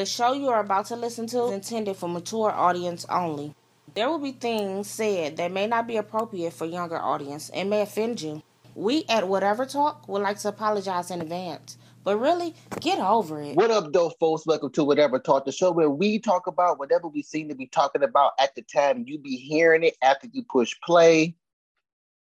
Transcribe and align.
The 0.00 0.06
show 0.06 0.32
you 0.32 0.48
are 0.48 0.60
about 0.60 0.86
to 0.86 0.96
listen 0.96 1.26
to 1.26 1.44
is 1.44 1.52
intended 1.52 1.94
for 1.94 2.08
mature 2.08 2.50
audience 2.50 3.04
only. 3.10 3.54
There 3.94 4.08
will 4.08 4.18
be 4.18 4.32
things 4.32 4.88
said 4.88 5.36
that 5.36 5.52
may 5.52 5.66
not 5.66 5.86
be 5.86 5.98
appropriate 5.98 6.54
for 6.54 6.64
younger 6.64 6.96
audience 6.96 7.50
and 7.50 7.68
may 7.68 7.82
offend 7.82 8.22
you. 8.22 8.42
We 8.74 9.04
at 9.10 9.28
Whatever 9.28 9.66
Talk 9.66 10.08
would 10.08 10.22
like 10.22 10.38
to 10.38 10.48
apologize 10.48 11.10
in 11.10 11.20
advance. 11.20 11.76
But 12.02 12.16
really, 12.16 12.54
get 12.80 12.98
over 12.98 13.42
it. 13.42 13.56
What 13.56 13.70
up, 13.70 13.92
though, 13.92 14.08
folks? 14.18 14.46
Welcome 14.46 14.72
to 14.72 14.84
Whatever 14.84 15.18
Talk, 15.18 15.44
the 15.44 15.52
show 15.52 15.70
where 15.70 15.90
we 15.90 16.18
talk 16.18 16.46
about 16.46 16.78
whatever 16.78 17.06
we 17.06 17.20
seem 17.22 17.50
to 17.50 17.54
be 17.54 17.66
talking 17.66 18.02
about 18.02 18.32
at 18.40 18.54
the 18.54 18.62
time. 18.62 19.04
You 19.06 19.18
be 19.18 19.36
hearing 19.36 19.84
it 19.84 19.98
after 20.00 20.28
you 20.32 20.44
push 20.44 20.74
play. 20.82 21.36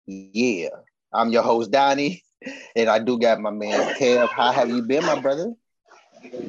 Yeah. 0.07 0.69
I'm 1.13 1.31
your 1.31 1.43
host, 1.43 1.69
Donnie, 1.69 2.23
and 2.75 2.89
I 2.89 2.97
do 2.97 3.19
got 3.19 3.39
my 3.39 3.51
man 3.51 3.93
Kev. 3.97 4.29
How 4.29 4.51
have 4.51 4.71
you 4.71 4.81
been, 4.81 5.05
my 5.05 5.19
brother? 5.19 5.53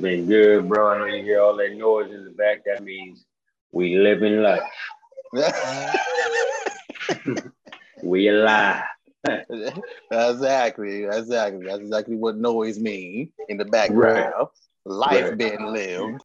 Been 0.00 0.27
good, 0.27 0.69
bro. 0.69 0.89
I 0.89 0.98
know 0.98 1.05
you 1.07 1.23
hear 1.23 1.41
all 1.41 1.57
that 1.57 1.77
noise 1.77 2.12
in 2.12 2.25
the 2.25 2.30
back. 2.30 2.64
That 2.64 2.82
means 2.82 3.25
we 3.72 3.96
living 3.96 4.43
life. 4.43 4.63
we 8.03 8.29
alive. 8.29 8.82
exactly, 10.11 11.04
exactly. 11.04 11.67
That's 11.67 11.81
exactly 11.81 12.17
what 12.17 12.36
noise 12.36 12.79
mean 12.79 13.31
in 13.49 13.57
the 13.57 13.64
background. 13.64 14.35
Right. 14.36 14.46
Life 14.85 15.25
right. 15.25 15.39
being 15.39 15.64
lived. 15.67 16.21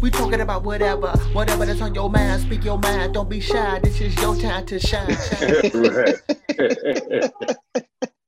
We 0.00 0.10
talking 0.10 0.40
about 0.40 0.62
whatever, 0.62 1.08
whatever 1.32 1.66
that's 1.66 1.80
on 1.80 1.94
your 1.94 2.08
mind. 2.08 2.42
Speak 2.42 2.64
your 2.64 2.78
mind. 2.78 3.14
Don't 3.14 3.28
be 3.28 3.40
shy. 3.40 3.80
This 3.82 4.00
is 4.00 4.14
your 4.16 4.36
time 4.36 4.64
to 4.66 4.78
shine. 4.78 5.10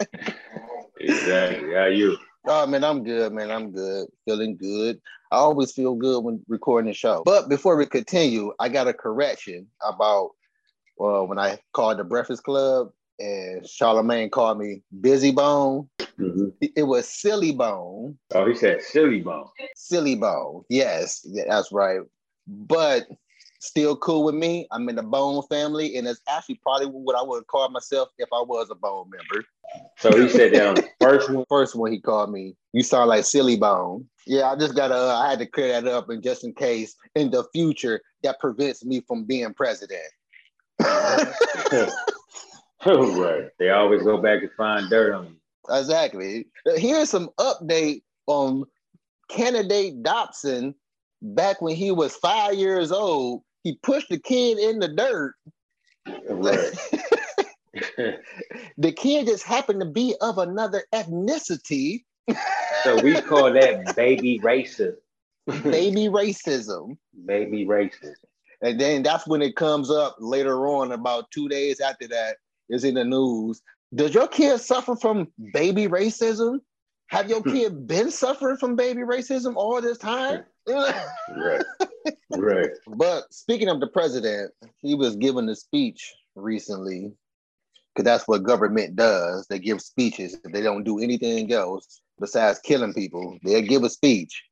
exactly. 1.01 1.75
How 1.75 1.87
you? 1.87 2.19
Oh 2.53 2.67
man, 2.67 2.83
I'm 2.83 3.05
good, 3.05 3.33
man. 3.33 3.49
I'm 3.49 3.71
good. 3.71 4.09
Feeling 4.25 4.57
good. 4.57 5.01
I 5.31 5.37
always 5.37 5.71
feel 5.71 5.95
good 5.95 6.25
when 6.25 6.43
recording 6.49 6.91
the 6.91 6.95
show. 6.95 7.23
But 7.25 7.49
before 7.49 7.77
we 7.77 7.87
continue, 7.87 8.53
I 8.59 8.69
got 8.69 8.89
a 8.89 8.93
correction 8.93 9.69
about 9.87 10.31
well, 10.99 11.29
when 11.29 11.39
I 11.39 11.61
called 11.75 11.99
the 11.99 12.05
Breakfast 12.05 12.43
Club 12.43 12.91
and 13.21 13.65
Charlemagne 13.65 14.31
called 14.31 14.59
me 14.59 14.83
Bizzy 15.01 15.33
Bone. 15.33 15.89
Mm-hmm. 16.19 16.49
It 16.75 16.83
was 16.83 17.09
Silly 17.09 17.53
Bone. 17.53 18.19
Oh, 18.35 18.49
he 18.49 18.57
said 18.57 18.83
Silly 18.83 19.21
Bone. 19.21 19.47
Silly 19.77 20.17
Bone. 20.17 20.65
Yes, 20.69 21.25
yeah, 21.25 21.45
that's 21.49 21.71
right. 21.71 22.01
But 22.49 23.07
still 23.61 23.97
cool 23.97 24.25
with 24.25 24.35
me. 24.35 24.67
I'm 24.73 24.89
in 24.89 24.97
the 24.97 25.03
Bone 25.03 25.43
family, 25.49 25.97
and 25.97 26.09
it's 26.09 26.21
actually 26.29 26.61
probably 26.63 26.87
what 26.89 27.17
I 27.17 27.23
would 27.23 27.47
call 27.47 27.69
myself 27.69 28.09
if 28.19 28.29
I 28.33 28.41
was 28.41 28.71
a 28.71 28.75
Bone 28.75 29.09
member. 29.11 29.47
So 29.99 30.11
he 30.21 30.29
said 30.29 30.53
that 30.55 30.67
on 30.67 30.75
the 30.75 30.89
first 31.01 31.31
one. 31.31 31.45
First 31.49 31.77
one 31.77 31.93
he 31.93 32.01
called 32.01 32.33
me. 32.33 32.57
You 32.73 32.83
sound 32.83 33.09
like 33.09 33.25
Silly 33.25 33.57
Bone. 33.57 34.09
Yeah, 34.27 34.51
I 34.51 34.57
just 34.57 34.75
gotta. 34.75 34.95
Uh, 34.95 35.23
I 35.25 35.31
had 35.31 35.39
to 35.39 35.47
clear 35.47 35.69
that 35.69 35.87
up, 35.87 36.11
and 36.11 36.23
just 36.23 36.43
in 36.45 36.53
case 36.55 36.97
in 37.15 37.31
the 37.31 37.45
future 37.53 38.01
that 38.23 38.41
prevents 38.41 38.85
me 38.85 39.01
from 39.07 39.25
being 39.25 39.55
president. 39.55 40.03
right. 42.87 43.49
They 43.59 43.71
always 43.71 44.03
go 44.03 44.19
back 44.19 44.43
and 44.43 44.51
find 44.57 44.89
dirt 44.89 45.15
on 45.15 45.27
you. 45.27 45.37
Exactly. 45.69 46.47
Here's 46.77 47.11
some 47.11 47.31
update 47.39 48.03
on 48.27 48.65
candidate 49.29 50.03
Dobson. 50.03 50.75
Back 51.23 51.61
when 51.61 51.77
he 51.77 51.91
was 51.91 52.17
five 52.17 52.55
years 52.55 52.91
old, 52.91 53.43
he 53.63 53.79
pushed 53.83 54.09
the 54.09 54.19
kid 54.19 54.59
in 54.59 54.79
the 54.79 54.89
dirt. 54.89 55.35
Right. 56.29 56.73
the 58.79 58.93
kid 58.93 59.27
just 59.27 59.45
happened 59.45 59.81
to 59.81 59.87
be 59.87 60.15
of 60.21 60.39
another 60.39 60.85
ethnicity. 60.93 62.05
so 62.83 63.01
we 63.03 63.21
call 63.21 63.53
that 63.53 63.95
baby 63.97 64.39
racism. 64.41 64.97
baby 65.47 66.09
racism. 66.09 66.97
Baby 67.27 67.67
racism. 67.67 68.15
And 68.63 68.79
then 68.79 69.03
that's 69.03 69.27
when 69.27 69.43
it 69.43 69.57
comes 69.57 69.91
up 69.91 70.17
later 70.19 70.67
on, 70.69 70.93
about 70.93 71.31
two 71.31 71.49
days 71.49 71.81
after 71.81 72.07
that, 72.09 72.37
is 72.69 72.85
in 72.85 72.95
the 72.95 73.05
news. 73.05 73.63
Does 73.95 74.15
your 74.15 74.29
kid 74.29 74.61
suffer 74.61 74.95
from 74.97 75.29
baby 75.53 75.89
racism? 75.89 76.61
Have 77.09 77.29
your 77.29 77.41
hmm. 77.41 77.53
kid 77.53 77.87
been 77.87 78.11
suffering 78.11 78.57
from 78.57 78.77
baby 78.77 79.01
racism 79.01 79.57
all 79.57 79.81
this 79.81 79.99
time? 79.99 80.45
Right. 80.71 81.65
Right. 82.31 82.71
But 82.87 83.33
speaking 83.33 83.69
of 83.69 83.81
the 83.81 83.87
president, 83.87 84.53
he 84.79 84.95
was 84.95 85.17
giving 85.17 85.49
a 85.49 85.55
speech 85.55 86.15
recently 86.35 87.13
because 87.95 88.05
that's 88.05 88.29
what 88.29 88.45
government 88.45 88.97
does. 88.97 89.47
They 89.49 89.59
give 89.59 89.81
speeches. 89.81 90.37
If 90.45 90.53
they 90.53 90.63
don't 90.63 90.85
do 90.85 91.01
anything 91.01 91.53
else 91.53 92.01
besides 92.19 92.61
killing 92.61 92.95
people, 92.95 93.39
they'll 93.45 93.63
give 93.63 93.85
a 93.85 93.91
speech. 93.91 94.43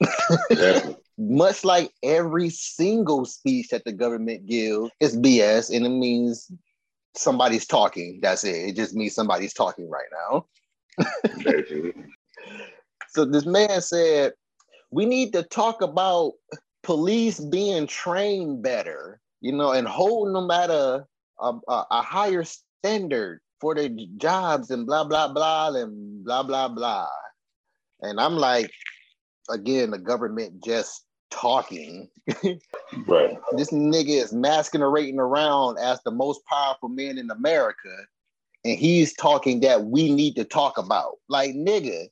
Much 1.18 1.64
like 1.64 1.90
every 2.02 2.50
single 2.50 3.24
speech 3.24 3.68
that 3.68 3.84
the 3.84 3.92
government 3.92 4.46
gives, 4.46 4.90
it's 5.00 5.16
BS 5.16 5.74
and 5.74 5.86
it 5.86 5.90
means 5.90 6.50
somebody's 7.14 7.66
talking. 7.66 8.20
That's 8.22 8.44
it. 8.44 8.70
It 8.70 8.76
just 8.76 8.94
means 8.94 9.14
somebody's 9.14 9.54
talking 9.54 9.88
right 9.88 10.08
now. 10.12 10.46
so 13.08 13.24
this 13.24 13.46
man 13.46 13.80
said, 13.80 14.32
we 14.90 15.06
need 15.06 15.32
to 15.32 15.42
talk 15.42 15.82
about 15.82 16.32
police 16.82 17.40
being 17.40 17.86
trained 17.86 18.62
better, 18.62 19.20
you 19.40 19.52
know, 19.52 19.72
and 19.72 19.88
holding 19.88 20.34
them 20.34 20.50
at 20.50 20.70
a, 20.70 21.04
a, 21.40 21.52
a 21.68 22.02
higher 22.02 22.44
standard 22.44 23.40
for 23.60 23.74
their 23.74 23.88
jobs 24.18 24.70
and 24.70 24.86
blah, 24.86 25.04
blah, 25.04 25.32
blah, 25.32 25.74
and 25.74 26.24
blah, 26.24 26.42
blah, 26.42 26.68
blah. 26.68 27.08
And 28.00 28.20
I'm 28.20 28.36
like, 28.36 28.70
again, 29.48 29.90
the 29.90 29.98
government 29.98 30.62
just 30.64 31.06
talking. 31.30 32.08
right. 33.06 33.36
This 33.56 33.70
nigga 33.70 34.22
is 34.22 34.32
masquerading 34.32 35.18
around 35.18 35.78
as 35.78 36.00
the 36.04 36.10
most 36.10 36.44
powerful 36.46 36.88
man 36.88 37.18
in 37.18 37.30
America, 37.30 37.94
and 38.64 38.78
he's 38.78 39.14
talking 39.14 39.60
that 39.60 39.84
we 39.84 40.12
need 40.12 40.36
to 40.36 40.44
talk 40.44 40.78
about. 40.78 41.16
Like, 41.28 41.54
nigga, 41.54 42.08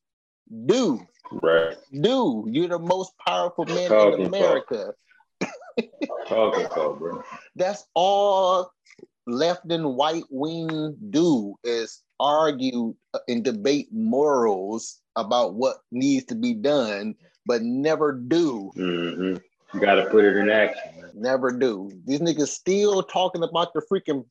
dude. 0.66 1.00
Right. 1.30 1.76
Dude, 1.92 2.54
you're 2.54 2.68
the 2.68 2.78
most 2.78 3.12
powerful 3.26 3.64
man 3.64 3.88
talking 3.88 4.20
in 4.20 4.26
America. 4.26 4.92
talking 6.28 6.66
about, 6.66 6.98
bro. 6.98 7.22
That's 7.56 7.86
all 7.94 8.70
left 9.26 9.70
and 9.70 9.96
white 9.96 10.24
wing 10.30 10.96
do 11.10 11.54
is 11.64 12.02
argue 12.20 12.94
and 13.26 13.42
debate 13.42 13.88
morals 13.92 15.00
about 15.16 15.54
what 15.54 15.78
needs 15.90 16.26
to 16.26 16.34
be 16.34 16.54
done 16.54 17.14
but 17.46 17.62
never 17.62 18.12
do. 18.12 18.70
Mm-hmm. 18.76 19.36
You 19.74 19.80
got 19.80 19.96
to 19.96 20.06
put 20.06 20.24
it 20.24 20.36
in 20.36 20.50
action. 20.50 21.10
Never 21.14 21.50
do. 21.50 21.90
These 22.06 22.20
niggas 22.20 22.48
still 22.48 23.02
talking 23.02 23.42
about 23.42 23.72
the 23.74 23.82
freaking 23.90 24.24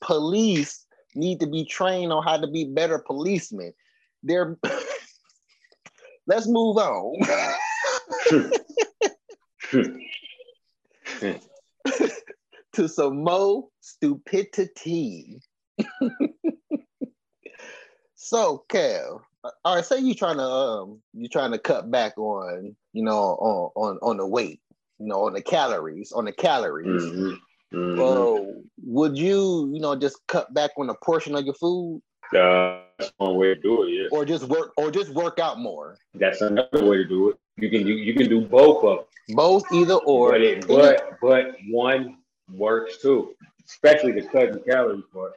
police 0.00 0.86
need 1.14 1.40
to 1.40 1.46
be 1.46 1.64
trained 1.64 2.12
on 2.12 2.22
how 2.22 2.36
to 2.36 2.46
be 2.46 2.64
better 2.64 2.98
policemen. 2.98 3.72
They're 4.22 4.56
let's 6.28 6.46
move 6.46 6.76
on. 6.76 7.16
to 12.72 12.88
some 12.88 13.24
more 13.24 13.68
stupidity. 13.80 15.40
so, 18.14 18.64
Kev, 18.68 19.20
all 19.64 19.74
right, 19.74 19.84
say 19.84 19.98
you 19.98 20.14
trying 20.14 20.36
to 20.36 20.44
um 20.44 21.00
you 21.12 21.28
trying 21.28 21.52
to 21.52 21.58
cut 21.58 21.90
back 21.90 22.16
on 22.18 22.76
you 22.92 23.02
know 23.02 23.18
on 23.18 23.70
on 23.74 23.98
on 24.02 24.16
the 24.18 24.26
weight, 24.26 24.60
you 24.98 25.06
know, 25.06 25.26
on 25.26 25.32
the 25.32 25.42
calories, 25.42 26.12
on 26.12 26.24
the 26.24 26.32
calories. 26.32 27.02
Mm-hmm. 27.02 27.32
Mm-hmm. 27.76 28.00
Well, 28.00 28.62
would 28.84 29.18
you 29.18 29.70
you 29.72 29.80
know 29.80 29.96
just 29.96 30.18
cut 30.26 30.52
back 30.54 30.70
on 30.78 30.88
a 30.88 30.94
portion 30.94 31.34
of 31.34 31.44
your 31.44 31.54
food? 31.54 32.00
Uh, 32.34 32.80
that's 32.98 33.12
one 33.16 33.36
way 33.36 33.54
to 33.54 33.60
do 33.60 33.84
it. 33.84 33.90
Yeah. 33.90 34.08
Or 34.10 34.24
just 34.24 34.44
work 34.44 34.72
or 34.76 34.90
just 34.90 35.10
work 35.10 35.38
out 35.38 35.58
more. 35.58 35.96
That's 36.14 36.40
another 36.40 36.84
way 36.84 36.98
to 36.98 37.04
do 37.04 37.30
it. 37.30 37.38
You 37.56 37.70
can 37.70 37.84
do 37.84 37.92
you 37.92 38.14
can 38.14 38.28
do 38.28 38.42
both 38.42 38.84
of 38.84 38.98
them. 38.98 39.06
Both 39.36 39.64
either 39.72 39.94
or. 39.94 40.32
But 40.32 40.42
it, 40.42 40.66
but 40.66 41.18
but 41.20 41.56
one 41.68 42.18
works 42.52 43.00
too, 43.00 43.34
especially 43.66 44.12
the 44.12 44.22
cutting 44.22 44.60
calories 44.68 45.04
part. 45.12 45.34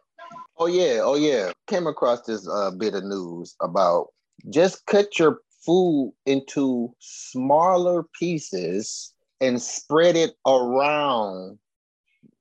Oh 0.58 0.68
yeah, 0.68 1.00
oh 1.02 1.16
yeah. 1.16 1.52
Came 1.68 1.88
across 1.88 2.22
this 2.22 2.48
uh, 2.48 2.72
bit 2.72 2.94
of 2.96 3.04
news 3.04 3.56
about 3.62 4.08
just 4.50 4.86
cut 4.86 5.20
your 5.20 5.40
food 5.66 6.14
into 6.26 6.94
smaller 7.00 8.04
pieces 8.20 9.14
and 9.40 9.62
spread 9.62 10.16
it 10.16 10.32
around 10.46 11.58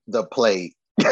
the 0.07 0.25
plate. 0.25 0.75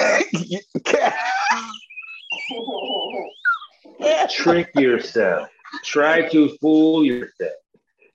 Trick 4.30 4.70
yourself. 4.74 5.48
Try 5.84 6.28
to 6.28 6.56
fool 6.60 7.04
yourself. 7.04 7.52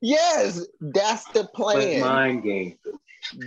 Yes, 0.02 0.66
that's 0.82 1.26
the 1.26 1.46
plan. 1.46 2.02
mind 2.02 2.44
game. 2.44 2.78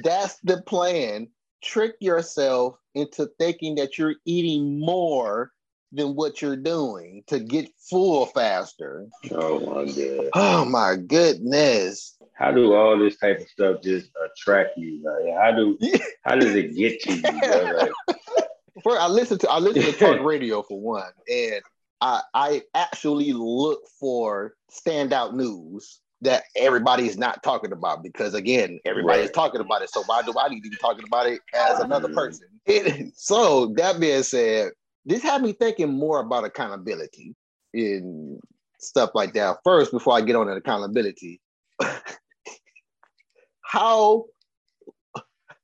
That's 0.02 0.38
the 0.40 0.62
plan 0.62 1.28
trick 1.62 1.94
yourself 2.00 2.78
into 2.94 3.28
thinking 3.38 3.74
that 3.76 3.98
you're 3.98 4.14
eating 4.24 4.78
more 4.78 5.50
than 5.92 6.14
what 6.14 6.42
you're 6.42 6.56
doing 6.56 7.22
to 7.26 7.38
get 7.40 7.68
full 7.78 8.26
faster. 8.26 9.06
Oh 9.30 9.60
my 9.60 9.84
god. 9.92 10.30
Oh 10.34 10.64
my 10.64 10.96
goodness. 10.96 12.16
how 12.34 12.52
do 12.52 12.74
all 12.74 12.98
this 12.98 13.16
type 13.16 13.40
of 13.40 13.48
stuff 13.48 13.82
just 13.82 14.10
attract 14.24 14.76
you? 14.76 15.02
Like, 15.02 15.34
how 15.36 15.52
do 15.52 15.78
how 16.24 16.36
does 16.36 16.54
it 16.54 16.76
get 16.76 17.00
to 17.02 17.14
you? 17.14 17.22
Like, 17.22 17.90
For 18.82 18.98
I 18.98 19.08
listen 19.08 19.38
to 19.38 19.50
I 19.50 19.58
listen 19.58 19.82
to 19.82 19.92
talk 19.92 20.20
radio 20.24 20.62
for 20.62 20.78
one, 20.78 21.10
and 21.28 21.62
I 22.00 22.22
I 22.34 22.62
actually 22.74 23.32
look 23.32 23.80
for 23.98 24.54
standout 24.70 25.34
news 25.34 26.00
that 26.22 26.44
everybody 26.56 27.06
is 27.06 27.18
not 27.18 27.42
talking 27.42 27.72
about 27.72 28.02
because 28.02 28.34
again 28.34 28.80
everybody 28.84 29.20
is 29.22 29.26
Right. 29.26 29.34
talking 29.34 29.60
about 29.60 29.82
it. 29.82 29.90
So 29.90 30.02
why 30.04 30.22
do 30.22 30.34
I 30.38 30.48
need 30.48 30.62
to 30.62 30.70
be 30.70 30.76
talking 30.76 31.04
about 31.04 31.26
it 31.26 31.40
as 31.54 31.78
another 31.78 32.08
Mhm. 32.08 32.14
person? 32.14 32.48
It- 32.66 33.12
so 33.16 33.66
that 33.76 34.00
being 34.00 34.22
said, 34.22 34.72
this 35.04 35.22
had 35.22 35.42
me 35.42 35.52
thinking 35.52 35.92
more 35.92 36.20
about 36.20 36.44
accountability 36.44 37.34
and 37.74 38.40
stuff 38.78 39.10
like 39.14 39.34
that. 39.34 39.58
First, 39.64 39.92
before 39.92 40.14
I 40.14 40.20
get 40.22 40.36
on 40.36 40.46
to 40.46 40.52
accountability, 40.54 41.40
how 43.62 44.24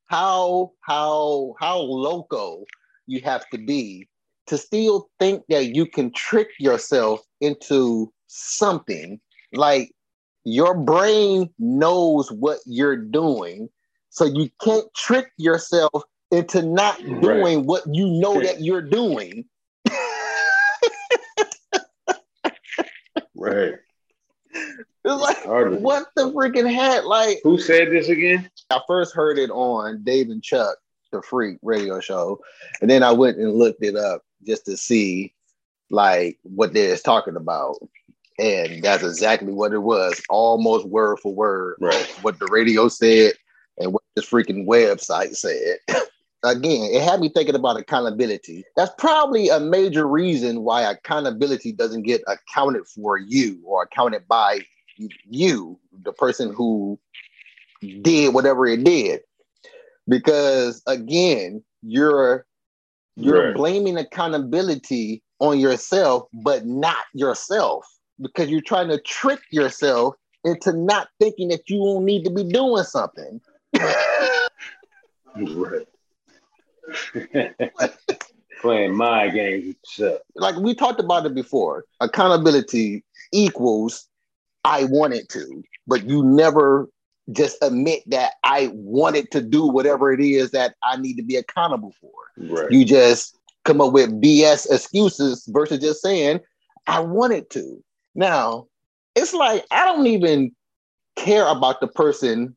how 0.06 0.72
how 0.82 1.54
how 1.58 1.78
loco 1.78 2.64
you 3.06 3.20
have 3.22 3.48
to 3.50 3.58
be 3.58 4.08
to 4.46 4.58
still 4.58 5.08
think 5.18 5.42
that 5.48 5.66
you 5.74 5.86
can 5.86 6.12
trick 6.12 6.48
yourself 6.58 7.20
into 7.40 8.12
something 8.26 9.20
like 9.52 9.92
your 10.44 10.74
brain 10.76 11.48
knows 11.58 12.30
what 12.32 12.58
you're 12.66 12.96
doing 12.96 13.68
so 14.10 14.24
you 14.24 14.50
can't 14.62 14.86
trick 14.96 15.30
yourself 15.36 16.02
into 16.30 16.62
not 16.62 16.98
Right. 17.02 17.20
doing 17.22 17.66
what 17.66 17.82
you 17.92 18.06
know 18.08 18.40
that 18.40 18.60
you're 18.60 18.82
doing 18.82 19.44
right. 23.34 23.74
it's 24.54 24.82
like 25.04 25.44
what 25.80 26.06
the 26.16 26.30
freaking 26.32 26.72
hat 26.72 27.06
like 27.06 27.40
Who 27.44 27.58
said 27.58 27.90
this 27.90 28.08
again? 28.08 28.50
I 28.70 28.80
first 28.86 29.14
heard 29.14 29.38
it 29.38 29.50
on 29.50 30.02
Dave 30.04 30.30
and 30.30 30.42
Chuck, 30.42 30.76
the 31.10 31.22
Freak 31.22 31.58
radio 31.62 32.00
show, 32.00 32.40
and 32.80 32.90
then 32.90 33.02
I 33.02 33.12
went 33.12 33.38
and 33.38 33.54
looked 33.54 33.82
it 33.82 33.96
up 33.96 34.22
just 34.46 34.64
to 34.66 34.76
see 34.76 35.34
like 35.90 36.38
what 36.42 36.72
they 36.72 36.90
was 36.90 37.02
talking 37.02 37.36
about, 37.36 37.76
and 38.38 38.82
that's 38.82 39.02
exactly 39.02 39.52
what 39.52 39.72
it 39.72 39.78
was, 39.78 40.20
almost 40.30 40.86
word 40.88 41.18
for 41.20 41.34
word, 41.34 41.76
Right. 41.80 42.06
what 42.22 42.38
the 42.38 42.46
radio 42.50 42.88
said 42.88 43.34
and 43.78 43.92
what 43.92 44.02
this 44.16 44.28
freaking 44.28 44.66
website 44.66 45.36
said. 45.36 45.78
Again, 46.44 46.90
it 46.92 47.02
had 47.02 47.20
me 47.20 47.28
thinking 47.28 47.54
about 47.54 47.78
accountability. 47.78 48.64
That's 48.76 48.92
probably 48.98 49.48
a 49.48 49.60
major 49.60 50.08
reason 50.08 50.62
why 50.62 50.82
accountability 50.82 51.72
doesn't 51.72 52.02
get 52.02 52.22
accounted 52.26 52.86
for 52.88 53.16
you 53.16 53.60
or 53.64 53.84
accounted 53.84 54.26
by 54.26 54.60
you, 55.30 55.78
the 56.02 56.12
person 56.12 56.52
who 56.52 56.98
did 58.02 58.34
whatever 58.34 58.66
it 58.66 58.84
did 58.84 59.20
because 60.08 60.82
again 60.86 61.62
you're 61.82 62.46
you're 63.16 63.46
Right. 63.46 63.54
blaming 63.56 63.98
accountability 63.98 65.22
on 65.40 65.58
yourself 65.58 66.28
but 66.42 66.66
not 66.66 67.04
yourself 67.14 67.86
because 68.20 68.48
you're 68.50 68.60
trying 68.60 68.88
to 68.88 69.00
trick 69.00 69.40
yourself 69.50 70.14
into 70.44 70.72
not 70.72 71.08
thinking 71.20 71.48
that 71.48 71.68
you 71.68 71.78
won't 71.80 72.04
need 72.04 72.24
to 72.24 72.30
be 72.30 72.44
doing 72.44 72.84
something 72.84 73.40
Right. 75.34 75.86
Playing 78.60 78.94
my 78.94 79.28
games 79.28 79.74
with 79.98 80.20
like 80.36 80.54
we 80.56 80.74
talked 80.74 81.00
about 81.00 81.26
it 81.26 81.34
before 81.34 81.84
accountability 82.00 83.02
equals 83.32 84.08
i 84.64 84.84
wanted 84.84 85.28
to 85.28 85.62
but 85.86 86.04
you 86.08 86.22
never 86.22 86.88
just 87.30 87.56
admit 87.62 88.02
that 88.06 88.32
i 88.42 88.70
wanted 88.72 89.30
to 89.30 89.40
do 89.40 89.66
whatever 89.66 90.12
it 90.12 90.20
is 90.20 90.50
that 90.50 90.74
i 90.82 90.96
need 90.96 91.14
to 91.14 91.22
be 91.22 91.36
accountable 91.36 91.94
for 92.00 92.10
Right. 92.36 92.70
you 92.70 92.84
just 92.84 93.38
come 93.64 93.80
up 93.80 93.92
with 93.92 94.20
BS 94.20 94.70
excuses 94.70 95.46
versus 95.46 95.78
just 95.78 96.02
saying, 96.02 96.40
I 96.86 97.00
wanted 97.00 97.50
to. 97.50 97.82
Now, 98.14 98.66
it's 99.14 99.34
like 99.34 99.64
I 99.70 99.84
don't 99.84 100.06
even 100.06 100.52
care 101.16 101.46
about 101.46 101.80
the 101.80 101.86
person 101.86 102.56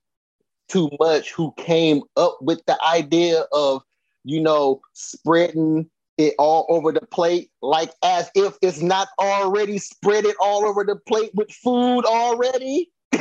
too 0.68 0.90
much 1.00 1.32
who 1.32 1.54
came 1.58 2.02
up 2.18 2.38
with 2.42 2.62
the 2.66 2.78
idea 2.84 3.46
of, 3.52 3.84
you 4.24 4.42
know, 4.42 4.82
spreading 4.94 5.90
it 6.18 6.34
all 6.40 6.66
over 6.70 6.92
the 6.92 7.06
plate, 7.08 7.52
like 7.62 7.92
as 8.04 8.32
if 8.36 8.58
it's 8.62 8.82
not 8.82 9.10
already 9.20 9.78
spread 9.78 10.26
it 10.26 10.36
all 10.40 10.66
over 10.66 10.84
the 10.84 10.96
plate 10.96 11.32
with 11.36 11.52
food 11.52 12.06
already. 12.06 12.90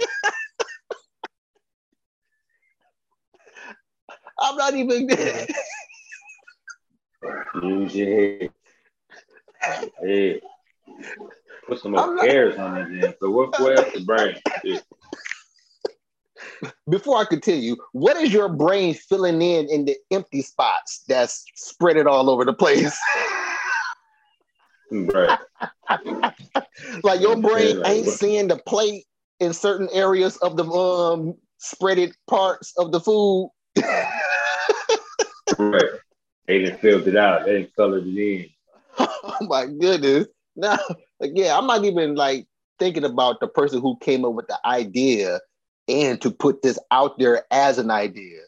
I'm 4.40 4.56
not 4.56 4.74
even. 4.74 5.08
Use 7.62 7.94
your 7.94 8.08
head. 8.08 8.50
Hey. 10.02 10.40
Put 11.68 11.80
some 11.80 11.92
more 11.92 12.14
not- 12.14 12.26
hairs 12.26 12.58
on 12.58 12.78
it 12.78 13.00
then. 13.00 13.14
So 13.20 13.30
what 13.30 13.58
what 13.60 13.78
else 13.78 13.92
the 13.94 14.04
brain? 14.04 14.36
Yeah. 14.64 14.80
before 16.88 17.18
I 17.18 17.24
continue, 17.24 17.76
what 17.92 18.16
is 18.16 18.32
your 18.32 18.48
brain 18.48 18.94
filling 18.94 19.40
in 19.42 19.68
in 19.68 19.84
the 19.84 19.96
empty 20.10 20.42
spots 20.42 21.04
that's 21.06 21.44
spread 21.54 21.96
it 21.96 22.06
all 22.06 22.30
over 22.30 22.44
the 22.44 22.52
place? 22.52 22.98
Right. 24.90 25.38
like 27.04 27.20
your 27.20 27.36
brain 27.36 27.82
ain't 27.86 28.08
seeing 28.08 28.48
the 28.48 28.56
plate 28.66 29.04
in 29.40 29.52
certain 29.52 29.88
areas 29.92 30.36
of 30.38 30.56
the 30.56 30.64
um 30.64 31.34
spreaded 31.60 32.12
parts 32.28 32.72
of 32.78 32.92
the 32.92 33.00
food. 33.00 33.50
Right. 35.58 35.90
They 36.46 36.58
didn't 36.60 36.80
filled 36.80 37.06
it 37.06 37.16
out. 37.16 37.44
They 37.44 37.52
didn't 37.52 37.76
colored 37.76 38.06
it 38.06 38.16
in. 38.16 38.48
oh 38.98 39.36
my 39.42 39.66
goodness. 39.66 40.26
Now, 40.56 40.78
again, 41.20 41.54
I'm 41.54 41.66
not 41.66 41.84
even 41.84 42.14
like 42.14 42.46
thinking 42.78 43.04
about 43.04 43.40
the 43.40 43.48
person 43.48 43.80
who 43.80 43.98
came 43.98 44.24
up 44.24 44.32
with 44.32 44.48
the 44.48 44.58
idea 44.64 45.40
and 45.88 46.20
to 46.22 46.30
put 46.30 46.62
this 46.62 46.78
out 46.90 47.18
there 47.18 47.44
as 47.50 47.78
an 47.78 47.90
idea. 47.90 48.38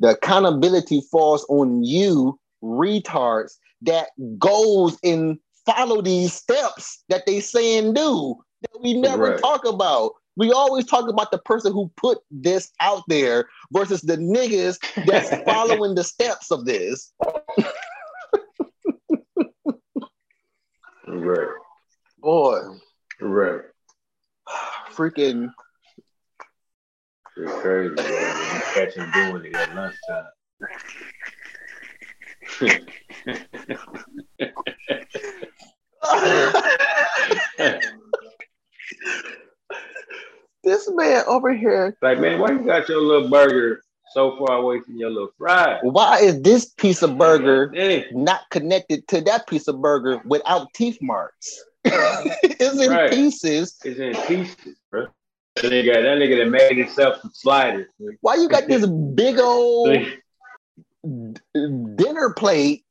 The 0.00 0.08
accountability 0.10 1.02
falls 1.10 1.46
on 1.48 1.84
you, 1.84 2.38
retards, 2.62 3.52
that 3.82 4.08
goes 4.38 4.98
and 5.04 5.38
follow 5.66 6.02
these 6.02 6.32
steps 6.32 7.02
that 7.08 7.26
they 7.26 7.40
say 7.40 7.78
and 7.78 7.94
do 7.94 8.36
that 8.62 8.80
we 8.82 8.94
never 8.94 9.30
Right. 9.30 9.38
talk 9.40 9.64
about. 9.66 10.12
We 10.36 10.52
always 10.52 10.84
talk 10.84 11.08
about 11.08 11.30
the 11.30 11.38
person 11.38 11.72
who 11.72 11.90
put 11.96 12.18
this 12.30 12.70
out 12.80 13.02
there 13.08 13.48
versus 13.72 14.02
the 14.02 14.16
niggas 14.16 14.78
that's 15.06 15.30
following 15.46 15.94
the 15.94 16.04
steps 16.04 16.50
of 16.50 16.66
this. 16.66 17.12
Right. 21.06 21.48
Boy, 22.18 22.60
Right. 23.20 23.62
freaking 24.92 25.52
It's 27.36 27.52
crazy, 27.60 27.94
bro. 27.94 28.04
You 28.04 28.60
catch 28.74 28.94
him 28.94 29.10
doing 29.12 29.44
it 29.46 29.54
at 29.54 29.74
lunchtime. 29.74 30.26
this 40.64 40.90
man 40.92 41.15
over 41.26 41.54
here. 41.54 41.96
like, 42.02 42.18
man, 42.20 42.40
why 42.40 42.52
you 42.52 42.58
got 42.60 42.88
your 42.88 43.00
little 43.00 43.28
burger 43.28 43.82
so 44.12 44.36
far 44.38 44.58
away 44.58 44.80
from 44.80 44.96
your 44.96 45.10
little 45.10 45.30
fries? 45.36 45.80
Why 45.82 46.20
is 46.20 46.40
this 46.42 46.66
piece 46.66 47.02
of 47.02 47.18
burger 47.18 47.70
Hey, 47.74 48.06
not 48.12 48.42
connected 48.50 49.06
to 49.08 49.20
that 49.22 49.46
piece 49.46 49.68
of 49.68 49.80
burger 49.80 50.20
without 50.24 50.72
teeth 50.74 50.98
marks? 51.02 51.62
it's 51.84 52.80
in 52.80 52.90
Right. 52.90 53.10
pieces. 53.10 53.76
it's 53.84 53.98
in 53.98 54.14
pieces, 54.26 54.76
bro. 54.90 55.06
That 55.56 55.72
nigga, 55.72 55.94
that 55.94 56.18
nigga 56.18 56.44
that 56.44 56.50
made 56.50 56.76
himself 56.76 57.20
some 57.22 57.30
sliders. 57.32 57.86
Why 58.20 58.34
you 58.36 58.48
got 58.48 58.66
this 58.68 58.86
big 58.86 59.38
old 59.40 59.88
dinner 61.96 62.34
plate 62.34 62.84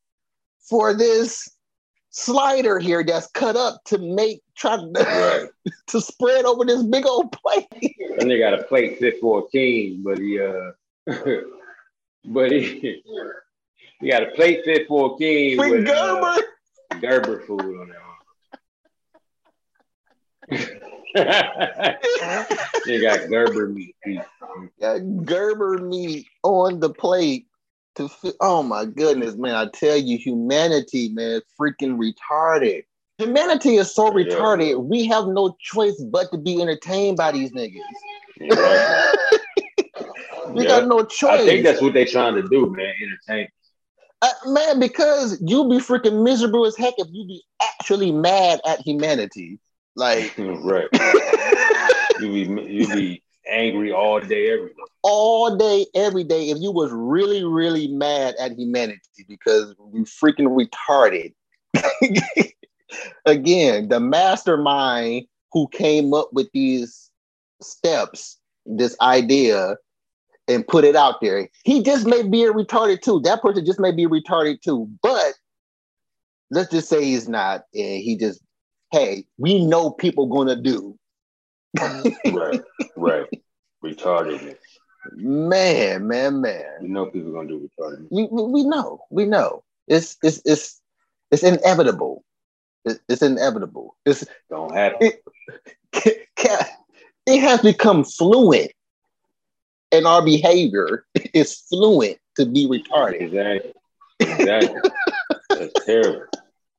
for 0.68 0.94
this 0.94 1.48
slider 2.18 2.80
here 2.80 3.04
that's 3.04 3.28
cut 3.28 3.58
up 3.58 3.84
to 3.84 3.98
make 3.98 4.42
try 4.56 4.78
to, 4.78 4.90
Right. 4.96 5.50
to 5.88 6.00
spread 6.00 6.46
over 6.46 6.64
this 6.64 6.82
big 6.84 7.06
old 7.06 7.32
plate? 7.34 7.68
and 8.20 8.32
they 8.32 8.40
got 8.40 8.54
a 8.58 8.64
plate 8.64 9.00
fit 9.00 9.20
for 9.20 9.40
a 9.40 9.48
king, 9.50 10.02
but 10.04 10.18
he 10.18 10.40
uh 10.40 10.72
but 12.26 12.52
he 12.52 13.02
he 14.00 14.10
got 14.10 14.24
a 14.24 14.32
plate 14.32 14.62
fit 14.64 14.88
for 14.88 15.14
a 15.14 15.18
king 15.18 15.58
With 15.58 15.72
with 15.72 15.88
uh, 15.90 16.16
Gerber. 16.22 16.48
Gerber 17.02 17.40
food 17.42 17.60
on 17.82 17.90
that 17.90 18.00
one. 20.48 20.56
he 22.86 23.02
got 23.02 23.28
Gerber 23.30 23.68
meat. 23.68 23.96
got 24.80 25.00
Gerber 25.26 25.80
meat 25.80 26.28
on 26.44 26.80
the 26.80 26.90
plate 26.92 27.48
to 27.96 28.10
oh 28.42 28.64
my 28.64 28.86
goodness, 28.86 29.36
man. 29.36 29.56
I 29.56 29.68
tell 29.74 29.98
you, 29.98 30.18
humanity, 30.18 31.10
man, 31.10 31.42
freaking 31.60 31.98
retarded. 31.98 32.84
Humanity 33.18 33.76
is 33.78 33.94
so 33.94 34.08
Yeah. 34.08 34.26
retarded. 34.26 34.84
We 34.84 35.06
have 35.06 35.28
no 35.28 35.56
choice 35.62 36.02
but 36.12 36.32
to 36.32 36.38
be 36.38 36.62
entertained 36.62 37.18
by 37.18 37.32
these 37.32 37.52
niggas. 37.52 37.80
Exactly. 38.40 39.50
we 40.54 40.64
Yeah. 40.64 40.70
got 40.70 40.88
no 40.88 41.04
choice. 41.06 41.42
I 41.42 41.46
think 41.46 41.64
that's 41.64 41.82
what 41.82 41.94
they're 41.94 42.06
trying 42.06 42.36
to 42.36 42.44
do, 42.48 42.70
man. 42.70 42.94
Entertain. 43.02 43.48
Uh, 44.22 44.30
man, 44.48 44.80
because 44.80 45.42
you'll 45.46 45.70
be 45.70 45.78
freaking 45.78 46.24
miserable 46.24 46.66
as 46.66 46.76
heck 46.76 46.96
if 46.98 47.08
you 47.12 47.26
be 47.28 47.44
actually 47.80 48.12
mad 48.12 48.60
at 48.66 48.80
humanity. 48.82 49.60
Like 49.96 50.34
right. 50.38 50.88
You 52.20 52.32
be 52.32 52.72
you 52.74 52.88
be 52.88 53.24
angry 53.48 53.92
all 53.92 54.20
day, 54.20 54.52
every 54.52 54.70
day. 54.70 54.84
all 55.04 55.56
day, 55.56 55.86
every 55.96 56.24
day, 56.24 56.50
if 56.50 56.58
you 56.60 56.72
was 56.72 56.92
really, 56.92 57.44
really 57.44 57.88
mad 57.88 58.36
at 58.40 58.54
humanity 58.54 59.02
because 59.28 59.76
we 59.80 60.02
freaking 60.02 60.56
retarded. 60.56 61.34
Again, 63.26 63.90
the 63.90 64.00
mastermind 64.00 65.26
who 65.52 65.68
came 65.70 66.14
up 66.14 66.32
with 66.34 66.50
these 66.54 67.12
steps, 67.62 68.38
this 68.66 68.96
idea, 69.02 69.78
and 70.48 70.68
put 70.68 70.84
it 70.84 70.96
out 70.96 71.22
there, 71.22 71.50
he 71.64 71.82
just 71.82 72.06
may 72.06 72.22
be 72.22 72.44
a 72.44 72.52
retarded 72.52 73.02
too. 73.02 73.20
That 73.22 73.42
person 73.42 73.66
just 73.66 73.80
may 73.80 73.92
be 73.92 74.06
retarded 74.06 74.62
too. 74.62 74.90
But 75.02 75.34
let's 76.52 76.72
just 76.72 76.90
say 76.90 77.04
he's 77.04 77.28
not, 77.28 77.64
and 77.74 78.02
he 78.02 78.18
just, 78.18 78.42
hey, 78.92 79.26
we 79.38 79.66
know 79.66 79.90
people 79.92 80.28
gonna 80.28 80.62
do. 80.62 80.98
Right. 82.32 82.62
Right. 82.96 83.26
Retardedness. 83.84 84.58
Man, 85.14 86.08
man, 86.08 86.42
man. 86.42 86.66
You 86.82 86.88
know 86.90 87.06
people 87.06 87.30
are 87.30 87.34
gonna 87.34 87.48
do 87.50 87.70
retardedness. 87.80 88.08
we, 88.10 88.28
we, 88.32 88.44
we 88.44 88.64
know, 88.64 89.02
we 89.10 89.26
know. 89.26 89.64
It's 89.88 90.18
it's 90.24 90.42
it's 90.46 90.82
it's 91.32 91.44
inevitable. 91.44 92.24
It- 92.86 93.00
It's 93.10 93.22
inevitable. 93.22 93.96
It's 94.06 94.26
Don't 94.50 94.74
happen. 94.74 95.12
it, 95.94 96.28
it 97.26 97.40
has 97.42 97.62
become 97.62 98.04
fluent, 98.04 98.72
and 99.92 100.06
our 100.08 100.24
behavior 100.24 101.06
is 101.34 101.56
fluent 101.70 102.18
to 102.38 102.46
be 102.46 102.68
retarded. 102.68 103.22
Exactly. 103.22 103.74
Exactly. 104.20 104.82
That's 105.50 105.86
terrible. 105.86 106.26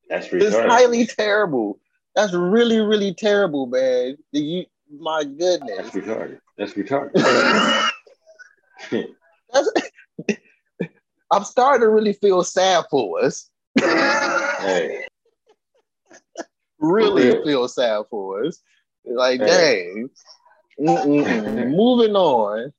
That's 0.08 0.28
retarded. 0.28 0.42
It's 0.42 0.56
highly 0.56 1.06
terrible. 1.06 1.78
That's 2.14 2.32
really 2.32 2.80
really 2.80 3.14
terrible, 3.14 3.66
man. 3.66 4.16
You, 4.32 4.64
my 4.90 5.24
goodness. 5.24 5.90
That's 5.92 5.96
retarded. 5.96 6.38
That's 6.58 6.72
retarded. 6.74 7.12
That's, 9.52 9.72
I'm 11.30 11.44
starting 11.44 11.80
to 11.82 11.88
really 11.88 12.12
feel 12.14 12.42
sad 12.44 12.84
for 12.90 13.22
us. 13.24 13.50
hey, 13.78 15.04
really 16.78 17.30
real. 17.30 17.44
feel 17.44 17.68
sad 17.68 18.02
for 18.10 18.44
us. 18.44 18.58
Like, 19.04 19.40
Hey. 19.40 19.92
dang. 19.96 20.10
Moving 20.78 22.16
on. 22.16 22.72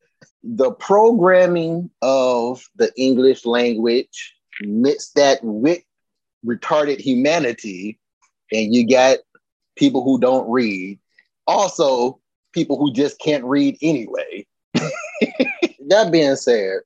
The 0.43 0.71
programming 0.71 1.89
of 2.01 2.63
the 2.75 2.91
English 2.95 3.45
language 3.45 4.35
mix 4.61 5.09
that 5.15 5.39
with 5.43 5.81
retarded 6.45 6.99
humanity, 6.99 7.99
and 8.51 8.73
you 8.73 8.87
got 8.87 9.17
people 9.75 10.03
who 10.03 10.19
don't 10.19 10.49
read. 10.49 10.99
Also, 11.47 12.19
people 12.53 12.77
who 12.77 12.91
just 12.91 13.19
can't 13.19 13.43
read 13.43 13.77
anyway. 13.81 14.45
that 14.73 16.09
being 16.11 16.35
said, 16.35 16.79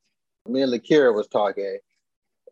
me 0.47 0.61
and 0.61 0.71
Lakira 0.71 1.13
was 1.13 1.27
talking, 1.27 1.79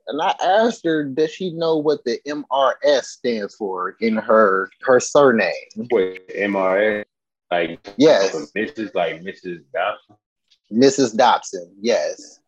and 0.08 0.22
I 0.22 0.34
asked 0.44 0.84
her, 0.86 1.04
does 1.04 1.32
she 1.32 1.52
know 1.52 1.78
what 1.78 2.04
the 2.04 2.20
MRS 2.28 3.04
stands 3.04 3.56
for 3.56 3.96
in 4.02 4.16
her 4.18 4.70
her 4.82 5.00
surname? 5.00 5.54
wait, 5.92 6.28
MRS, 6.36 7.06
like 7.52 7.94
Yes, 7.98 8.52
Mrs. 8.56 8.96
like 8.96 9.22
Mrs. 9.22 9.62
Dobson. 9.74 10.16
Mrs. 10.72 11.16
Dobson. 11.16 11.72
Yes. 11.80 12.40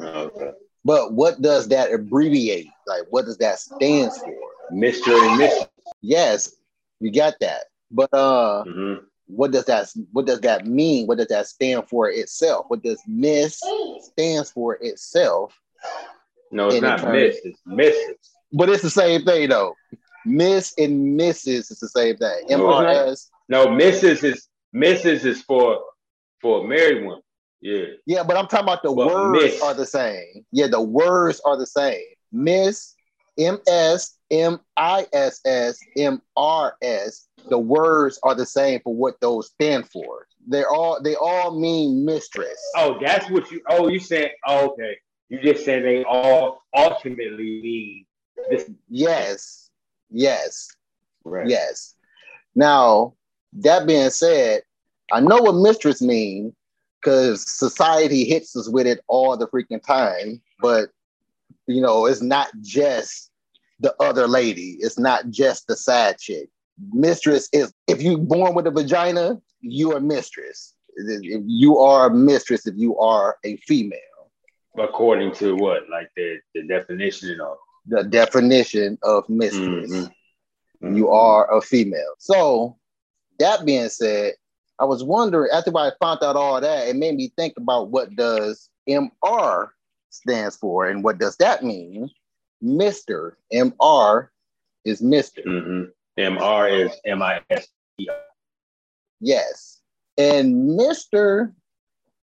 Okay. 0.00 0.52
But 0.84 1.12
what 1.12 1.42
does 1.42 1.68
that 1.68 1.92
abbreviate? 1.92 2.70
Like, 2.86 3.02
what 3.10 3.24
does 3.24 3.38
that 3.38 3.58
stand 3.58 4.12
for? 4.12 4.36
Mr. 4.72 5.08
and 5.08 5.40
Mrs. 5.40 5.68
Yes, 6.00 6.54
you 7.00 7.12
got 7.12 7.34
that. 7.40 7.64
But 7.90 8.12
uh, 8.14 8.64
hmm 8.64 8.94
what 9.28 9.52
does 9.52 9.64
that 9.66 9.88
what 10.12 10.26
does 10.26 10.40
that 10.40 10.66
mean? 10.66 11.06
What 11.06 11.18
does 11.18 11.28
that 11.28 11.46
stand 11.46 11.88
for 11.88 12.10
itself? 12.10 12.66
What 12.68 12.82
does 12.82 13.00
Miss 13.06 13.60
stands 14.00 14.50
for 14.50 14.76
itself? 14.80 15.54
No, 16.50 16.68
it's 16.68 16.80
not 16.80 17.12
Miss. 17.12 17.38
It's 17.44 17.60
Mrs. 17.66 18.14
But 18.52 18.70
it's 18.70 18.82
the 18.82 18.90
same 18.90 19.24
thing 19.24 19.48
though. 19.50 19.74
Miss 20.24 20.74
and 20.78 21.18
Mrs. 21.18 21.70
is 21.70 21.78
the 21.80 21.88
same 21.88 22.16
thing. 22.16 22.46
No, 22.48 22.80
it's 22.80 23.30
No, 23.48 23.66
Mrs. 23.68 24.24
is 24.24 24.48
Mrs. 24.74 25.24
is 25.24 25.42
for 25.42 25.78
for 26.40 26.64
a 26.64 26.68
married 26.68 27.04
woman. 27.04 27.20
Yeah. 27.60 27.84
Yeah, 28.06 28.22
but 28.22 28.36
I'm 28.36 28.46
talking 28.46 28.64
about 28.64 28.82
the 28.82 28.92
But 28.92 29.06
words 29.08 29.42
miss. 29.42 29.62
are 29.62 29.74
the 29.74 29.86
same. 29.86 30.46
Yeah, 30.52 30.68
the 30.68 30.80
words 30.80 31.40
are 31.44 31.56
the 31.56 31.66
same. 31.66 32.00
Miss, 32.32 32.94
M 33.38 33.58
S, 33.68 34.18
M 34.30 34.60
I 34.76 35.06
S 35.12 35.40
S, 35.46 35.78
M 35.96 36.20
R 36.36 36.76
S. 36.82 37.28
The 37.48 37.58
words 37.58 38.18
are 38.22 38.34
the 38.34 38.44
same 38.46 38.80
for 38.82 38.94
what 38.94 39.20
those 39.20 39.48
stand 39.48 39.88
for. 39.88 40.26
They're 40.46 40.70
all 40.70 41.00
they 41.02 41.14
all 41.14 41.58
mean 41.58 42.04
mistress. 42.04 42.58
Oh, 42.76 42.98
that's 43.00 43.30
what 43.30 43.50
you. 43.50 43.60
Oh, 43.68 43.88
you 43.88 44.00
said. 44.00 44.32
Oh, 44.46 44.70
okay. 44.70 44.96
You 45.28 45.40
just 45.40 45.64
said 45.64 45.84
they 45.84 46.04
all 46.04 46.62
ultimately 46.74 47.60
mean 47.62 48.06
this. 48.50 48.70
Yes, 48.88 49.70
yes, 50.10 50.68
Right. 51.24 51.46
yes. 51.48 51.94
Now, 52.54 53.14
that 53.54 53.86
being 53.86 54.10
said, 54.10 54.62
I 55.12 55.20
know 55.20 55.36
what 55.42 55.52
mistress 55.56 56.00
mean 56.02 56.54
because 57.00 57.48
society 57.50 58.24
hits 58.24 58.56
us 58.56 58.68
with 58.68 58.86
it 58.86 59.00
all 59.06 59.36
the 59.36 59.46
freaking 59.48 59.82
time. 59.82 60.40
But 60.60 60.88
you 61.66 61.82
know, 61.82 62.06
it's 62.06 62.22
not 62.22 62.48
just 62.62 63.27
the 63.80 63.94
other 64.00 64.26
lady. 64.26 64.76
It's 64.80 64.98
not 64.98 65.30
just 65.30 65.66
the 65.66 65.76
side 65.76 66.18
chick. 66.18 66.48
Mistress 66.92 67.48
is 67.52 67.72
if 67.86 68.02
you 68.02 68.18
born 68.18 68.54
with 68.54 68.66
a 68.66 68.70
vagina, 68.70 69.40
you 69.60 69.94
are 69.94 70.00
mistress. 70.00 70.74
If 70.96 71.42
you 71.46 71.78
are 71.78 72.06
a 72.06 72.14
mistress 72.14 72.66
if 72.66 72.74
you 72.76 72.98
are 72.98 73.36
a 73.44 73.56
female. 73.58 73.98
According 74.76 75.32
to 75.34 75.56
what, 75.56 75.88
like 75.90 76.10
the 76.16 76.38
the 76.54 76.62
definition 76.66 77.40
of. 77.40 77.56
The 77.86 78.04
definition 78.04 78.98
of 79.02 79.28
mistress. 79.28 79.90
Mhm. 79.90 80.96
you 80.96 81.08
are 81.08 81.52
a 81.56 81.60
female. 81.60 82.14
So, 82.18 82.76
that 83.40 83.64
being 83.64 83.88
said, 83.88 84.34
I 84.78 84.84
was 84.84 85.02
wondering 85.02 85.50
after 85.52 85.76
I 85.76 85.90
found 86.00 86.22
out 86.22 86.36
all 86.36 86.60
that, 86.60 86.86
it 86.86 86.94
made 86.96 87.16
me 87.16 87.32
think 87.36 87.54
about 87.56 87.90
what 87.90 88.14
does 88.14 88.68
MR 88.88 89.70
stands 90.10 90.56
for 90.56 90.86
and 90.86 91.02
what 91.02 91.18
does 91.18 91.36
that 91.38 91.64
mean? 91.64 92.08
Mr. 92.62 93.32
MR 93.52 94.28
is 94.84 95.00
Mr. 95.00 95.44
Mhm. 95.44 95.90
MR 96.18 96.68
is 96.68 96.92
M 97.04 97.22
I 97.22 97.40
S. 97.50 97.68
Yes. 99.20 99.80
And 100.16 100.78
Mr. 100.78 101.52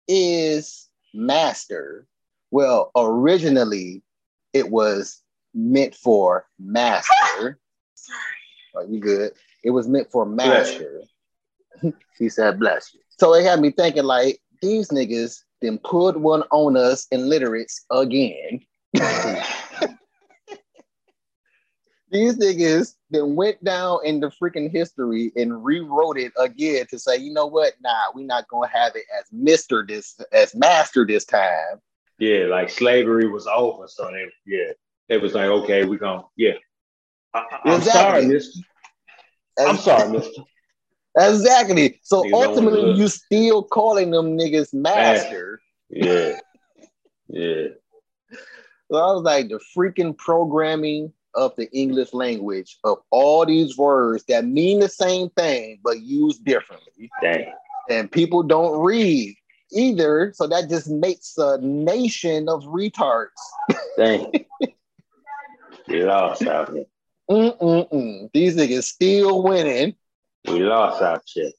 is 0.07 0.89
master. 1.13 2.07
Well, 2.51 2.91
originally 2.95 4.03
it 4.53 4.69
was 4.69 5.21
meant 5.53 5.95
for 5.95 6.47
master. 6.59 7.59
Sorry. 7.95 8.19
Are 8.75 8.85
you 8.85 8.99
good? 8.99 9.33
It 9.63 9.71
was 9.71 9.87
meant 9.87 10.11
for 10.11 10.25
master. 10.25 11.01
he 12.17 12.29
said, 12.29 12.59
bless 12.59 12.93
you. 12.93 12.99
So 13.17 13.33
it 13.35 13.43
had 13.43 13.61
me 13.61 13.71
thinking, 13.71 14.03
like, 14.03 14.39
these 14.61 14.89
niggas 14.89 15.39
then 15.61 15.77
put 15.79 16.19
one 16.19 16.43
on 16.51 16.77
us 16.77 17.07
illiterates 17.11 17.85
again. 17.91 18.61
these 22.11 22.37
niggas 22.37 22.95
then 23.09 23.35
went 23.35 23.63
down 23.63 23.99
in 24.03 24.19
the 24.19 24.29
freaking 24.29 24.69
history 24.69 25.31
and 25.35 25.63
rewrote 25.63 26.17
it 26.17 26.33
again 26.37 26.85
to 26.89 26.99
say, 26.99 27.17
you 27.17 27.33
know 27.33 27.47
what? 27.47 27.73
Nah, 27.81 28.11
we're 28.13 28.25
not 28.25 28.47
gonna 28.49 28.67
have 28.67 28.95
it 28.95 29.05
as 29.17 29.25
Mister 29.31 29.85
this 29.87 30.19
as 30.31 30.53
Master 30.53 31.05
this 31.05 31.25
time. 31.25 31.79
Yeah, 32.19 32.45
like 32.45 32.69
slavery 32.69 33.27
was 33.27 33.47
over, 33.47 33.87
so 33.87 34.11
they 34.11 34.25
yeah, 34.45 34.73
they 35.09 35.17
was 35.17 35.33
like, 35.33 35.47
okay, 35.47 35.85
we're 35.85 35.97
gonna 35.97 36.23
yeah. 36.35 36.53
I, 37.33 37.45
am 37.65 37.77
Exactly. 37.77 37.91
sorry, 37.91 38.25
Mister. 38.25 38.59
I'm 39.59 39.77
sorry, 39.77 40.11
Mister. 40.11 40.41
Exactly. 41.17 41.99
So 42.03 42.23
Niggas 42.23 42.33
ultimately, 42.33 42.93
you 42.93 43.07
still 43.07 43.63
calling 43.63 44.11
them 44.11 44.37
niggas 44.37 44.73
Master. 44.73 45.61
Yeah, 45.89 46.39
yeah. 47.27 47.67
So 48.91 48.97
I 48.97 49.13
was 49.13 49.23
like, 49.23 49.47
the 49.47 49.59
freaking 49.75 50.17
programming 50.17 51.13
of 51.35 51.55
the 51.55 51.71
English 51.71 52.13
language 52.13 52.77
of 52.83 52.99
all 53.09 53.45
these 53.45 53.77
words 53.77 54.23
that 54.27 54.45
mean 54.45 54.79
the 54.79 54.89
same 54.89 55.29
thing 55.31 55.79
but 55.83 56.01
used 56.01 56.43
differently. 56.45 57.09
Dang. 57.21 57.51
and 57.89 58.11
people 58.11 58.43
don't 58.43 58.79
read 58.79 59.35
either. 59.71 60.31
So 60.35 60.47
that 60.47 60.69
just 60.69 60.89
makes 60.89 61.37
a 61.37 61.57
nation 61.59 62.49
of 62.49 62.63
retards. 62.63 63.27
Dang. 63.97 64.31
Get 65.87 66.05
lost 66.05 66.45
out 66.47 66.73
here. 66.73 66.85
Mm-mm-mm. 67.29 68.29
These 68.33 68.55
niggas 68.57 68.83
still 68.83 69.43
winning. 69.43 69.95
We 70.47 70.59
lost 70.59 71.01
our 71.01 71.21
shit. 71.25 71.53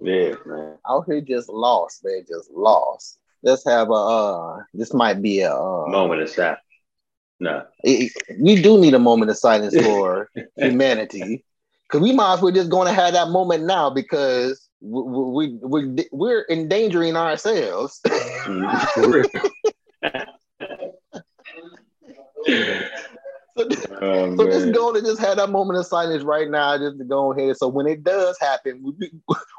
Yeah, 0.00 0.34
man. 0.46 0.78
Out 0.88 1.04
here 1.06 1.20
just 1.20 1.48
lost, 1.48 2.04
man. 2.04 2.24
Just 2.28 2.50
lost. 2.50 3.18
Let's 3.42 3.64
have 3.64 3.90
a 3.90 3.92
uh 3.92 4.58
this 4.74 4.92
might 4.94 5.20
be 5.20 5.40
a 5.40 5.52
uh 5.54 5.86
Moment 5.88 6.22
of 6.22 6.28
silence. 6.28 6.60
No. 7.42 7.64
it- 7.82 8.12
we 8.40 8.62
do 8.62 8.78
need 8.78 8.94
a 8.94 8.98
moment 9.00 9.30
of 9.30 9.36
silence 9.36 9.74
for 9.82 10.30
humanity. 10.56 11.44
Cause 11.90 12.00
we 12.00 12.12
might 12.12 12.34
as 12.34 12.40
well 12.40 12.52
just 12.52 12.70
going 12.70 12.86
to 12.86 12.94
have 12.94 13.12
that 13.12 13.28
moment 13.28 13.64
now 13.64 13.90
because 13.90 14.68
we, 14.80 15.48
we, 15.50 15.58
we, 15.62 16.08
we're 16.12 16.46
endangering 16.48 17.16
ourselves. 17.16 18.00
Mm-hmm. 18.06 19.24
so, 22.46 23.72
oh, 24.00 24.36
So 24.36 24.48
just 24.50 24.72
go 24.72 24.92
to 24.92 25.00
just 25.00 25.20
have 25.20 25.36
that 25.36 25.50
moment 25.50 25.78
of 25.78 25.86
silence 25.86 26.22
right 26.22 26.48
now, 26.50 26.78
just 26.78 26.98
to 26.98 27.04
go 27.04 27.32
ahead. 27.32 27.56
So 27.56 27.68
when 27.68 27.86
it 27.86 28.02
does 28.02 28.38
happen, 28.40 28.82
we 28.98 29.10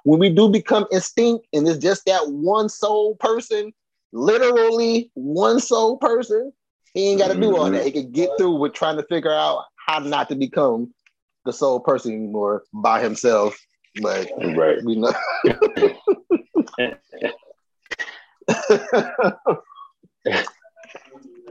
when 0.04 0.20
we 0.20 0.30
do 0.30 0.50
become 0.50 0.86
extinct, 0.92 1.46
and 1.54 1.68
it's 1.68 1.78
just 1.78 2.06
that 2.06 2.30
one 2.30 2.70
soul 2.70 3.16
person, 3.18 3.72
literally 4.12 5.12
one 5.14 5.60
soul 5.60 5.98
person, 5.98 6.52
he 6.94 7.10
ain't 7.10 7.20
got 7.20 7.32
to 7.32 7.40
do 7.40 7.56
all 7.56 7.70
that. 7.72 7.86
He 7.86 7.92
can 7.92 8.12
get 8.12 8.30
mm-hmm. 8.30 8.38
through 8.38 8.56
with 8.56 8.74
trying 8.74 8.98
to 8.98 9.04
figure 9.04 9.34
out 9.34 9.66
how 9.86 10.00
not 10.00 10.30
to 10.30 10.36
become 10.36 10.94
the 11.46 11.54
sole 11.54 11.80
person 11.80 12.14
anymore 12.14 12.64
by 12.74 13.02
himself. 13.02 13.58
But 14.02 14.30
Right. 14.38 14.84
we 14.84 14.96
know. 14.96 15.14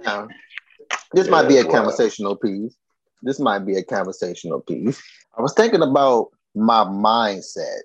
Now, 0.04 0.28
this 1.12 1.28
might 1.28 1.48
be 1.48 1.58
a 1.58 1.64
wow. 1.64 1.70
conversational 1.70 2.36
piece. 2.36 2.74
This 3.22 3.38
might 3.38 3.60
be 3.60 3.76
a 3.76 3.84
conversational 3.84 4.60
piece. 4.60 5.00
I 5.38 5.42
was 5.42 5.54
thinking 5.54 5.82
about 5.82 6.30
my 6.54 6.84
mindset. 6.84 7.82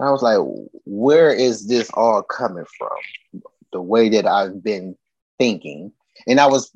I 0.00 0.10
was 0.10 0.22
like, 0.22 0.38
where 0.84 1.32
is 1.32 1.68
this 1.68 1.88
all 1.90 2.22
coming 2.22 2.64
from? 2.76 3.42
The 3.72 3.80
way 3.80 4.08
that 4.08 4.26
I've 4.26 4.64
been 4.64 4.96
thinking. 5.38 5.92
And 6.26 6.40
I 6.40 6.46
was 6.46 6.72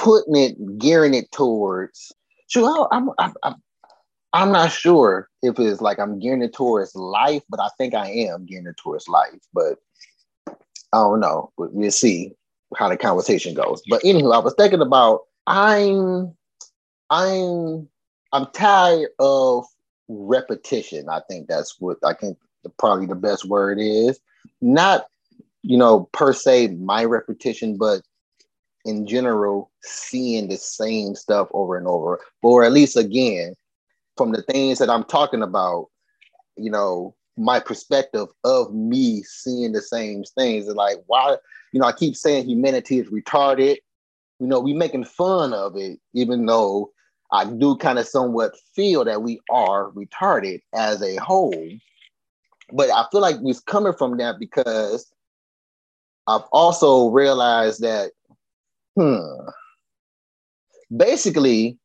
putting 0.00 0.36
it, 0.36 0.78
gearing 0.78 1.14
it 1.14 1.30
towards, 1.32 2.12
sure, 2.48 2.88
I'm, 2.92 3.10
I'm, 3.18 3.34
I'm, 3.42 3.54
I'm 4.32 4.52
not 4.52 4.72
sure 4.72 5.28
if 5.42 5.58
it's 5.58 5.80
like 5.80 5.98
I'm 5.98 6.18
gearing 6.18 6.42
it 6.42 6.54
towards 6.54 6.94
life, 6.94 7.42
but 7.50 7.60
I 7.60 7.68
think 7.76 7.94
I 7.94 8.08
am 8.08 8.46
gearing 8.46 8.66
it 8.66 8.76
towards 8.76 9.08
life. 9.08 9.40
But 9.52 9.78
I 10.92 10.98
don't 10.98 11.20
know. 11.20 11.52
We- 11.58 11.68
We'll 11.70 11.90
see 11.90 12.32
how 12.76 12.88
the 12.88 12.96
conversation 12.96 13.54
goes. 13.54 13.82
But 13.88 14.02
anywho, 14.02 14.34
I 14.34 14.38
was 14.38 14.54
thinking 14.56 14.80
about 14.80 15.22
I'm 15.46 16.34
I'm 17.10 17.88
I'm 18.32 18.46
tired 18.52 19.10
of 19.18 19.66
repetition. 20.08 21.08
I 21.08 21.20
think 21.28 21.48
that's 21.48 21.76
what 21.78 21.98
I 22.04 22.14
think 22.14 22.38
the, 22.64 22.70
probably 22.70 23.06
the 23.06 23.14
best 23.14 23.44
word 23.44 23.78
is. 23.80 24.18
Not 24.60 25.06
you 25.62 25.76
know 25.76 26.08
per 26.12 26.32
se 26.32 26.68
my 26.68 27.04
repetition, 27.04 27.76
but 27.76 28.02
in 28.84 29.06
general 29.06 29.70
seeing 29.82 30.48
the 30.48 30.56
same 30.56 31.14
stuff 31.14 31.48
over 31.52 31.76
and 31.76 31.86
over, 31.86 32.20
or 32.42 32.64
at 32.64 32.72
least 32.72 32.96
again 32.96 33.54
from 34.16 34.32
the 34.32 34.42
things 34.42 34.78
that 34.78 34.90
I'm 34.90 35.04
talking 35.04 35.42
about. 35.42 35.88
You 36.56 36.70
know 36.70 37.14
my 37.38 37.58
perspective 37.58 38.28
of 38.44 38.74
me 38.74 39.22
seeing 39.22 39.72
the 39.72 39.80
same 39.80 40.22
things 40.36 40.66
like 40.66 40.98
why 41.06 41.36
you 41.72 41.80
know, 41.80 41.86
I 41.86 41.92
keep 41.92 42.16
saying 42.16 42.48
humanity 42.48 42.98
is 42.98 43.08
retarded. 43.08 43.78
You 44.38 44.46
know, 44.46 44.60
we 44.60 44.74
making 44.74 45.04
fun 45.04 45.52
of 45.52 45.76
it, 45.76 45.98
even 46.14 46.46
though 46.46 46.92
I 47.32 47.46
do 47.46 47.76
kind 47.76 47.98
of 47.98 48.06
somewhat 48.06 48.54
feel 48.74 49.04
that 49.04 49.22
we 49.22 49.40
are 49.50 49.90
retarded 49.92 50.60
as 50.74 51.02
a 51.02 51.16
whole. 51.16 51.68
But 52.72 52.90
I 52.90 53.06
feel 53.10 53.20
like 53.20 53.36
we're 53.40 53.54
coming 53.66 53.94
from 53.94 54.18
that 54.18 54.38
because 54.38 55.10
I've 56.26 56.44
also 56.52 57.08
realized 57.08 57.80
that, 57.80 58.12
hmm, 58.96 59.48
basically, 60.94 61.78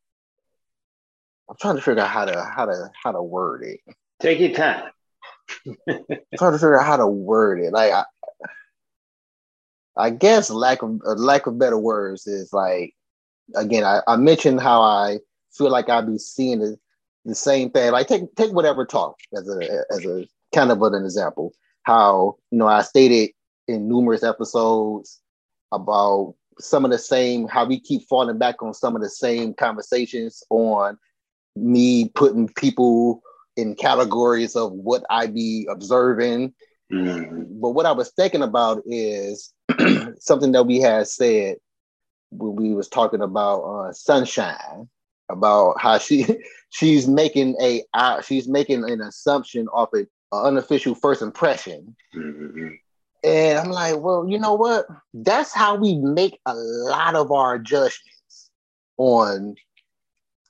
I'm 1.50 1.56
trying 1.60 1.76
to 1.76 1.82
figure 1.82 2.04
out 2.04 2.10
how 2.10 2.26
to 2.26 2.44
how 2.44 2.66
to 2.66 2.90
how 3.04 3.12
to 3.12 3.22
word 3.22 3.64
it. 3.64 3.80
Take 4.20 4.40
your 4.40 4.52
time. 4.52 4.92
I'm 5.66 5.76
trying 6.38 6.52
to 6.52 6.58
figure 6.58 6.80
out 6.80 6.86
how 6.86 6.98
to 6.98 7.08
word 7.08 7.60
it. 7.62 7.72
Like 7.72 7.92
I, 7.94 8.04
I 9.96 10.10
guess 10.10 10.50
lack 10.50 10.82
of 10.82 11.02
uh, 11.06 11.14
lack 11.14 11.48
of 11.48 11.58
better 11.58 11.78
words 11.78 12.28
is 12.28 12.52
like 12.54 12.94
again. 13.56 13.84
I, 13.84 14.02
I 14.08 14.18
mentioned 14.18 14.62
how 14.62 14.82
I 14.82 15.20
feel 15.54 15.72
like 15.72 15.90
I'd 15.90 16.08
be 16.08 16.18
seeing 16.18 16.60
the, 16.60 16.78
the 17.26 17.36
same 17.36 17.70
thing. 17.70 17.92
Like 17.92 18.08
take 18.08 18.36
take 18.36 18.52
whatever 18.52 18.86
talk 18.86 19.18
as 19.36 19.48
a 19.48 19.84
as 19.92 20.06
a 20.06 20.28
kind 20.54 20.72
of 20.72 20.82
an 20.82 21.04
example. 21.04 21.54
How 21.84 22.36
you 22.52 22.58
know 22.58 22.68
I 22.68 22.82
stated 22.82 23.32
in 23.68 23.88
numerous 23.88 24.24
episodes 24.24 25.22
about 25.72 26.36
some 26.60 26.86
of 26.86 26.92
the 26.92 26.98
same 26.98 27.48
how 27.48 27.66
we 27.66 27.80
keep 27.80 28.02
falling 28.08 28.38
back 28.38 28.62
on 28.64 28.74
some 28.74 28.96
of 28.96 29.02
the 29.02 29.10
same 29.10 29.54
conversations 29.54 30.44
on 30.50 30.98
me 31.56 32.10
putting 32.10 32.48
people 32.50 33.22
in 33.56 33.76
categories 33.76 34.56
of 34.56 34.72
what 34.72 35.04
I 35.10 35.28
be 35.28 35.68
observing 35.70 36.54
Mhm. 36.92 37.60
but 37.60 37.72
what 37.72 37.86
I 37.86 37.92
was 37.92 38.12
thinking 38.12 38.44
about 38.44 38.82
is 38.86 39.54
something 40.20 40.52
that 40.54 40.66
we 40.66 40.80
had 40.80 41.08
said 41.08 41.58
when 42.32 42.56
we 42.56 42.74
was 42.74 42.88
talking 42.88 43.22
about 43.22 43.62
uh, 43.64 43.92
sunshine, 43.94 44.88
about 45.30 45.80
how 45.82 45.98
she 45.98 46.26
she's 46.70 47.08
making 47.08 47.56
a 47.62 47.84
uh, 47.94 48.22
she's 48.22 48.48
making 48.48 48.90
an 48.90 49.02
assumption 49.02 49.68
off 49.70 49.90
an 49.94 50.08
unofficial 50.32 50.96
first 50.96 51.22
impression, 51.22 51.96
Mhm. 52.16 52.78
And 53.28 53.60
I'm 53.60 53.70
like, 53.72 54.00
well, 54.00 54.26
you 54.28 54.40
know 54.40 54.54
what? 54.54 54.88
That's 55.14 55.54
how 55.54 55.76
we 55.76 55.96
make 55.96 56.40
a 56.46 56.54
lot 56.56 57.16
of 57.16 57.32
our 57.32 57.60
judgments 57.60 58.50
on 58.98 59.56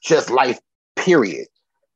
just 0.04 0.30
life, 0.30 0.60
period, 0.96 1.48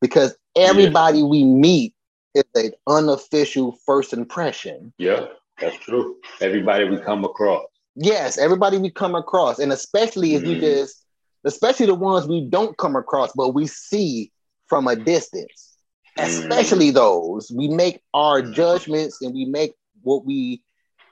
because 0.02 0.36
everybody 0.56 1.22
we 1.24 1.44
meet 1.44 1.94
is 2.34 2.44
an 2.56 2.72
unofficial 2.88 3.78
first 3.86 4.12
impression. 4.12 4.92
Yeah, 4.98 5.28
that's 5.60 5.78
true. 5.78 6.18
Everybody 6.42 6.86
we 6.86 6.98
come 6.98 7.24
across. 7.24 7.66
Yes, 7.96 8.38
everybody 8.38 8.78
we 8.78 8.90
come 8.90 9.16
across, 9.16 9.60
and 9.60 9.72
especially 9.72 10.34
if 10.36 10.44
we 10.44 10.56
Mhm. 10.56 10.62
just, 10.62 11.06
especially 11.44 11.86
the 11.86 11.94
ones 11.94 12.28
we 12.28 12.42
don't 12.42 12.76
come 12.78 12.96
across, 12.96 13.32
but 13.34 13.50
we 13.54 13.68
see 13.68 14.32
from 14.68 14.88
a 14.88 14.96
distance. 14.96 15.78
Especially 16.18 16.92
those, 16.92 17.52
we 17.52 17.68
make 17.70 18.02
our 18.14 18.42
judgments 18.42 19.22
and 19.22 19.34
we 19.34 19.46
make 19.46 19.74
what 20.04 20.26
we 20.26 20.62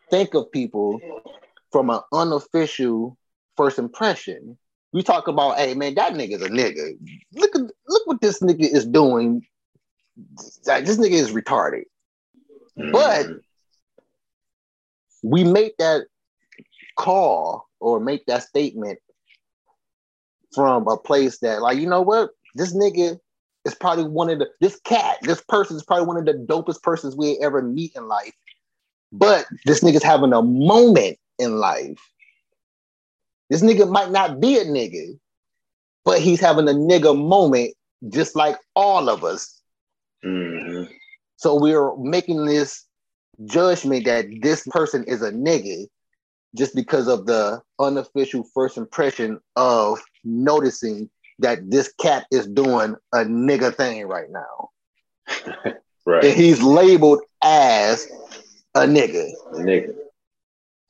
think 0.09 0.33
of 0.33 0.51
people 0.51 0.99
from 1.71 1.89
an 1.89 1.99
unofficial 2.13 3.17
first 3.57 3.79
impression. 3.79 4.57
We 4.91 5.03
talk 5.03 5.27
about, 5.27 5.57
hey 5.57 5.73
man, 5.75 5.95
that 5.95 6.13
nigga's 6.13 6.41
a 6.41 6.49
nigga. 6.49 6.97
Look 7.33 7.55
at 7.55 7.61
look 7.87 8.07
what 8.07 8.21
this 8.21 8.41
nigga 8.41 8.71
is 8.71 8.85
doing. 8.85 9.45
Like, 10.65 10.85
This 10.85 10.97
nigga 10.97 11.11
is 11.11 11.31
retarded. 11.31 11.83
But 12.75 13.27
Mhm. 13.27 13.41
we 15.23 15.43
make 15.43 15.77
that 15.77 16.07
call 16.97 17.67
or 17.79 17.99
make 17.99 18.25
that 18.25 18.43
statement 18.43 18.99
from 20.53 20.87
a 20.87 20.97
place 20.97 21.39
that, 21.39 21.61
like, 21.61 21.77
you 21.77 21.87
know 21.87 22.01
what, 22.01 22.31
this 22.55 22.73
nigga 22.73 23.19
is 23.65 23.75
probably 23.75 24.05
one 24.05 24.29
of 24.29 24.39
the 24.39 24.49
this 24.59 24.79
cat, 24.81 25.17
this 25.21 25.41
person 25.41 25.75
is 25.77 25.83
probably 25.83 26.05
one 26.07 26.17
of 26.17 26.25
the 26.25 26.33
dopest 26.33 26.81
persons 26.81 27.15
we 27.15 27.37
ever 27.39 27.61
meet 27.61 27.95
in 27.95 28.07
life. 28.07 28.33
But 29.11 29.45
this 29.65 29.81
nigga's 29.83 30.03
having 30.03 30.33
a 30.33 30.41
moment 30.41 31.17
in 31.39 31.57
life. 31.57 31.97
This 33.49 33.61
nigga 33.61 33.89
might 33.89 34.11
not 34.11 34.39
be 34.39 34.57
a 34.59 34.65
nigga, 34.65 35.17
but 36.05 36.19
he's 36.19 36.39
having 36.39 36.67
a 36.67 36.73
nigga 36.73 37.17
moment 37.17 37.73
just 38.09 38.35
like 38.35 38.57
all 38.75 39.09
of 39.09 39.23
us. 39.23 39.61
Mhm. 40.23 40.89
So 41.37 41.55
we're 41.59 41.95
making 41.97 42.45
this 42.45 42.85
judgment 43.45 44.05
that 44.05 44.25
this 44.41 44.65
person 44.67 45.03
is 45.05 45.21
a 45.21 45.31
nigga 45.31 45.87
just 46.55 46.75
because 46.75 47.07
of 47.07 47.25
the 47.25 47.61
unofficial 47.79 48.43
first 48.53 48.77
impression 48.77 49.39
of 49.55 49.99
noticing 50.23 51.09
that 51.39 51.69
this 51.71 51.93
cat 51.99 52.25
is 52.31 52.47
doing 52.47 52.95
a 53.13 53.19
nigga 53.19 53.73
thing 53.75 54.05
right 54.07 54.29
now. 54.29 54.69
And 56.05 56.23
Right. 56.23 56.35
he's 56.35 56.61
labeled 56.61 57.21
as 57.43 58.07
a 58.75 58.81
nigga. 58.81 59.31
Nigga. 59.53 59.95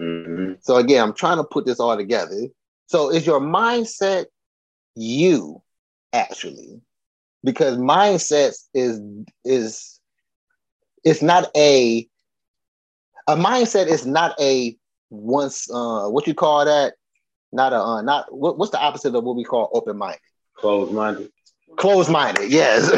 Mhm. 0.02 0.58
So 0.62 0.78
again, 0.78 1.04
I'm 1.04 1.14
trying 1.14 1.38
to 1.38 1.44
put 1.44 1.66
this 1.66 1.80
all 1.80 1.96
together. 1.98 2.48
So 2.88 3.10
is 3.12 3.26
your 3.26 3.40
mindset 3.40 4.26
you 4.96 5.62
actually? 6.14 6.82
Because 7.44 7.78
mindset 7.78 8.56
is 8.74 9.02
is 9.44 10.00
it's 11.04 11.22
not 11.22 11.50
a 11.56 12.08
a 13.28 13.36
mindset 13.36 13.88
is 13.88 14.06
not 14.06 14.40
a 14.40 14.78
once 15.10 15.70
uh 15.72 16.08
what 16.08 16.28
you 16.28 16.34
call 16.34 16.66
that 16.66 16.94
not 17.52 17.74
a 17.74 17.78
uh, 17.80 18.02
not 18.02 18.34
what, 18.34 18.58
what's 18.58 18.72
the 18.72 18.80
opposite 18.80 19.16
of 19.16 19.24
what 19.24 19.36
we 19.36 19.44
call 19.44 19.70
open 19.74 19.98
minded 19.98 20.20
Closed 20.56 20.92
minded. 20.92 21.32
Close-minded, 21.78 22.52
yes. 22.52 22.90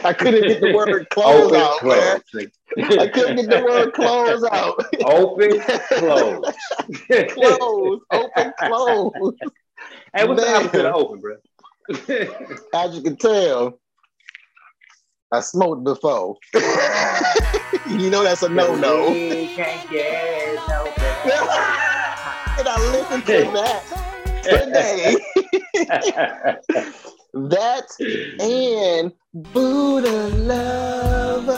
I 0.04 0.12
couldn't 0.12 0.46
get 0.48 0.60
the 0.60 0.72
word 0.72 1.08
close 1.10 1.52
Open, 1.52 1.60
out, 1.60 1.82
man. 1.84 2.20
close. 2.30 2.46
I 2.98 3.06
couldn't 3.08 3.36
get 3.36 3.50
the 3.50 3.64
word 3.64 3.92
close 3.92 4.44
out. 4.50 4.84
Open, 5.04 5.60
close. 5.98 6.54
close, 7.32 8.00
open, 8.10 8.52
close. 8.58 9.12
Hey, 10.14 10.26
what's 10.26 10.40
the 10.40 10.46
Man. 10.46 10.66
opposite 10.66 10.86
of 10.86 10.94
open, 10.94 11.20
bro? 11.20 11.36
As 12.74 12.96
you 12.96 13.02
can 13.02 13.16
tell, 13.16 13.78
I 15.32 15.40
smoked 15.40 15.84
before. 15.84 16.36
you 17.88 18.10
know 18.10 18.22
that's 18.24 18.42
a 18.42 18.48
no-no. 18.48 19.12
We 19.12 19.48
can't 19.48 19.90
get 19.90 20.54
no 20.68 20.92
and 22.58 22.68
I 22.68 22.78
listened 22.90 23.26
to 23.26 23.42
that 23.52 23.82
today. 26.82 27.12
That 27.36 27.86
and 28.40 29.12
Buddha 29.34 30.28
lover. 30.28 31.52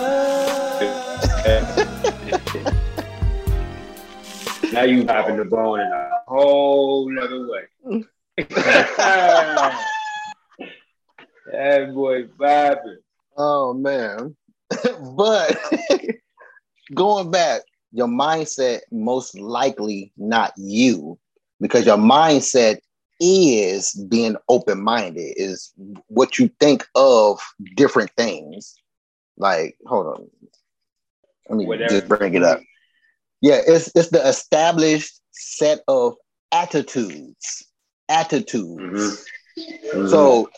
now 4.73 4.83
you 4.83 5.05
popping 5.05 5.37
the 5.37 5.45
bone 5.45 5.81
in 5.81 5.87
a 5.87 6.11
whole 6.27 7.09
other 7.21 7.47
way. 7.47 7.63
that 11.53 11.95
boy 11.95 12.25
vibing. 12.25 12.97
Oh 13.37 13.73
man. 13.73 14.37
but 15.17 15.57
going 16.93 17.31
back, 17.31 17.63
your 17.93 18.09
mindset 18.09 18.81
most 18.91 19.39
likely 19.39 20.13
not 20.17 20.53
you, 20.57 21.19
because 21.61 21.87
your 21.87 21.97
mindset 21.97 22.79
is 23.21 23.93
being 24.09 24.37
open-minded, 24.49 25.35
is 25.37 25.73
what 26.09 26.39
you 26.39 26.51
think 26.61 26.87
of 26.95 27.41
different 27.77 28.11
things. 28.17 28.75
Like, 29.37 29.77
hold 29.87 30.07
on. 30.07 30.31
Let 31.49 31.59
me 31.59 31.67
Whatever. 31.67 31.89
just 31.89 32.09
bring 32.09 32.35
it 32.35 32.43
up. 32.43 32.61
Yeah, 33.41 33.61
it's 33.67 33.91
it's 33.95 34.11
the 34.11 34.27
established 34.27 35.21
set 35.31 35.81
of 35.89 36.15
attitudes. 36.53 37.67
Attitudes. 38.09 39.27
Mhm. 39.93 40.09
So 40.11 40.51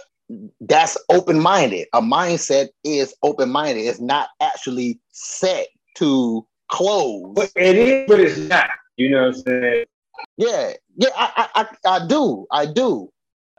that's 0.61 0.97
open-minded. 1.11 1.89
A 1.93 2.01
mindset 2.01 2.69
is 2.85 3.15
open-minded. 3.23 3.83
It's 3.83 4.01
not 4.01 4.29
actually 4.41 5.01
set 5.11 5.67
to 5.97 6.47
close. 6.69 7.33
But 7.35 7.51
it 7.57 7.77
is, 7.77 8.09
but 8.09 8.21
it's 8.21 8.39
not. 8.39 8.71
You 8.97 9.11
know 9.11 9.27
what 9.27 9.37
I'm 9.37 9.43
saying? 9.43 9.85
Yeah, 10.37 10.73
yeah, 10.97 11.09
I, 11.17 11.49
I, 11.55 11.63
I, 11.63 11.97
I 11.97 12.07
do, 12.07 12.47
I 12.51 12.67
do, 12.67 13.13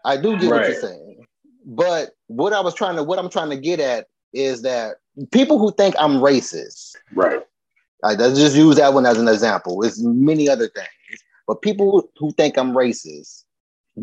I 0.04 0.18
do 0.18 0.38
get 0.38 0.50
what 0.50 0.68
you're 0.68 0.82
saying. 0.82 1.26
But 1.66 2.12
what 2.28 2.54
I 2.54 2.60
was 2.62 2.74
trying 2.74 2.96
to, 2.96 3.04
what 3.04 3.20
I'm 3.20 3.30
trying 3.30 3.52
to 3.52 3.58
get 3.58 3.80
at 3.80 4.08
is 4.34 4.64
that 4.64 4.96
people 5.32 5.60
who 5.60 5.72
think 5.74 5.96
I'm 6.00 6.14
racist, 6.14 6.96
Right. 7.14 7.42
I 8.04 8.14
let's 8.14 8.40
just 8.40 8.56
use 8.56 8.78
that 8.78 8.94
one 8.94 9.06
as 9.06 9.20
an 9.20 9.28
example. 9.28 9.80
There's 9.82 10.04
many 10.04 10.50
other 10.50 10.68
things, 10.70 11.22
but 11.48 11.62
people 11.62 11.92
who, 11.92 12.10
who 12.18 12.32
think 12.34 12.58
I'm 12.58 12.72
racist, 12.72 13.44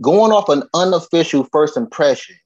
going 0.00 0.30
off 0.30 0.48
an 0.48 0.62
unofficial 0.74 1.44
first 1.50 1.76
impression, 1.76 2.36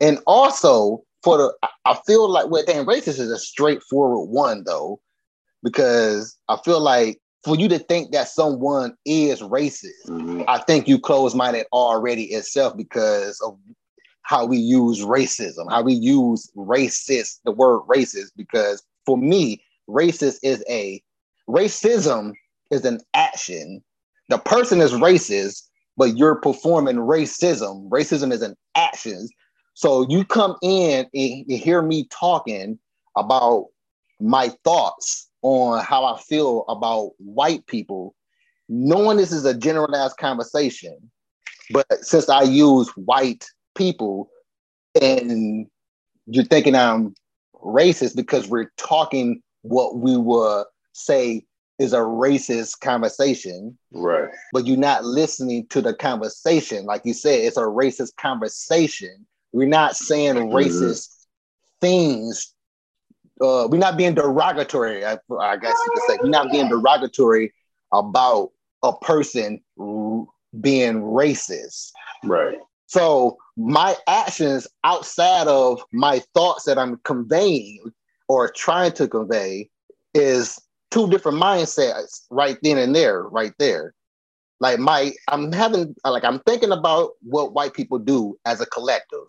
and 0.00 0.18
also 0.26 1.02
for 1.22 1.38
the, 1.38 1.54
I- 1.62 1.68
I 1.92 1.98
feel 2.06 2.28
like 2.28 2.48
well, 2.50 2.62
damn, 2.66 2.84
racist 2.84 3.18
is 3.20 3.30
a 3.30 3.38
straightforward 3.38 4.28
one 4.28 4.64
though, 4.64 5.00
because 5.62 6.36
I 6.48 6.58
feel 6.62 6.80
like 6.80 7.20
for 7.46 7.56
you 7.56 7.68
to 7.68 7.78
think 7.78 8.10
that 8.10 8.28
someone 8.28 8.96
is 9.04 9.40
racist, 9.40 10.08
Mhm. 10.08 10.44
I 10.48 10.58
think 10.58 10.88
you 10.88 10.98
close-minded 10.98 11.66
already 11.72 12.24
itself 12.24 12.76
because 12.76 13.40
of 13.40 13.56
how 14.22 14.44
we 14.44 14.58
use 14.58 15.04
racism, 15.04 15.70
how 15.70 15.82
we 15.82 15.94
use 15.94 16.50
racist, 16.56 17.38
the 17.44 17.52
word 17.52 17.82
racist, 17.88 18.32
because 18.36 18.82
for 19.06 19.16
me, 19.16 19.62
racist 19.88 20.40
is 20.42 20.64
a 20.68 21.00
racism 21.48 22.32
is 22.72 22.84
an 22.84 22.98
action. 23.14 23.80
The 24.28 24.38
person 24.38 24.80
is 24.80 24.90
racist, 24.90 25.68
but 25.96 26.16
you're 26.16 26.34
performing 26.40 26.96
racism. 26.96 27.88
Racism 27.88 28.32
is 28.32 28.42
an 28.42 28.56
action. 28.74 29.28
So 29.74 30.04
you 30.08 30.24
come 30.24 30.56
in 30.62 31.06
and 31.14 31.44
you 31.46 31.56
hear 31.58 31.80
me 31.80 32.08
talking 32.10 32.80
about 33.16 33.66
my 34.18 34.48
thoughts 34.64 35.25
on 35.46 35.80
how 35.84 36.04
I 36.04 36.18
feel 36.18 36.64
about 36.66 37.12
white 37.18 37.64
people, 37.68 38.16
knowing 38.68 39.16
this 39.16 39.30
is 39.30 39.44
a 39.44 39.56
generalized 39.56 40.16
conversation, 40.16 40.98
but 41.70 41.86
since 42.04 42.28
I 42.28 42.42
use 42.42 42.88
white 42.96 43.46
people 43.76 44.28
and 45.00 45.68
you're 46.26 46.44
thinking 46.44 46.74
I'm 46.74 47.14
racist 47.54 48.16
because 48.16 48.48
we're 48.48 48.72
talking 48.76 49.40
what 49.62 49.98
we 49.98 50.16
would 50.16 50.64
say 50.94 51.44
is 51.78 51.92
a 51.92 51.98
racist 51.98 52.80
conversation, 52.80 53.78
Right. 53.92 54.30
but 54.52 54.66
you're 54.66 54.76
not 54.76 55.04
listening 55.04 55.68
to 55.68 55.80
the 55.80 55.94
conversation. 55.94 56.86
Like 56.86 57.02
you 57.04 57.14
said, 57.14 57.38
it's 57.38 57.56
a 57.56 57.60
racist 57.60 58.16
conversation. 58.16 59.24
We're 59.52 59.68
not 59.68 59.94
saying 59.94 60.34
Mhm. 60.34 60.50
racist 60.50 61.08
things. 61.80 62.52
Uh, 63.40 63.68
we're 63.70 63.78
not 63.78 63.96
being 63.96 64.14
derogatory, 64.14 65.04
I, 65.04 65.18
I 65.40 65.56
guess 65.56 65.76
you 65.86 65.92
could 65.92 66.02
say. 66.06 66.18
We're 66.22 66.30
not 66.30 66.50
being 66.50 66.68
derogatory 66.68 67.52
about 67.92 68.50
a 68.82 68.96
person 68.96 69.60
r- 69.78 70.26
being 70.60 71.02
racist. 71.02 71.90
Right. 72.24 72.58
So 72.86 73.36
my 73.56 73.96
actions 74.06 74.66
outside 74.84 75.48
of 75.48 75.82
my 75.92 76.20
thoughts 76.34 76.64
that 76.64 76.78
I'm 76.78 76.98
conveying 77.04 77.92
or 78.28 78.50
trying 78.50 78.92
to 78.92 79.08
convey 79.08 79.70
is 80.14 80.58
two 80.90 81.08
different 81.10 81.38
mindsets 81.38 82.22
right 82.30 82.56
then 82.62 82.78
and 82.78 82.94
there, 82.94 83.24
right 83.24 83.52
there. 83.58 83.92
Like 84.60 84.78
my, 84.78 85.12
I'm 85.28 85.52
having, 85.52 85.94
like 86.04 86.24
I'm 86.24 86.38
thinking 86.40 86.72
about 86.72 87.10
what 87.22 87.52
white 87.52 87.74
people 87.74 87.98
do 87.98 88.38
as 88.46 88.60
a 88.60 88.66
collective, 88.66 89.26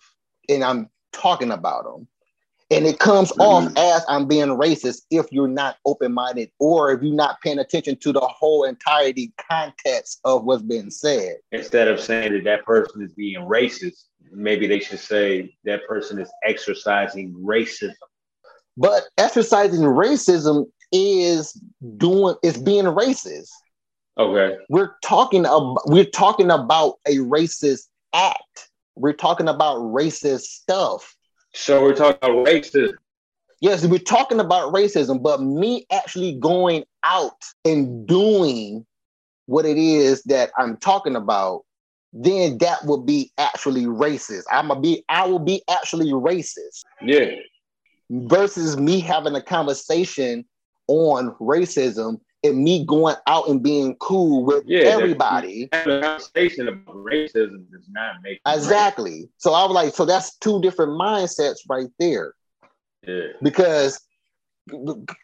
and 0.47 0.63
I'm 0.63 0.89
talking 1.11 1.51
about 1.51 1.83
them. 1.83 2.07
And 2.69 2.85
it 2.85 2.99
comes 2.99 3.31
mm-hmm. 3.31 3.41
off 3.41 3.77
as 3.77 4.03
I'm 4.09 4.27
being 4.27 4.47
racist 4.47 5.03
if 5.09 5.25
you're 5.31 5.47
not 5.47 5.77
open-minded 5.85 6.51
or 6.59 6.91
if 6.91 7.01
you're 7.01 7.15
not 7.15 7.39
paying 7.41 7.59
attention 7.59 7.95
to 7.97 8.11
the 8.11 8.19
whole 8.19 8.65
entirety 8.65 9.31
context 9.49 10.19
of 10.25 10.43
what's 10.43 10.63
being 10.63 10.89
said. 10.89 11.37
Instead 11.51 11.87
of 11.87 11.99
saying 11.99 12.33
that 12.33 12.43
that 12.43 12.65
person 12.65 13.01
is 13.01 13.13
being 13.13 13.39
racist, 13.39 14.03
maybe 14.31 14.67
they 14.67 14.79
should 14.79 14.99
say 14.99 15.55
that 15.63 15.87
person 15.87 16.19
is 16.19 16.29
exercising 16.43 17.33
racism. 17.33 17.93
But 18.75 19.03
exercising 19.17 19.81
racism 19.81 20.65
is 20.91 21.59
doing 21.97 22.35
is 22.43 22.57
being 22.57 22.85
racist. 22.85 23.49
Okay. 24.17 24.57
We're 24.69 24.95
talking 25.03 25.41
about 25.41 25.79
we're 25.85 26.05
talking 26.05 26.51
about 26.51 26.95
a 27.07 27.17
racist 27.17 27.87
act. 28.13 28.69
We're 28.95 29.13
talking 29.13 29.47
about 29.47 29.79
racist 29.79 30.41
stuff. 30.41 31.15
So 31.53 31.81
we're 31.81 31.95
talking 31.95 32.17
about 32.21 32.45
racism. 32.45 32.93
Yes, 33.59 33.85
we're 33.85 33.97
talking 33.97 34.39
about 34.39 34.73
racism, 34.73 35.21
but 35.21 35.41
me 35.41 35.87
actually 35.91 36.35
going 36.35 36.83
out 37.03 37.41
and 37.65 38.05
doing 38.05 38.85
what 39.47 39.65
it 39.65 39.77
is 39.77 40.21
that 40.23 40.51
I'm 40.57 40.77
talking 40.77 41.15
about, 41.15 41.63
then 42.13 42.59
that 42.59 42.85
will 42.85 43.01
be 43.01 43.31
actually 43.37 43.85
racist. 43.85 44.43
I'm 44.51 44.67
gonna 44.67 44.79
be 44.79 45.03
I 45.09 45.25
will 45.25 45.39
be 45.39 45.63
actually 45.69 46.11
racist. 46.11 46.83
Yeah. 47.01 47.31
versus 48.09 48.77
me 48.77 48.99
having 48.99 49.35
a 49.35 49.41
conversation 49.41 50.45
on 50.87 51.31
racism 51.41 52.19
and 52.43 52.63
me 52.63 52.85
going 52.85 53.15
out 53.25 53.47
and 53.49 53.61
being 53.63 53.95
cool 53.95 54.45
with 54.45 54.63
Yeah, 54.67 54.81
everybody. 54.81 55.69
A 55.71 55.83
conversation 55.83 56.67
about 56.67 56.95
racism 56.95 57.69
does 57.71 57.87
not 57.89 58.15
make 58.23 58.39
Exactly. 58.45 59.29
So 59.37 59.53
I 59.53 59.63
was 59.65 59.73
like, 59.73 59.93
so 59.93 60.05
that's 60.05 60.35
two 60.37 60.61
different 60.61 60.91
mindsets 60.91 61.57
right 61.69 61.89
there. 61.99 62.33
Yeah. 63.07 63.27
Because 63.41 63.99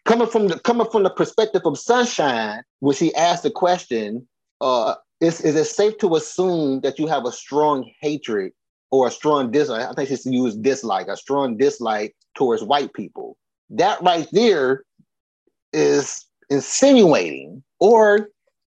coming 0.06 0.28
from 0.28 0.48
the 0.48 0.60
coming 0.60 0.88
from 0.92 1.04
the 1.04 1.10
perspective 1.10 1.62
of 1.66 1.78
sunshine, 1.78 2.64
when 2.80 2.96
she 2.96 3.14
asked 3.16 3.44
the 3.44 3.52
question, 3.52 4.28
uh, 4.62 4.96
is, 5.20 5.42
is 5.42 5.56
it 5.56 5.66
safe 5.66 5.98
to 6.00 6.16
assume 6.16 6.82
that 6.82 7.00
you 7.00 7.08
have 7.08 7.26
a 7.26 7.32
strong 7.32 7.90
hatred 8.02 8.52
or 8.92 9.08
a 9.08 9.12
strong 9.12 9.52
dislike? 9.52 9.88
I 9.88 9.94
think 9.94 10.10
she 10.10 10.30
used 10.30 10.64
dislike, 10.64 11.08
a 11.08 11.18
strong 11.18 11.58
dislike 11.58 12.16
towards 12.36 12.64
white 12.64 12.94
people. 12.94 13.38
That 13.70 14.02
right 14.02 14.28
there 14.32 14.84
is 15.72 16.26
insinuating, 16.54 17.64
or 17.80 18.30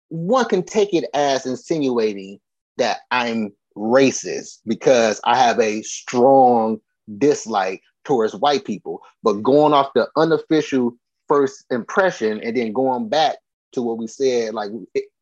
one 0.08 0.46
can 0.46 0.62
take 0.62 0.94
it 0.94 1.04
as 1.14 1.46
insinuating 1.46 2.40
that 2.78 3.00
I'm 3.10 3.52
racist 3.76 4.58
because 4.66 5.20
I 5.24 5.36
have 5.36 5.60
a 5.60 5.82
strong 5.82 6.80
dislike 7.18 7.82
towards 8.04 8.34
white 8.34 8.64
people. 8.64 9.02
But 9.22 9.42
going 9.42 9.72
off 9.72 9.92
the 9.94 10.08
unofficial 10.16 10.92
first 11.28 11.64
impression 11.70 12.40
and 12.40 12.56
then 12.56 12.72
going 12.72 13.08
back 13.08 13.36
to 13.72 13.82
what 13.82 13.98
we 13.98 14.06
said, 14.06 14.54
like 14.54 14.70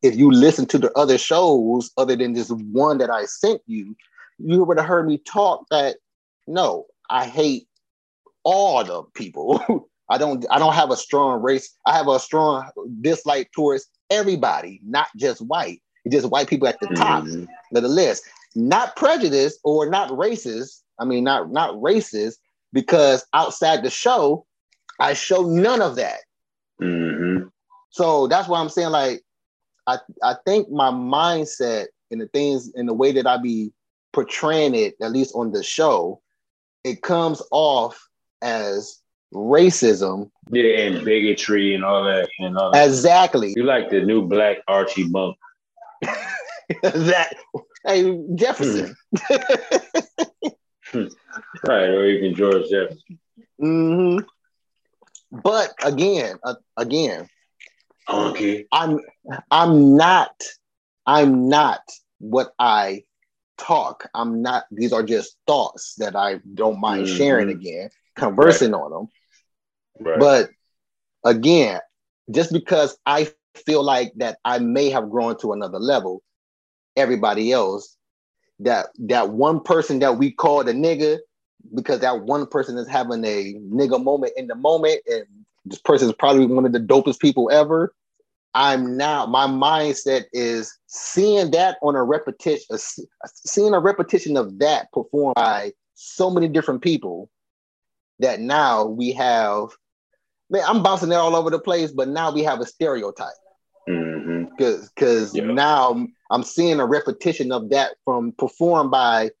if 0.01 0.15
you 0.15 0.31
listen 0.31 0.65
to 0.67 0.77
the 0.77 0.91
other 0.97 1.17
shows 1.17 1.91
other 1.97 2.15
than 2.15 2.33
this 2.33 2.49
one 2.49 2.97
that 2.99 3.09
I 3.09 3.25
sent 3.25 3.61
you, 3.65 3.95
you 4.37 4.63
would 4.63 4.77
have 4.77 4.87
heard 4.87 5.07
me 5.07 5.17
talk 5.17 5.65
that 5.71 5.97
No, 6.47 6.85
I 7.09 7.25
hate 7.25 7.67
all 8.43 8.83
the 8.83 9.03
people. 9.13 9.87
I 10.09 10.17
don't 10.17 10.45
I 10.51 10.59
don't 10.59 10.73
have 10.73 10.91
a 10.91 10.97
strong 10.97 11.41
race. 11.41 11.75
I 11.85 11.93
have 11.97 12.07
a 12.07 12.19
strong 12.19 12.69
dislike 13.01 13.51
towards 13.51 13.87
everybody, 14.09 14.81
not 14.85 15.07
just 15.17 15.41
white. 15.41 15.81
It's 16.03 16.13
just 16.15 16.29
white 16.29 16.47
people 16.47 16.67
at 16.67 16.79
the 16.79 16.87
top 16.95 17.23
Mhm. 17.23 17.47
of 17.75 17.81
the 17.81 17.87
list. 17.89 18.23
Not 18.55 18.95
prejudice 18.95 19.57
or 19.63 19.89
not 19.89 20.09
racist. 20.11 20.81
I 20.99 21.05
mean, 21.05 21.23
not 21.23 21.51
not 21.51 21.75
racist, 21.75 22.35
because 22.71 23.25
outside 23.33 23.83
the 23.83 23.89
show, 23.89 24.45
I 24.99 25.13
show 25.13 25.41
none 25.41 25.81
of 25.81 25.95
that. 25.95 26.19
Mhm. 26.81 27.51
So 27.89 28.27
that's 28.27 28.47
why 28.47 28.59
I'm 28.59 28.69
saying, 28.69 28.91
like, 28.91 29.23
I 29.87 29.97
I 30.23 30.35
think 30.45 30.69
my 30.69 30.91
mindset 30.91 31.87
and 32.11 32.21
the 32.21 32.27
things 32.27 32.71
and 32.75 32.87
the 32.87 32.93
way 32.93 33.11
that 33.13 33.25
I 33.25 33.37
be 33.37 33.73
portraying 34.13 34.75
it, 34.75 34.95
at 35.01 35.11
least 35.11 35.33
on 35.35 35.51
the 35.51 35.63
show, 35.63 36.21
it 36.83 37.01
comes 37.01 37.41
off 37.51 38.07
as 38.41 38.99
racism. 39.35 40.31
Yeah, 40.51 40.63
and 40.79 41.03
bigotry 41.05 41.75
and 41.75 41.83
all 41.83 42.03
that 42.05 42.29
and 42.39 42.57
all 42.57 42.71
that. 42.71 42.87
Exactly. 42.87 43.53
You 43.55 43.63
like 43.63 43.89
the 43.89 44.01
new 44.01 44.27
black 44.27 44.57
Archie 44.67 45.07
Bump. 45.07 45.35
that 46.81 47.35
hey 47.85 48.17
Jefferson. 48.35 48.95
Right, 50.93 51.89
or 51.89 52.05
even 52.05 52.35
George 52.35 52.69
Jefferson. 52.69 53.19
hmm 53.59 54.17
But 55.31 55.73
again, 55.83 56.37
uh, 56.43 56.55
again, 56.77 57.27
Okay. 58.07 58.65
I'm 58.71 58.99
I'm 59.51 59.95
not 59.97 60.31
I'm 61.05 61.49
not 61.49 61.81
what 62.19 62.53
I 62.59 63.03
talk. 63.57 64.07
I'm 64.13 64.41
not. 64.41 64.65
These 64.71 64.93
are 64.93 65.03
just 65.03 65.37
thoughts 65.47 65.95
that 65.95 66.15
I 66.15 66.39
don't 66.53 66.79
mind 66.79 67.05
Mhm. 67.07 67.17
sharing 67.17 67.49
again, 67.49 67.89
conversing 68.15 68.73
on 68.73 68.91
them. 68.91 69.07
But 69.99 70.49
again, 71.23 71.79
just 72.31 72.51
because 72.51 72.97
I 73.05 73.31
feel 73.65 73.83
like 73.83 74.13
that 74.17 74.39
I 74.45 74.59
may 74.59 74.89
have 74.89 75.09
grown 75.09 75.37
to 75.39 75.53
another 75.53 75.79
level, 75.79 76.21
everybody 76.95 77.51
else, 77.51 77.95
that 78.59 78.87
that 78.99 79.29
one 79.29 79.59
person 79.59 79.99
that 79.99 80.17
we 80.17 80.31
call 80.31 80.63
the 80.63 80.73
nigga, 80.73 81.19
because 81.73 81.99
that 81.99 82.21
one 82.21 82.45
person 82.47 82.77
is 82.77 82.87
having 82.87 83.23
a 83.25 83.53
nigga 83.55 84.01
moment 84.01 84.33
in 84.37 84.47
the 84.47 84.55
moment, 84.55 85.01
and 85.07 85.25
this 85.65 85.79
person 85.79 86.07
is 86.09 86.15
probably 86.15 86.45
one 86.45 86.65
of 86.65 86.71
the 86.71 86.79
dopest 86.79 87.19
people 87.19 87.49
ever. 87.51 87.93
I'm 88.53 88.95
now 88.95 89.25
my 89.25 89.47
mindset 89.47 90.25
is 90.31 90.77
seeing 90.87 91.51
that 91.51 91.77
on 91.81 91.95
a 91.95 92.03
repetition, 92.03 92.77
seeing 93.27 93.73
a 93.73 93.79
repetition 93.79 94.37
of 94.37 94.59
that 94.59 94.91
performed 94.93 95.35
by 95.35 95.73
so 95.95 96.29
many 96.29 96.47
different 96.47 96.81
people 96.81 97.29
that 98.19 98.39
now 98.39 98.85
we 98.85 99.11
have 99.11 99.69
man, 100.49 100.63
I'm 100.67 100.83
bouncing 100.83 101.11
it 101.11 101.15
all 101.15 101.35
over 101.35 101.49
the 101.49 101.59
place, 101.59 101.91
but 101.91 102.07
now 102.07 102.31
we 102.31 102.43
have 102.43 102.59
a 102.59 102.65
stereotype 102.65 103.33
hmm 103.87 104.45
because 104.45 104.89
because 104.89 105.35
Yeah. 105.35 105.43
now 105.45 106.07
I'm 106.31 106.43
seeing 106.43 106.79
a 106.79 106.85
repetition 106.85 107.51
of 107.51 107.69
that 107.69 107.95
from 108.05 108.31
performed 108.33 108.91
by 108.91 109.31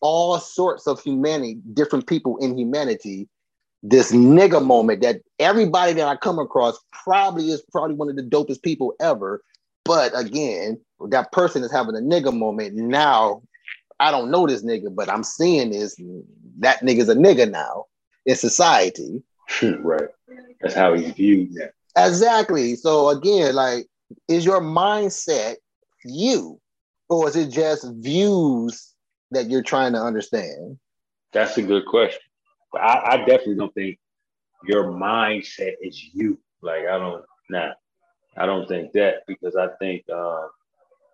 all 0.00 0.38
sorts 0.38 0.86
of 0.86 1.00
humanity, 1.00 1.58
different 1.72 2.06
people 2.06 2.36
in 2.38 2.58
humanity. 2.58 3.28
This 3.82 4.12
nigga 4.12 4.64
moment 4.64 5.02
that 5.02 5.20
everybody 5.38 5.92
that 5.94 6.08
I 6.08 6.16
come 6.16 6.38
across 6.38 6.78
probably 6.92 7.50
is 7.50 7.62
probably 7.70 7.96
one 7.96 8.08
of 8.08 8.16
the 8.16 8.22
dopest 8.22 8.62
people 8.62 8.94
ever. 9.00 9.42
But 9.84 10.18
again, 10.18 10.80
that 11.10 11.32
person 11.32 11.62
is 11.62 11.72
having 11.72 11.94
a 11.94 12.00
nigga 12.00 12.36
moment. 12.36 12.74
Now 12.74 13.42
I 14.00 14.10
don't 14.10 14.30
know 14.30 14.46
this 14.46 14.64
nigga, 14.64 14.94
but 14.94 15.08
I'm 15.08 15.24
seeing 15.24 15.70
this. 15.70 15.96
That 16.58 16.80
nigga's 16.80 17.08
a 17.08 17.14
nigga 17.14 17.50
now 17.50 17.84
in 18.26 18.36
society. 18.36 19.22
Right. 19.62 20.08
That's 20.60 20.74
how 20.74 20.94
he's 20.94 21.12
viewed 21.12 21.50
now. 21.52 21.68
Exactly. 21.96 22.76
So 22.76 23.08
again, 23.10 23.54
like, 23.54 23.86
is 24.28 24.44
your 24.44 24.60
mindset 24.60 25.56
you, 26.04 26.60
or 27.08 27.28
is 27.28 27.36
it 27.36 27.50
just 27.50 27.86
views 27.98 28.94
that 29.30 29.48
you're 29.48 29.62
trying 29.62 29.92
to 29.92 30.00
understand? 30.00 30.78
That's 31.32 31.56
a 31.58 31.62
good 31.62 31.86
question. 31.86 32.20
But 32.72 32.82
I, 32.82 33.12
I 33.12 33.16
definitely 33.18 33.56
don't 33.56 33.74
think 33.74 33.98
your 34.66 34.84
mindset 34.84 35.74
is 35.80 36.02
you. 36.12 36.38
Like 36.62 36.86
I 36.86 36.98
don't 36.98 37.24
nah. 37.50 37.72
I 38.36 38.46
don't 38.46 38.66
think 38.66 38.92
that 38.92 39.22
because 39.26 39.54
I 39.54 39.68
think 39.78 40.04
uh, 40.12 40.48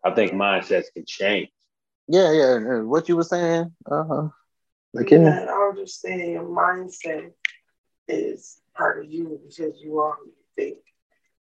I 0.04 0.10
think 0.14 0.32
mindsets 0.32 0.86
can 0.94 1.04
change. 1.06 1.50
Yeah, 2.08 2.32
yeah. 2.32 2.80
What 2.80 3.08
you 3.08 3.16
were 3.16 3.24
saying? 3.24 3.72
Uh 3.90 4.04
huh. 4.04 4.28
Like, 4.92 5.10
Yeah, 5.10 5.18
yeah. 5.18 5.46
I 5.48 5.68
was 5.68 5.76
just 5.78 6.00
saying 6.00 6.32
your 6.32 6.44
mindset 6.44 7.30
is 8.10 8.60
part 8.76 9.04
of 9.04 9.10
you 9.10 9.40
because 9.46 9.80
you 9.82 9.98
are 10.00 10.14
who 10.20 10.26
you 10.26 10.44
think. 10.56 10.78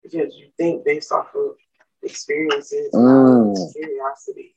Because 0.04 0.36
you 0.38 0.48
think 0.58 0.86
based 0.86 1.12
off 1.12 1.28
of 1.36 1.56
experiences, 2.04 2.94
Mm. 2.94 3.74
curiosity. 3.74 4.56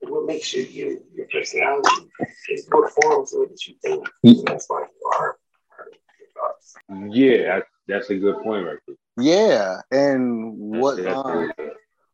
What 0.00 0.26
makes 0.26 0.52
you 0.52 0.62
you, 0.62 1.02
your 1.14 1.26
personality 1.32 2.10
is 2.50 2.68
what 2.70 2.90
forms 2.92 3.30
the 3.32 3.40
way 3.40 3.46
that 3.46 3.66
you 3.66 3.74
think. 3.82 4.08
That's 4.46 4.68
why 4.68 4.80
you 4.80 5.08
are 5.12 5.36
part 5.76 5.88
of 5.88 5.98
your 6.18 6.28
thoughts. 6.36 6.74
Yeah, 7.14 7.58
I, 7.58 7.62
that's 7.88 8.10
a 8.10 8.16
good 8.16 8.36
point 8.42 8.66
right 8.66 8.78
there. 8.86 8.96
Yeah. 9.18 9.80
And 9.90 10.54
what 10.58 11.02
That's 11.02 11.16
uh, 11.16 11.46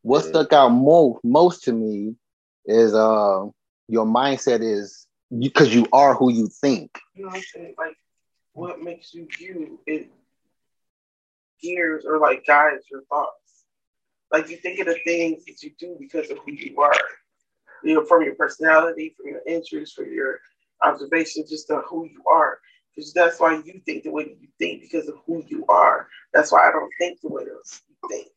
what 0.03 0.25
stuck 0.25 0.53
out 0.53 0.69
most 0.71 1.21
most 1.25 1.65
to 1.65 1.73
me 1.73 2.15
is 2.67 2.95
uh 2.95 3.47
your 3.89 4.07
mindset 4.07 4.61
is 4.63 5.07
because 5.39 5.75
you 5.75 5.87
are 5.93 6.15
who 6.15 6.33
you 6.33 6.49
think. 6.61 6.91
You 7.15 7.25
know 7.25 7.29
what 7.29 7.37
I'm 7.37 7.43
saying? 7.43 7.75
Like 7.79 7.97
what 8.59 8.83
makes 8.83 9.15
you 9.15 9.29
you 9.39 9.79
it 9.87 10.11
gears 11.63 12.05
or 12.05 12.19
like 12.19 12.45
guides 12.47 12.85
your 12.91 13.03
thoughts. 13.05 13.65
Like 14.33 14.51
you 14.51 14.57
think 14.57 14.81
of 14.81 14.87
the 14.87 14.99
things 15.05 15.45
that 15.47 15.63
you 15.63 15.71
do 15.79 15.97
because 15.99 16.31
of 16.31 16.39
who 16.39 16.53
you 16.53 16.81
are. 16.81 16.93
You 17.83 17.95
know, 17.95 18.05
from 18.05 18.25
your 18.25 18.35
personality, 18.35 19.15
from 19.17 19.31
your 19.31 19.43
interests, 19.47 19.95
from 19.95 20.13
your 20.13 20.41
observations, 20.83 21.49
just 21.49 21.71
of 21.71 21.85
who 21.89 22.05
you 22.05 22.23
are. 22.31 22.59
Because 22.95 23.13
that's 23.13 23.39
why 23.39 23.63
you 23.65 23.81
think 23.87 24.03
the 24.03 24.11
way 24.11 24.25
that 24.25 24.41
you 24.41 24.49
think 24.59 24.83
because 24.83 25.09
of 25.09 25.15
who 25.27 25.45
you 25.47 25.65
are. 25.69 26.09
That's 26.35 26.51
why 26.51 26.69
I 26.69 26.73
don't 26.73 26.91
think 26.99 27.21
the 27.21 27.29
way 27.29 27.45
that 27.45 27.81
you 27.89 28.09
think. 28.09 28.29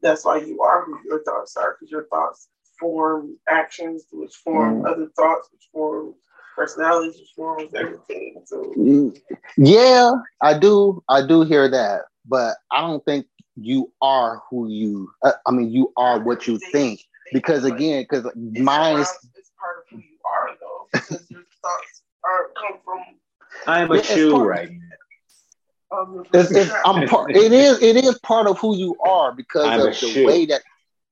That's 0.00 0.24
why 0.24 0.38
you 0.38 0.62
are 0.62 0.84
who 0.84 1.00
your 1.04 1.24
thoughts 1.24 1.56
are, 1.56 1.76
because 1.78 1.90
your 1.90 2.06
thoughts 2.06 2.48
form 2.78 3.36
actions, 3.48 4.04
which 4.12 4.36
form 4.36 4.82
mm. 4.82 4.90
other 4.90 5.08
thoughts, 5.16 5.48
which 5.52 5.68
form 5.72 6.14
personalities, 6.58 7.18
which 7.20 7.32
forms 7.36 7.74
everything. 7.74 8.42
So 8.46 8.72
Yeah, 9.56 10.12
I 10.42 10.58
do. 10.58 11.02
I 11.08 11.26
do 11.26 11.42
hear 11.42 11.70
that, 11.70 12.02
but 12.26 12.56
I 12.72 12.80
don't 12.80 13.04
think 13.04 13.26
you 13.56 13.92
are 14.02 14.42
who 14.50 14.68
you. 14.68 15.10
Uh, 15.22 15.32
I 15.46 15.50
mean, 15.52 15.70
you 15.70 15.92
are 15.96 16.20
what 16.20 16.46
you 16.46 16.58
think. 16.58 17.00
Because 17.32 17.64
again, 17.64 18.02
because 18.02 18.24
it's, 18.54 18.64
mine's 18.64 18.96
around- 18.96 19.16
it's 19.36 19.50
part 19.60 19.78
of 19.78 19.84
who 19.90 19.98
you 19.98 20.18
are, 20.24 20.48
though, 20.60 20.88
because 20.92 21.30
your 21.30 21.42
thoughts 21.62 22.02
are 22.24 22.50
come 22.58 22.80
from 22.84 23.00
I'm 23.66 23.90
a 23.92 23.96
Yeah, 23.96 24.02
shoe 24.02 24.36
right 24.42 24.70
now. 24.70 25.98
um, 25.98 26.24
it's, 26.32 26.50
it's, 26.50 26.70
I'm 26.84 27.04
part. 27.06 27.34
It 27.36 27.52
is. 27.52 27.82
It 27.82 27.96
is 28.04 28.18
part 28.20 28.46
of 28.46 28.58
who 28.58 28.76
you 28.76 28.96
are 29.04 29.32
because 29.32 29.64
I'm 29.66 29.80
of 29.80 29.86
the 29.86 29.92
shoe. 29.92 30.24
way 30.24 30.46
that 30.46 30.62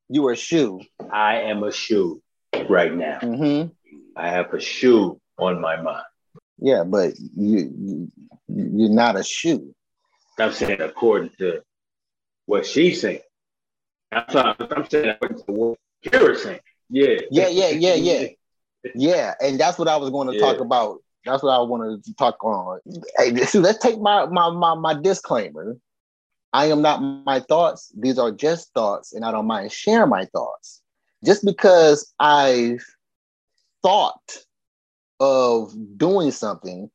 you 0.08 0.26
are 0.26 0.32
a 0.32 0.36
shoe. 0.36 0.80
I 1.12 1.42
am 1.42 1.62
a 1.64 1.72
shoe 1.72 2.22
right 2.68 2.94
now. 2.94 3.18
hmm 3.20 3.64
I 4.16 4.28
have 4.30 4.52
a 4.54 4.60
shoe 4.60 5.20
on 5.38 5.60
my 5.60 5.80
mind. 5.80 6.04
Yeah, 6.58 6.84
but 6.84 7.14
you, 7.18 7.72
you 7.78 8.12
you're 8.48 8.90
not 8.90 9.16
a 9.16 9.22
shoe. 9.22 9.74
I'm 10.38 10.52
saying 10.52 10.80
according 10.80 11.30
to 11.38 11.62
what 12.46 12.66
she's 12.66 13.00
saying. 13.00 13.20
I'm, 14.12 14.24
sorry, 14.30 14.54
I'm 14.58 14.88
saying 14.88 15.08
according 15.08 15.44
to 15.44 15.52
what 15.52 15.78
you're 16.02 16.36
saying. 16.36 16.60
Yeah. 16.88 17.20
Yeah, 17.30 17.48
yeah, 17.48 17.70
yeah, 17.70 17.94
yeah. 17.94 18.28
Yeah, 18.94 19.34
and 19.40 19.58
that's 19.58 19.78
what 19.78 19.88
I 19.88 19.96
was 19.96 20.10
going 20.10 20.28
to 20.28 20.38
talk 20.38 20.60
about. 20.60 21.02
That's 21.24 21.42
what 21.42 21.50
I 21.50 21.60
wanted 21.60 22.04
to 22.04 22.14
talk 22.14 22.42
on. 22.44 22.78
Hey, 23.18 23.34
so 23.44 23.58
let's 23.58 23.78
take 23.78 24.00
my, 24.00 24.26
my 24.26 24.48
my 24.50 24.76
my 24.76 24.94
disclaimer. 24.94 25.76
I 26.52 26.66
am 26.66 26.82
not 26.82 27.02
my 27.26 27.40
thoughts. 27.40 27.92
These 27.98 28.16
are 28.16 28.30
just 28.30 28.72
thoughts, 28.74 29.12
and 29.12 29.24
I 29.24 29.32
don't 29.32 29.46
mind 29.46 29.72
sharing 29.72 30.08
my 30.08 30.26
thoughts. 30.26 30.82
Just 31.24 31.44
because 31.44 32.12
I've 32.20 32.84
thought 33.82 34.38
of 35.20 35.74
doing 35.96 36.30
something, 36.30 36.90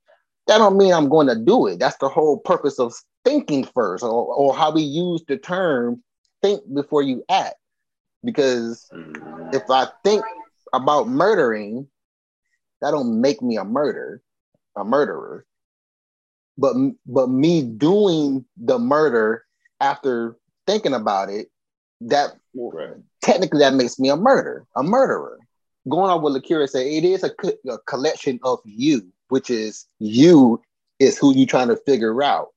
that 0.47 0.57
don't 0.57 0.77
mean 0.77 0.93
I'm 0.93 1.09
going 1.09 1.27
to 1.27 1.35
do 1.35 1.67
it. 1.67 1.79
That's 1.79 1.97
the 1.97 2.09
whole 2.09 2.39
purpose 2.39 2.79
of 2.79 2.93
thinking 3.23 3.63
first, 3.63 4.03
or, 4.03 4.09
or 4.09 4.55
how 4.55 4.71
we 4.71 4.81
use 4.81 5.23
the 5.27 5.37
term 5.37 6.03
"think 6.41 6.61
before 6.73 7.01
you 7.01 7.23
act." 7.29 7.55
Because 8.23 8.89
if 9.53 9.63
I 9.69 9.87
think 10.03 10.23
about 10.73 11.07
murdering, 11.07 11.87
that 12.81 12.91
don't 12.91 13.21
make 13.21 13.41
me 13.41 13.57
a 13.57 13.63
murder, 13.63 14.21
a 14.75 14.83
murderer. 14.83 15.45
But 16.57 16.75
but 17.05 17.29
me 17.29 17.63
doing 17.63 18.45
the 18.57 18.77
murder 18.77 19.45
after 19.79 20.37
thinking 20.67 20.93
about 20.93 21.29
it, 21.29 21.47
that 22.01 22.35
Right. 22.53 22.97
technically 23.21 23.59
that 23.59 23.73
makes 23.73 23.97
me 23.97 24.09
a 24.09 24.17
murder, 24.17 24.65
a 24.75 24.83
murderer. 24.83 25.39
Going 25.89 26.11
on 26.11 26.21
what 26.21 26.33
Lakira 26.33 26.69
said, 26.69 26.85
it 26.85 27.03
is 27.03 27.23
a, 27.23 27.31
a 27.69 27.77
collection 27.79 28.39
of 28.43 28.59
you 28.65 29.11
which 29.29 29.49
is 29.49 29.87
you 29.99 30.61
is 30.99 31.17
who 31.17 31.33
you 31.33 31.45
trying 31.45 31.69
to 31.69 31.77
figure 31.77 32.21
out. 32.21 32.49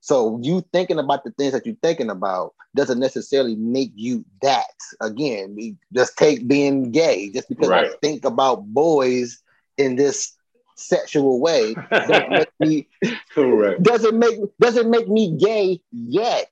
So 0.00 0.40
you 0.42 0.64
thinking 0.72 0.98
about 0.98 1.24
the 1.24 1.30
things 1.30 1.52
that 1.52 1.64
you're 1.64 1.76
thinking 1.82 2.10
about 2.10 2.54
doesn't 2.74 2.98
necessarily 2.98 3.54
make 3.56 3.92
you 3.94 4.24
that. 4.42 4.64
Again, 5.00 5.78
just 5.94 6.16
take 6.16 6.48
being 6.48 6.90
gay 6.90 7.30
just 7.30 7.48
because 7.48 7.68
Right. 7.68 7.90
I 7.90 7.94
think 8.02 8.24
about 8.24 8.66
boys 8.66 9.40
in 9.78 9.96
this 9.96 10.34
sexual 10.76 11.40
way 11.40 11.74
doesn't 11.90 12.30
make 12.32 12.48
me 12.58 12.88
Correct. 13.34 13.82
doesn't 13.82 14.18
make 14.18 14.38
doesn't 14.58 14.90
make 14.90 15.08
me 15.08 15.36
gay 15.36 15.80
yet, 15.92 16.50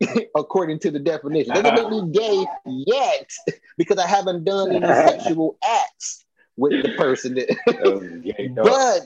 according 0.36 0.78
to 0.80 0.90
the 0.90 0.98
definition. 0.98 1.54
Doesn't 1.54 1.74
make 1.74 1.90
me 1.90 2.10
gay 2.12 2.44
yet 2.66 3.30
because 3.76 3.98
I 3.98 4.06
haven't 4.06 4.44
done 4.44 4.70
any 4.72 4.86
sexual 5.08 5.58
acts 5.64 6.24
with 6.56 6.82
the 6.82 6.90
person. 6.90 7.34
That, 7.34 7.48
That 7.66 7.82
was 7.82 8.08
gay 8.22 8.48
talk. 8.54 8.64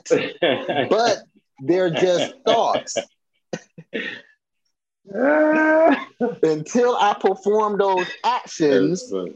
but 0.09 0.89
but 0.89 1.23
they're 1.61 1.89
just 1.89 2.35
thoughts. 2.45 2.97
Until 6.43 6.95
I 6.95 7.15
perform 7.19 7.77
those 7.77 8.07
actions, 8.23 9.11
That's 9.11 9.33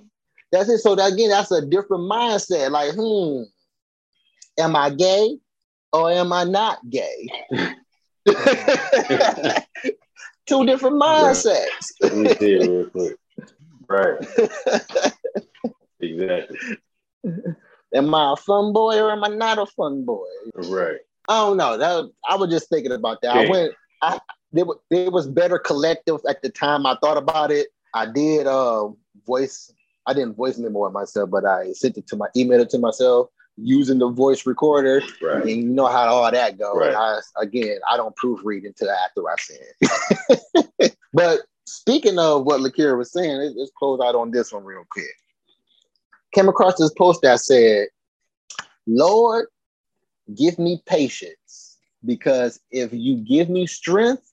that's 0.51 0.69
it. 0.69 0.77
So 0.79 0.95
that, 0.95 1.13
again, 1.13 1.29
that's 1.29 1.51
a 1.51 1.65
different 1.65 2.03
mindset. 2.09 2.71
Like, 2.71 2.93
hmm, 2.93 3.43
am 4.59 4.75
I 4.75 4.89
gay 4.91 5.37
or 5.91 6.11
am 6.11 6.31
I 6.31 6.45
not 6.45 6.79
gay? 6.89 7.27
Two 10.47 10.65
different 10.65 11.01
mindsets. 11.01 11.91
Let 12.01 12.15
me 12.15 12.29
see 12.35 12.53
it 12.53 12.69
real 12.69 12.89
quick. 12.89 13.17
Right. 13.87 15.13
Exactly. 15.99 16.57
Am 17.93 18.13
I 18.13 18.33
a 18.33 18.35
fun 18.35 18.71
boy 18.71 18.99
or 19.01 19.11
am 19.11 19.23
I 19.23 19.29
not 19.29 19.57
a 19.57 19.65
fun 19.65 20.05
boy? 20.05 20.27
Right. 20.53 20.99
I 21.27 21.39
don't 21.39 21.57
know. 21.57 21.77
That 21.77 22.11
I 22.29 22.35
was 22.35 22.51
just 22.51 22.69
thinking 22.69 22.91
about 22.91 23.21
that. 23.23 23.35
I 23.35 23.49
went. 23.49 23.73
I 24.01 24.19
there, 24.51 24.65
there 24.91 25.09
was 25.09 25.27
better 25.27 25.57
collective 25.57 26.19
at 26.29 26.41
the 26.41 26.49
time. 26.49 26.85
I 26.85 26.97
thought 27.01 27.17
about 27.17 27.51
it. 27.51 27.69
I 27.93 28.05
did 28.05 28.45
uh 28.45 28.89
voice. 29.25 29.73
I 30.05 30.13
didn't 30.13 30.35
voice 30.35 30.57
memo 30.57 30.85
it 30.85 30.93
myself, 30.93 31.31
but 31.31 31.45
I 31.45 31.73
sent 31.73 31.97
it 31.97 32.07
to 32.07 32.15
my 32.15 32.27
email 32.35 32.61
it 32.61 32.69
to 32.69 32.79
myself 32.79 33.29
using 33.57 33.99
the 33.99 34.09
voice 34.09 34.45
recorder. 34.45 35.01
Right. 35.21 35.41
And 35.41 35.49
you 35.49 35.63
know 35.63 35.87
how 35.87 36.07
all 36.07 36.31
that 36.31 36.57
goes. 36.57 36.77
Right. 36.77 36.95
I, 36.95 37.19
again, 37.41 37.79
I 37.89 37.97
don't 37.97 38.15
proofread 38.15 38.65
until 38.65 38.89
after 38.91 39.23
I 39.29 39.35
send 39.37 39.59
it. 39.81 40.95
but 41.13 41.41
speaking 41.65 42.19
of 42.19 42.45
what 42.45 42.61
Lakira 42.61 42.97
was 42.97 43.11
saying, 43.11 43.37
let's, 43.37 43.55
let's 43.57 43.71
close 43.77 43.99
out 44.01 44.15
on 44.15 44.31
this 44.31 44.53
one 44.53 44.63
real 44.63 44.85
quick. 44.89 45.05
Came 46.33 46.49
across 46.49 46.77
this 46.77 46.93
post 46.97 47.21
that 47.23 47.39
said, 47.39 47.87
Lord, 48.85 49.47
give 50.35 50.59
me 50.59 50.81
patience 50.85 51.77
because 52.05 52.59
if 52.71 52.93
you 52.93 53.17
give 53.17 53.49
me 53.49 53.65
strength, 53.65 54.31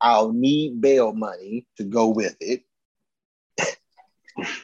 I'll 0.00 0.32
need 0.32 0.80
bail 0.80 1.12
money 1.12 1.66
to 1.78 1.84
go 1.84 2.08
with 2.08 2.36
it. 2.40 2.62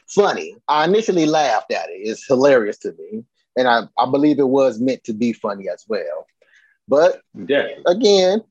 funny. 0.07 0.55
I 0.67 0.85
initially 0.85 1.25
laughed 1.25 1.71
at 1.71 1.89
it. 1.89 1.93
It's 1.93 2.27
hilarious 2.27 2.77
to 2.79 2.93
me. 2.93 3.23
And 3.57 3.67
I, 3.67 3.83
I 3.97 4.09
believe 4.09 4.39
it 4.39 4.47
was 4.47 4.79
meant 4.79 5.03
to 5.05 5.13
be 5.13 5.33
funny 5.33 5.67
as 5.69 5.85
well. 5.87 6.27
But 6.87 7.21
Definitely. 7.45 7.83
again, 7.87 8.43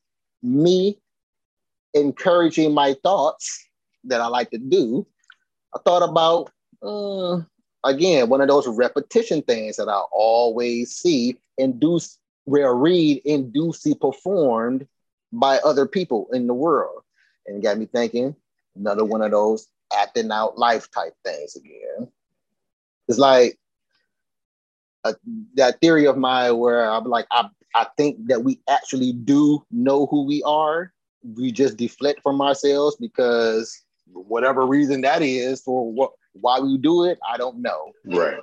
me 0.43 0.99
encouraging 1.95 2.73
my 2.73 2.95
thoughts 3.03 3.67
that 4.05 4.21
I 4.21 4.27
like 4.27 4.51
to 4.51 4.59
do, 4.59 5.07
I 5.75 5.79
thought 5.85 6.03
about 6.09 6.51
uh, 6.83 7.43
again 7.85 8.29
one 8.29 8.41
of 8.41 8.49
those 8.49 8.67
repetition 8.69 9.43
things 9.43 9.77
that 9.77 9.89
I 9.89 10.01
always 10.13 10.93
see 10.93 11.39
and 11.59 11.79
do 11.79 12.01
where 12.45 12.75
read 12.75 13.23
and 13.27 13.53
do 13.53 13.73
see 13.73 13.95
performed 13.95 14.87
by 15.33 15.59
other 15.59 15.87
people 15.87 16.29
in 16.33 16.47
the 16.47 16.55
world, 16.55 17.03
and 17.47 17.59
it 17.59 17.63
got 17.63 17.79
me 17.79 17.87
thinking. 17.87 18.35
Another 18.77 19.05
one 19.05 19.23
of 19.23 19.31
those 19.31 19.69
acting 19.93 20.31
out 20.31 20.59
life 20.59 20.91
type 20.91 21.15
things 21.25 21.57
again. 21.57 22.09
It's 23.09 23.19
like 23.19 23.59
uh, 25.05 25.13
that 25.55 25.81
theory 25.81 26.07
of 26.07 26.17
mine 26.17 26.57
where 26.59 26.91
I'm 26.91 27.05
like 27.05 27.27
I 27.31 27.49
I 27.75 27.87
think 27.97 28.27
that 28.27 28.43
we 28.43 28.61
actually 28.69 29.13
do 29.13 29.65
know 29.71 30.07
who 30.07 30.27
we 30.27 30.43
are. 30.45 30.93
We 31.37 31.53
just 31.53 31.77
deflect 31.77 32.23
from 32.23 32.41
ourselves 32.41 32.97
because 32.97 33.83
whatever 34.13 34.67
reason 34.67 35.03
that 35.03 35.23
is 35.23 35.63
for 35.63 35.91
what 35.93 36.13
why 36.33 36.61
we 36.61 36.79
do 36.79 37.05
it, 37.05 37.19
I 37.29 37.37
don't 37.37 37.63
know. 37.63 37.93
Right. 38.05 38.41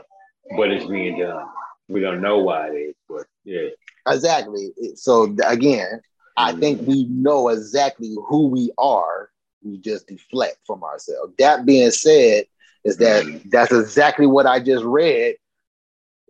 But 0.56 0.72
it's 0.72 0.86
being 0.86 1.20
done. 1.20 1.46
We 1.88 2.02
don't 2.02 2.22
know 2.22 2.40
why 2.40 2.70
it 2.70 2.76
is, 2.76 2.96
but 3.10 3.26
yeah. 3.44 3.70
Exactly. 4.08 4.72
So 4.96 5.36
again, 5.46 6.02
I 6.38 6.54
think 6.54 6.88
we 6.88 7.06
know 7.06 7.50
exactly 7.50 8.16
who 8.28 8.48
we 8.48 8.72
are. 8.78 9.30
We 9.64 9.78
just 9.78 10.08
deflect 10.08 10.58
from 10.66 10.84
ourselves. 10.84 11.34
That 11.40 11.66
being 11.66 11.92
said, 11.92 12.46
is 12.84 12.98
that 12.98 13.42
that's 13.52 13.72
exactly 13.72 14.28
what 14.28 14.46
I 14.46 14.60
just 14.60 14.84
read 14.86 15.36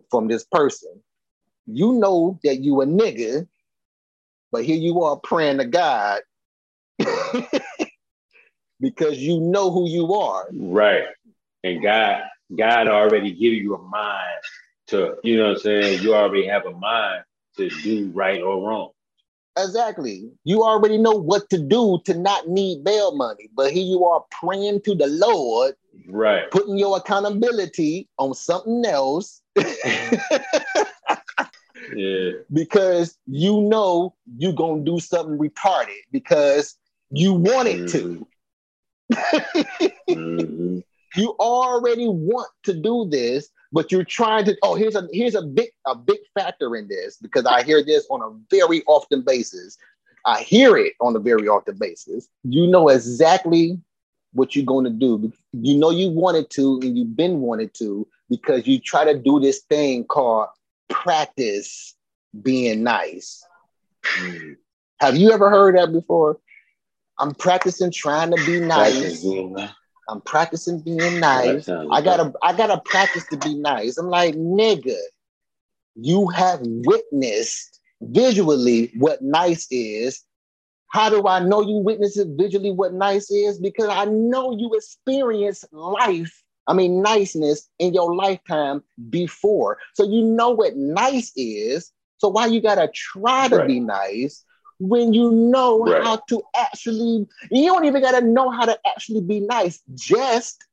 from 0.09 0.27
this 0.27 0.43
person. 0.43 1.01
You 1.65 1.93
know 1.93 2.39
that 2.43 2.61
you 2.61 2.81
a 2.81 2.85
nigga, 2.85 3.47
but 4.51 4.63
here 4.63 4.77
you 4.77 5.03
are 5.03 5.17
praying 5.17 5.57
to 5.57 5.65
God 5.65 6.21
because 8.79 9.17
you 9.17 9.39
know 9.39 9.71
who 9.71 9.87
you 9.89 10.13
are. 10.13 10.47
Right. 10.53 11.03
And 11.63 11.81
God, 11.81 12.21
God 12.55 12.87
already 12.87 13.31
give 13.31 13.53
you 13.53 13.75
a 13.75 13.81
mind 13.81 14.39
to, 14.87 15.15
you 15.23 15.37
know 15.37 15.49
what 15.49 15.57
I'm 15.57 15.59
saying? 15.59 16.01
You 16.01 16.15
already 16.15 16.47
have 16.47 16.65
a 16.65 16.71
mind 16.71 17.23
to 17.57 17.69
do 17.69 18.11
right 18.13 18.41
or 18.41 18.67
wrong. 18.67 18.91
Exactly. 19.57 20.29
You 20.43 20.63
already 20.63 20.97
know 20.97 21.11
what 21.13 21.49
to 21.49 21.57
do 21.57 21.99
to 22.05 22.13
not 22.13 22.47
need 22.47 22.83
bail 22.83 23.15
money, 23.15 23.49
but 23.55 23.71
here 23.71 23.83
you 23.83 24.05
are 24.05 24.23
praying 24.31 24.81
to 24.81 24.95
the 24.95 25.07
Lord, 25.07 25.75
Right. 26.07 26.49
putting 26.51 26.77
your 26.77 26.97
accountability 26.97 28.07
on 28.19 28.33
something 28.35 28.85
else 28.85 29.41
Yeah. 31.95 32.31
because 32.51 33.17
you 33.27 33.61
know 33.61 34.13
you're 34.37 34.51
gonna 34.53 34.83
do 34.83 34.99
something 34.99 35.37
retarded 35.37 36.01
because 36.11 36.75
you 37.11 37.33
wanted 37.33 37.87
to. 37.89 38.27
Mhm. 40.09 40.83
You 41.15 41.35
already 41.39 42.07
want 42.07 42.49
to 42.63 42.73
do 42.73 43.07
this, 43.09 43.49
but 43.71 43.91
you're 43.91 44.03
trying 44.03 44.45
to. 44.45 44.57
Oh, 44.61 44.75
here's 44.75 44.95
a 44.95 45.07
here's 45.11 45.33
a 45.33 45.41
big 45.41 45.69
a 45.87 45.95
big 45.95 46.19
factor 46.37 46.75
in 46.75 46.87
this 46.89 47.17
because 47.17 47.45
I 47.45 47.63
hear 47.63 47.83
this 47.83 48.05
on 48.11 48.21
a 48.21 48.37
very 48.55 48.83
often 48.85 49.21
basis. 49.23 49.77
I 50.25 50.43
hear 50.43 50.77
it 50.77 50.93
on 50.99 51.15
a 51.15 51.19
very 51.19 51.47
often 51.47 51.77
basis. 51.77 52.27
You 52.43 52.67
know 52.67 52.89
exactly 52.89 53.79
what 54.33 54.55
you're 54.55 54.65
going 54.65 54.83
to 54.83 54.91
do. 54.91 55.31
You 55.53 55.77
know 55.77 55.89
you 55.89 56.09
wanted 56.09 56.49
to, 56.51 56.79
and 56.83 56.97
you've 56.97 57.15
been 57.15 57.39
wanted 57.39 57.73
to 57.75 58.05
because 58.29 58.67
you 58.67 58.79
try 58.79 59.05
to 59.05 59.17
do 59.17 59.39
this 59.39 59.61
thing 59.61 60.05
called 60.05 60.47
practice 60.89 61.95
being 62.41 62.83
nice. 62.83 63.47
Mhm. 64.19 64.57
Have 64.99 65.15
you 65.17 65.31
ever 65.31 65.49
heard 65.49 65.77
that 65.77 65.91
before? 65.91 66.39
I'm 67.19 67.33
practicing 67.33 67.91
trying 67.91 68.31
to 68.31 68.37
be 68.37 68.59
nice. 68.59 69.37
I'm 70.09 70.21
practicing 70.21 70.79
being 70.81 71.19
nice. 71.19 71.71
I 71.91 72.01
gotta 72.01 72.33
I 72.43 72.53
gotta 72.53 72.81
practice 72.85 73.27
to 73.29 73.37
be 73.37 73.55
nice. 73.55 73.97
I'm 73.97 74.09
like, 74.09 74.35
nigga, 74.35 74.97
you 75.95 76.27
have 76.27 76.59
witnessed 76.63 77.79
visually 78.01 78.91
what 78.97 79.21
nice 79.21 79.67
is. 79.71 80.23
How 80.91 81.09
do 81.09 81.27
I 81.27 81.39
know 81.39 81.61
you 81.61 81.77
witness 81.77 82.17
it 82.17 82.27
visually 82.37 82.71
what 82.71 82.93
nice 82.93 83.29
is? 83.31 83.59
Because 83.59 83.89
I 83.89 84.05
know 84.05 84.51
you 84.57 84.71
experience 84.73 85.65
life, 85.71 86.43
I 86.67 86.73
mean 86.73 87.01
niceness 87.01 87.69
in 87.79 87.93
your 87.93 88.15
lifetime 88.15 88.83
before. 89.09 89.77
So 89.93 90.03
you 90.03 90.23
know 90.23 90.49
what 90.51 90.75
nice 90.75 91.31
is. 91.35 91.91
So 92.17 92.29
why 92.29 92.47
you 92.47 92.61
gotta 92.61 92.89
try 92.93 93.47
to 93.49 93.59
Right. 93.59 93.67
be 93.67 93.79
nice 93.79 94.43
when 94.79 95.13
you 95.13 95.31
know 95.31 95.85
Right. 95.85 96.01
how 96.01 96.17
to 96.29 96.43
actually 96.55 97.27
you 97.51 97.65
don't 97.65 97.85
even 97.85 98.01
gotta 98.01 98.25
know 98.25 98.49
how 98.49 98.65
to 98.65 98.77
actually 98.87 99.21
be 99.21 99.39
nice. 99.41 99.81
Just 99.95 100.63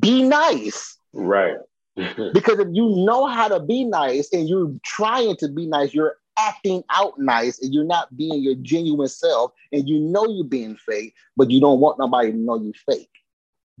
be 0.00 0.22
nice. 0.22 0.98
Right. 1.12 1.58
Because 2.32 2.58
if 2.60 2.68
you 2.72 2.88
know 3.06 3.26
how 3.26 3.48
to 3.48 3.60
be 3.60 3.84
nice 3.84 4.32
and 4.32 4.48
you're 4.48 4.72
trying 4.84 5.36
to 5.36 5.48
be 5.48 5.66
nice, 5.66 5.94
you're 5.94 6.16
acting 6.38 6.82
out 6.90 7.18
nice 7.18 7.60
and 7.62 7.72
you're 7.74 7.84
not 7.84 8.16
being 8.16 8.42
your 8.42 8.54
genuine 8.56 9.08
self 9.08 9.52
and 9.72 9.88
you 9.88 9.98
know 10.00 10.26
you're 10.26 10.44
being 10.44 10.76
fake, 10.76 11.14
but 11.36 11.50
you 11.50 11.60
don't 11.60 11.80
want 11.80 11.98
nobody 11.98 12.32
to 12.32 12.36
know 12.38 12.60
you're 12.60 12.72
fake 12.86 13.10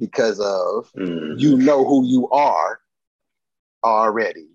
because 0.00 0.40
of 0.40 0.90
Mhm. 0.96 1.38
you 1.38 1.56
know 1.58 1.84
who 1.84 2.04
you 2.04 2.28
are 2.30 2.80
already. 3.84 4.48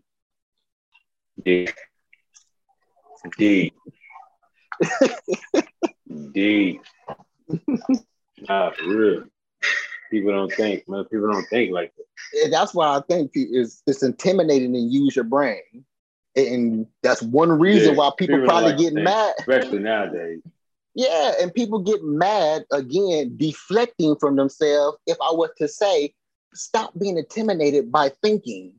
Deep. 1.43 1.69
Deep. 3.37 3.73
Deep. 6.33 6.81
Nah, 8.49 8.71
for 8.71 8.87
real. 8.87 9.23
People 10.11 10.31
don't 10.31 10.51
think, 10.53 10.87
man. 10.89 11.05
People 11.05 11.31
don't 11.31 11.47
think 11.49 11.71
like 11.71 11.93
that. 11.95 12.43
And 12.43 12.53
that's 12.53 12.73
why 12.73 12.97
I 12.97 13.01
think 13.07 13.31
it's, 13.35 13.81
it's 13.87 14.03
intimidating 14.03 14.73
to 14.73 14.79
use 14.79 15.15
your 15.15 15.25
brain 15.25 15.85
And 16.35 16.87
that's 17.01 17.21
one 17.21 17.51
reason 17.59 17.93
Yeah, 17.93 17.97
why 17.99 18.11
people 18.17 18.37
people 18.37 18.49
probably 18.49 18.71
like 18.71 18.79
get 18.79 18.93
mad. 18.93 19.33
especially 19.39 19.79
nowadays. 19.79 20.41
Yeah, 20.95 21.33
and 21.41 21.53
people 21.53 21.79
get 21.79 22.03
mad 22.03 22.63
again, 22.71 23.35
deflecting 23.37 24.15
from 24.15 24.37
themselves. 24.37 24.97
If 25.05 25.17
I 25.21 25.31
was 25.33 25.49
to 25.57 25.67
say, 25.67 26.13
stop 26.53 26.93
being 26.97 27.17
intimidated 27.17 27.91
by 27.91 28.09
thinking, 28.23 28.73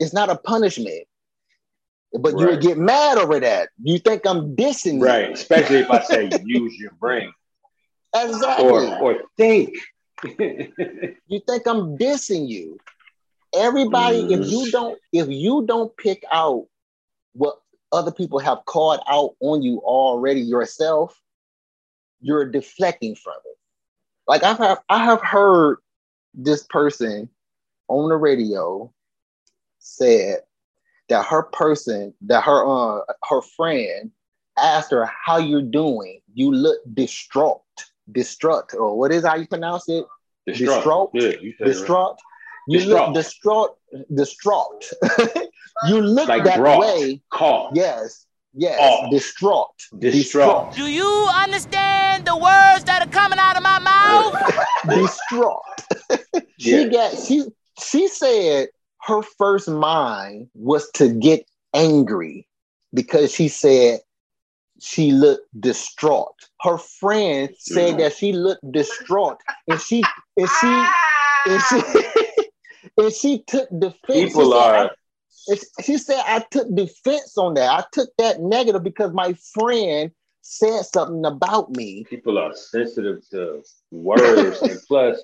it's 0.00 0.14
not 0.14 0.30
a 0.30 0.36
punishment. 0.36 1.06
But 2.18 2.38
you 2.38 2.46
would 2.46 2.62
get 2.62 2.78
mad 2.78 3.18
over 3.18 3.38
that. 3.40 3.68
You 3.82 3.98
think 3.98 4.26
I'm 4.26 4.56
dissing 4.56 4.94
you. 4.94 5.04
Right. 5.04 5.30
Especially 5.32 5.76
if 5.80 5.90
I 5.90 6.02
say 6.02 6.30
use 6.44 6.74
your 6.78 6.92
brain 6.92 7.30
Exactly. 8.14 8.66
or 8.66 9.02
or 9.02 9.16
think. 9.36 9.76
you 10.24 11.40
think 11.46 11.66
I'm 11.66 11.98
dissing 11.98 12.48
you. 12.48 12.78
Everybody, 13.54 14.32
if 14.32 14.40
Mm. 14.40 14.50
you 14.50 14.70
don't, 14.70 14.98
if 15.12 15.28
you 15.28 15.64
don't 15.66 15.94
pick 15.98 16.24
out 16.32 16.66
what 17.34 17.60
other 17.92 18.10
people 18.12 18.38
have 18.38 18.64
called 18.64 19.00
out 19.08 19.34
on 19.40 19.62
you 19.62 19.78
already 19.80 20.40
yourself, 20.40 21.20
you're 22.26 22.44
deflecting 22.44 23.14
from 23.14 23.36
it. 23.44 23.56
Like 24.26 24.42
I 24.42 24.54
have, 24.54 24.78
I 24.88 25.04
have 25.04 25.22
heard 25.22 25.78
this 26.34 26.64
person 26.64 27.28
on 27.88 28.08
the 28.08 28.16
radio 28.16 28.92
said 29.78 30.40
that 31.08 31.24
her 31.26 31.44
person, 31.44 32.12
that 32.22 32.42
her 32.42 32.66
uh 32.66 33.02
her 33.30 33.40
friend 33.56 34.10
asked 34.58 34.90
her 34.90 35.08
how 35.24 35.38
you're 35.38 35.62
doing. 35.62 36.20
You 36.34 36.52
look 36.52 36.80
distraught, 36.92 37.62
distraught, 38.10 38.74
or 38.74 38.98
what 38.98 39.12
is 39.12 39.24
how 39.24 39.36
you 39.36 39.46
pronounce 39.46 39.88
it? 39.88 40.04
Distraught? 40.46 41.10
Yeah, 41.14 41.30
you 41.40 41.54
said 41.56 41.68
it 41.68 41.70
right. 41.70 41.72
distraught. 41.72 42.18
You 42.68 42.80
look 42.80 43.14
distraught, 43.14 43.76
distraught. 44.12 44.84
you 45.88 46.00
look 46.00 46.28
Like 46.28 46.42
that 46.42 46.60
way. 46.60 47.22
Call. 47.30 47.70
Yes, 47.74 48.26
yes, 48.56 48.78
Oh. 48.80 49.10
distraught, 49.10 49.70
Distraught. 49.98 50.72
Do 50.74 50.86
you 50.86 51.28
understand 51.34 52.24
the 52.26 52.36
words 52.36 52.84
that 52.84 53.02
are 53.06 53.10
coming 53.10 53.38
out 53.38 53.56
of 53.56 53.62
my 53.62 53.78
mouth? 53.78 54.34
distraught. 54.88 55.62
She 56.58 56.70
Yeah. 56.84 56.88
got 56.88 57.18
she 57.18 57.44
she 57.78 58.08
said 58.08 58.68
her 59.02 59.22
first 59.22 59.68
mind 59.68 60.48
was 60.54 60.90
to 60.92 61.08
get 61.08 61.46
angry 61.74 62.48
because 62.94 63.30
she 63.32 63.48
said 63.48 64.00
she 64.80 65.12
looked 65.12 65.48
distraught. 65.60 66.34
Her 66.62 66.78
friend 66.78 67.50
said 67.58 67.94
Mhm. 67.94 67.98
that 67.98 68.14
she 68.16 68.32
looked 68.32 68.70
distraught, 68.72 69.38
and 69.68 69.78
she 69.80 70.02
and 70.38 70.48
she 70.60 70.86
and 71.46 71.62
she 71.68 71.82
and 72.98 73.12
she 73.12 73.42
took 73.46 73.68
defense. 73.78 74.32
People 74.32 74.50
said, 74.52 74.58
are 74.58 74.74
I- 74.86 74.90
it's- 75.48 75.70
she 75.84 75.98
said, 75.98 76.22
I 76.26 76.44
took 76.50 76.72
defense 76.74 77.36
on 77.38 77.54
that. 77.54 77.70
I 77.70 77.84
took 77.92 78.10
that 78.18 78.40
negative 78.40 78.82
because 78.82 79.12
my 79.12 79.34
friend 79.54 80.10
said 80.42 80.82
something 80.84 81.24
about 81.24 81.70
me. 81.76 82.04
people 82.08 82.38
are 82.38 82.54
sensitive 82.54 83.28
to 83.30 83.62
words 83.90 84.62
and 84.62 84.80
plus 84.88 85.22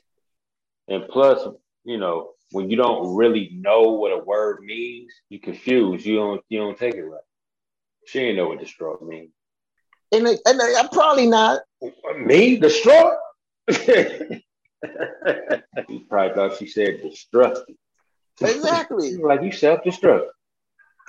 and 0.88 1.06
plus 1.08 1.46
you 1.84 1.96
know 1.96 2.30
when 2.50 2.68
you 2.68 2.76
don't 2.76 3.14
really 3.14 3.50
know 3.54 3.82
what 3.82 4.10
a 4.12 4.18
word 4.18 4.60
means 4.64 5.12
you 5.28 5.38
confuse. 5.38 6.04
you 6.04 6.16
don't 6.16 6.40
you 6.48 6.58
don't 6.58 6.76
take 6.76 6.94
it 6.96 7.04
right 7.04 7.20
she 8.08 8.18
ain't 8.18 8.36
know 8.36 8.48
what 8.48 8.58
distraught 8.58 9.00
means 9.02 9.30
And, 10.10 10.26
and 10.26 10.60
I'm 10.60 10.88
probably 10.88 11.28
not. 11.28 11.60
me 12.26 12.56
distraught 12.58 13.14
he 13.68 14.40
probably 16.08 16.34
thought 16.34 16.56
she 16.58 16.66
said 16.66 17.00
destruct 17.02 17.62
Exactly. 18.40 19.16
like 19.22 19.42
you 19.42 19.52
self-destruct 19.52 20.26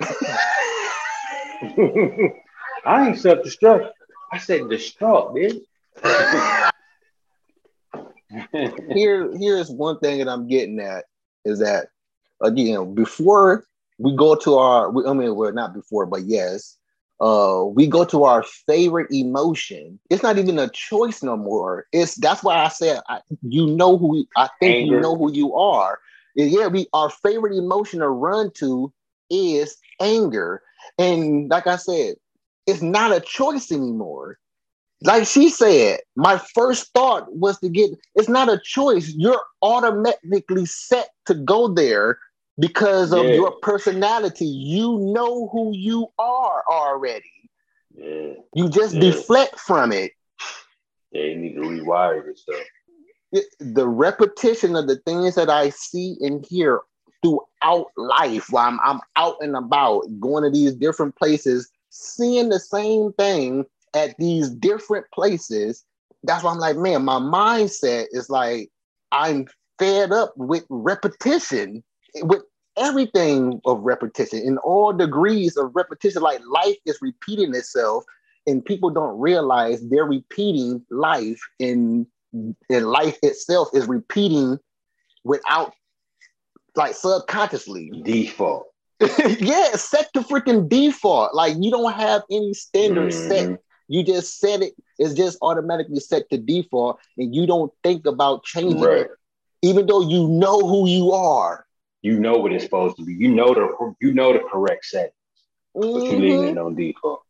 I 2.86 3.08
ain't 3.08 3.18
self-destruct 3.18 3.90
I 4.32 4.38
said 4.38 4.68
distraught 4.68 5.34
bitch 5.34 5.62
Here, 8.92 9.30
here's 9.36 9.70
one 9.70 9.98
thing 10.00 10.18
that 10.18 10.28
I'm 10.28 10.48
getting 10.48 10.80
at 10.80 11.04
is 11.44 11.60
that 11.60 11.88
again, 12.42 12.94
before 12.94 13.64
we 13.98 14.16
go 14.16 14.34
to 14.34 14.56
our, 14.56 14.88
I 15.06 15.12
mean, 15.12 15.34
well, 15.36 15.52
not 15.52 15.74
before, 15.74 16.06
but 16.06 16.22
yes, 16.24 16.76
uh, 17.20 17.64
we 17.66 17.86
go 17.86 18.04
to 18.04 18.24
our 18.24 18.42
favorite 18.42 19.10
emotion. 19.12 20.00
It's 20.10 20.22
not 20.22 20.38
even 20.38 20.58
a 20.58 20.68
choice 20.68 21.22
no 21.22 21.36
more. 21.36 21.86
It's 21.92 22.16
that's 22.16 22.42
why 22.42 22.56
I 22.56 22.68
said 22.68 23.00
I, 23.08 23.20
you 23.42 23.66
know 23.68 23.96
who 23.96 24.26
I 24.36 24.48
think 24.58 24.86
you 24.86 25.00
know 25.00 25.16
who 25.16 25.32
you 25.32 25.54
are. 25.54 26.00
Yeah, 26.34 26.68
we 26.68 26.86
our 26.92 27.10
favorite 27.10 27.56
emotion 27.56 28.00
to 28.00 28.08
run 28.08 28.50
to 28.56 28.92
is 29.30 29.76
anger, 30.00 30.62
and 30.98 31.48
like 31.50 31.66
I 31.66 31.76
said, 31.76 32.16
it's 32.66 32.82
not 32.82 33.12
a 33.16 33.20
choice 33.20 33.70
anymore. 33.72 34.38
Like 35.02 35.26
she 35.26 35.48
said, 35.50 36.00
my 36.16 36.38
first 36.54 36.92
thought 36.94 37.32
was 37.34 37.58
to 37.60 37.68
get. 37.68 37.90
It's 38.14 38.28
not 38.28 38.48
a 38.48 38.60
choice. 38.64 39.12
You're 39.16 39.42
automatically 39.62 40.66
set 40.66 41.10
to 41.26 41.34
go 41.34 41.68
there 41.68 42.18
because 42.58 43.12
of 43.12 43.26
Yeah. 43.26 43.34
your 43.34 43.52
personality. 43.60 44.46
You 44.46 44.98
know 44.98 45.48
who 45.52 45.72
you 45.74 46.08
are 46.18 46.62
already. 46.70 47.30
yeah 47.96 48.34
You 48.54 48.68
just 48.68 48.94
Yeah. 48.94 49.00
deflect 49.00 49.58
from 49.60 49.92
it. 49.92 50.12
they 51.12 51.34
need 51.34 51.54
to 51.54 51.60
rewire 51.60 52.24
this 52.24 52.42
stuff 52.42 52.56
It- 52.56 52.66
The 53.58 53.88
repetition 53.88 54.76
of 54.76 54.86
the 54.86 54.96
things 55.06 55.34
that 55.34 55.50
I 55.50 55.70
see 55.70 56.16
and 56.20 56.44
hear 56.46 56.80
throughout 57.22 57.86
life 57.96 58.46
while 58.50 58.68
I'm, 58.68 58.78
I'm 58.84 59.00
out 59.16 59.36
and 59.40 59.56
about, 59.56 60.02
going 60.20 60.44
to 60.44 60.50
these 60.50 60.74
different 60.74 61.16
places, 61.16 61.70
seeing 61.90 62.50
the 62.50 62.60
same 62.60 63.12
thing 63.14 63.64
at 63.94 64.16
these 64.18 64.50
different 64.50 65.06
places. 65.12 65.84
That's 66.22 66.44
why 66.44 66.52
I'm 66.52 66.58
like, 66.58 66.76
man, 66.76 67.04
my 67.04 67.18
mindset 67.18 68.06
is 68.12 68.30
like, 68.30 68.70
I'm 69.10 69.46
fed 69.78 70.12
up 70.12 70.34
with 70.36 70.64
repetition, 70.68 71.82
with 72.22 72.42
everything 72.76 73.60
of 73.64 73.80
repetition 73.80 74.40
in 74.40 74.58
all 74.58 74.92
degrees 74.92 75.56
of 75.56 75.74
repetition. 75.74 76.22
Like 76.22 76.40
life 76.46 76.76
is 76.86 76.98
repeating 77.00 77.54
itself, 77.54 78.04
and 78.46 78.64
people 78.64 78.90
don't 78.90 79.18
realize 79.18 79.80
they're 79.88 80.04
repeating 80.04 80.84
life, 80.90 81.40
and, 81.58 82.06
and 82.34 82.86
life 82.86 83.18
itself 83.22 83.68
is 83.74 83.86
repeating 83.88 84.58
without 85.24 85.72
like 86.76 86.94
subconsciously. 86.94 87.90
default 88.02 88.66
yeah, 89.40 89.72
set 89.72 90.12
to 90.14 90.20
freaking 90.20 90.68
default. 90.68 91.34
Like 91.34 91.56
you 91.60 91.70
don't 91.70 91.92
have 91.92 92.22
any 92.30 92.54
standards 92.54 93.16
set. 93.16 93.48
Mhm. 93.48 93.58
You 93.88 94.02
just 94.04 94.38
set 94.38 94.62
it. 94.62 94.74
It's 94.98 95.14
just 95.14 95.38
automatically 95.42 96.00
set 96.00 96.30
to 96.30 96.38
default, 96.38 96.98
and 97.18 97.34
you 97.34 97.46
don't 97.46 97.72
think 97.82 98.06
about 98.06 98.44
changing 98.44 98.80
Right. 98.80 99.00
it, 99.02 99.10
even 99.62 99.86
though 99.86 100.00
you 100.00 100.28
know 100.28 100.60
who 100.60 100.88
you 100.88 101.12
are. 101.12 101.66
You 102.02 102.18
know 102.18 102.34
what 102.38 102.52
it's 102.52 102.64
supposed 102.64 102.96
to 102.98 103.04
be. 103.04 103.14
You 103.14 103.28
know 103.34 103.52
the 103.54 103.94
you 104.00 104.14
know 104.14 104.32
the 104.32 104.40
correct 104.50 104.86
setting, 104.86 105.12
but 105.92 106.08
you 106.10 106.18
leaving 106.18 106.44
it 106.44 106.58
on 106.58 106.74
default. 106.74 107.23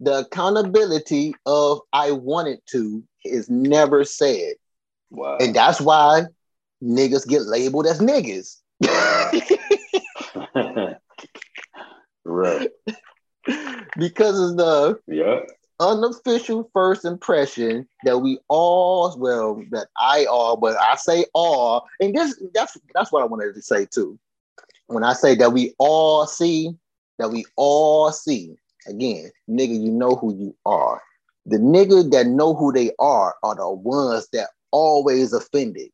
The 0.00 0.20
accountability 0.20 1.34
of 1.46 1.80
I 1.92 2.12
wanted 2.12 2.60
to 2.72 3.02
is 3.24 3.48
never 3.48 4.04
said, 4.04 4.54
Wow. 5.10 5.38
and 5.40 5.54
that's 5.54 5.80
why 5.80 6.24
niggas 6.82 7.26
get 7.26 7.42
labeled 7.42 7.86
as 7.86 8.00
niggas. 8.00 8.56
right. 12.24 12.68
because 13.96 14.50
of 14.50 14.56
the 14.56 14.98
Yeah. 15.06 15.40
unofficial 15.80 16.68
first 16.72 17.04
impression 17.04 17.88
that 18.04 18.18
we 18.18 18.38
all, 18.48 19.16
well, 19.18 19.62
that 19.70 19.88
I 19.98 20.26
all, 20.26 20.56
but 20.56 20.76
I 20.78 20.96
say 20.96 21.26
all, 21.34 21.86
and 22.00 22.14
this 22.14 22.40
that's 22.52 22.76
that's 22.94 23.12
what 23.12 23.22
I 23.22 23.26
wanted 23.26 23.54
to 23.54 23.62
say 23.62 23.86
too. 23.86 24.18
When 24.88 25.04
I 25.04 25.14
say 25.14 25.34
that 25.36 25.52
we 25.52 25.74
all 25.78 26.26
see, 26.26 26.76
that 27.18 27.30
we 27.30 27.44
all 27.56 28.12
see, 28.12 28.56
again, 28.88 29.30
nigga, 29.48 29.80
you 29.80 29.90
know 29.90 30.16
who 30.16 30.34
you 30.34 30.56
are. 30.64 31.02
The 31.46 31.58
nigga 31.58 32.10
that 32.10 32.26
know 32.26 32.54
who 32.54 32.72
they 32.72 32.90
are 32.98 33.34
are 33.42 33.54
the 33.54 33.70
ones 33.70 34.28
that 34.32 34.48
always 34.72 35.32
offended. 35.32 35.90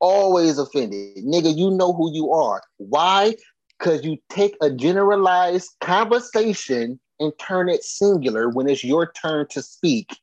Always 0.00 0.58
offended. 0.58 1.24
Nigga, 1.24 1.56
you 1.56 1.70
know 1.70 1.92
who 1.92 2.12
you 2.12 2.32
are. 2.32 2.62
Why? 2.78 3.34
Because 3.78 4.04
you 4.04 4.18
take 4.30 4.56
a 4.60 4.70
generalized 4.70 5.70
conversation 5.80 7.00
and 7.20 7.32
turn 7.38 7.68
it 7.68 7.84
singular 7.84 8.48
when 8.48 8.68
it's 8.68 8.84
your 8.84 9.12
turn 9.12 9.46
to 9.50 9.62
speak, 9.62 10.16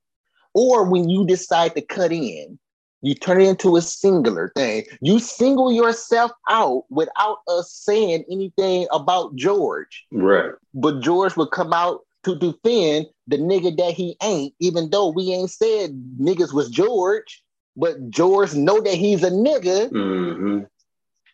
or 0.53 0.89
when 0.89 1.09
you 1.09 1.25
decide 1.25 1.75
to 1.75 1.81
cut 1.81 2.11
in. 2.11 2.59
You 3.01 3.15
turn 3.15 3.39
it 3.39 3.47
into 3.47 3.77
a 3.77 3.81
singular 3.81 4.51
thing. 4.55 4.83
You 5.01 5.19
single 5.19 5.71
yourself 5.71 6.31
out 6.49 6.83
without 6.89 7.37
us 7.47 7.71
saying 7.71 8.25
anything 8.29 8.87
about 8.91 9.35
George. 9.35 10.05
Right. 10.11 10.51
But 10.73 10.99
George 11.01 11.37
would 11.37 11.51
come 11.51 11.71
out 11.71 12.01
to 12.23 12.35
defend 12.35 13.07
the 13.27 13.37
nigga 13.37 13.75
that 13.77 13.93
he 13.93 14.17
ain't, 14.21 14.53
even 14.59 14.89
though 14.89 15.09
we 15.09 15.31
ain't 15.31 15.51
said 15.51 15.91
niggas 16.19 16.53
was 16.53 16.69
George. 16.69 17.43
But 17.75 18.09
George 18.09 18.55
know 18.55 18.81
that 18.81 18.95
he's 18.95 19.23
a 19.23 19.31
nigga, 19.31 19.89
hmm 19.89 20.63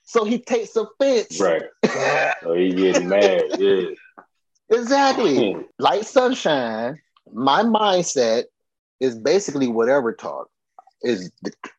so 0.06 0.24
he 0.24 0.38
takes 0.40 0.76
offense. 0.76 1.40
Right. 1.42 1.64
So 2.44 2.54
he 2.54 2.74
getting 2.74 3.10
mad. 3.10 3.44
Yeah. 3.58 3.90
Exactly. 4.70 5.54
Hmm. 5.54 5.62
Like 5.80 6.04
sunshine, 6.04 7.00
my 7.34 7.64
mindset 7.64 8.44
is 9.00 9.18
basically 9.18 9.68
whatever 9.68 10.14
talk. 10.14 10.50
Is 11.02 11.32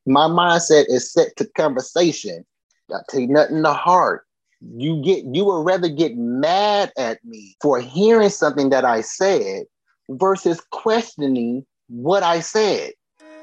my 0.06 0.26
mindset 0.26 0.86
is 0.88 1.12
set 1.12 1.36
to 1.36 1.46
conversation. 1.56 2.44
I 2.92 2.98
take 3.10 3.28
nothing 3.28 3.62
to 3.62 3.72
heart. 3.72 4.25
You 4.60 5.02
get 5.02 5.24
you 5.24 5.44
would 5.44 5.64
rather 5.66 5.88
get 5.88 6.16
mad 6.16 6.92
at 6.96 7.22
me 7.24 7.56
for 7.60 7.80
hearing 7.80 8.30
something 8.30 8.70
that 8.70 8.84
I 8.84 9.00
said 9.02 9.64
versus 10.08 10.60
questioning 10.72 11.66
what 11.88 12.22
I 12.22 12.40
said. 12.40 12.92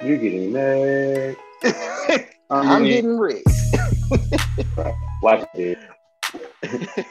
You're 0.04 0.18
getting 0.18 0.52
mad? 0.54 1.38
I'm 2.50 2.84
getting- 2.84 2.88
getting 2.88 3.18
rich. 3.18 3.44
Watch 5.22 5.48
it. 5.56 5.78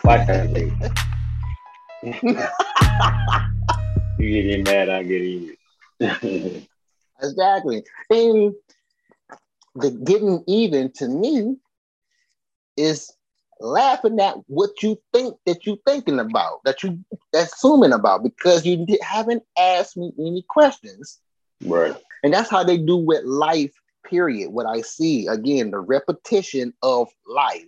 Watch 0.05 0.27
that. 0.27 0.93
you 4.19 4.31
getting 4.31 4.65
mad? 4.65 4.89
I'm 4.89 5.07
getting 5.09 5.55
it. 6.01 6.69
Exactly. 7.23 7.83
And 8.11 8.53
the 9.77 9.91
getting 10.05 10.43
even 10.49 10.91
to 10.97 11.09
me 11.09 11.57
is 12.77 13.13
laughing 13.63 14.21
at 14.21 14.37
what 14.47 14.83
you 14.83 15.01
think 15.13 15.37
that 15.47 15.65
you're 15.65 15.79
thinking 15.87 16.19
about, 16.19 16.63
that 16.65 16.83
you 16.83 16.99
assuming 17.35 17.93
about, 17.93 18.23
because 18.23 18.67
you 18.67 18.87
haven't 19.03 19.43
asked 19.59 19.97
me 19.97 20.13
any 20.19 20.45
questions. 20.49 21.21
right. 21.65 21.97
And 22.25 22.33
that's 22.33 22.51
how 22.51 22.63
they 22.63 22.79
do 22.79 22.97
with 22.97 23.25
life, 23.25 23.73
period. 24.09 24.51
What 24.51 24.67
I 24.67 24.81
see, 24.83 25.27
again, 25.27 25.71
the 25.71 25.81
repetition 25.81 26.73
of 26.83 27.09
life 27.27 27.67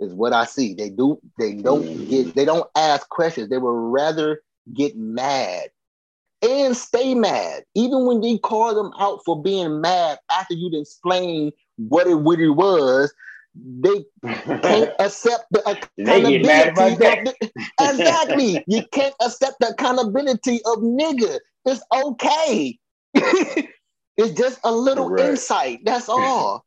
is 0.00 0.12
what 0.12 0.32
I 0.32 0.44
see. 0.44 0.74
They 0.74 0.90
do, 0.90 1.20
they 1.38 1.54
don't 1.54 1.84
mm-hmm. 1.84 2.10
get, 2.10 2.34
they 2.34 2.44
don't 2.44 2.68
ask 2.74 3.08
questions. 3.08 3.48
They 3.48 3.58
would 3.58 3.70
rather 3.70 4.42
get 4.74 4.96
mad 4.96 5.70
and 6.42 6.76
stay 6.76 7.14
mad. 7.14 7.64
Even 7.74 8.06
when 8.06 8.20
they 8.20 8.38
call 8.38 8.74
them 8.74 8.92
out 8.98 9.20
for 9.24 9.40
being 9.40 9.80
mad 9.80 10.18
after 10.30 10.54
you'd 10.54 10.74
explain 10.74 11.52
what 11.76 12.06
it 12.06 12.16
really 12.16 12.50
was, 12.50 13.12
they 13.54 14.04
can't 14.62 14.90
accept 15.00 15.46
the 15.50 15.88
They 15.96 16.22
get 16.22 16.46
mad 16.46 16.68
about 16.68 16.92
accountability. 16.92 17.30
Of 17.30 17.52
the, 17.52 17.52
exactly. 17.90 18.64
You 18.66 18.84
can't 18.92 19.14
accept 19.20 19.56
the 19.60 19.70
accountability 19.70 20.60
of 20.66 20.78
nigga. 20.78 21.38
It's 21.66 21.82
okay. 21.92 22.78
it's 23.14 24.38
just 24.38 24.60
a 24.64 24.72
little 24.72 25.08
Correct. 25.08 25.30
insight. 25.30 25.80
That's 25.84 26.08
all. 26.08 26.64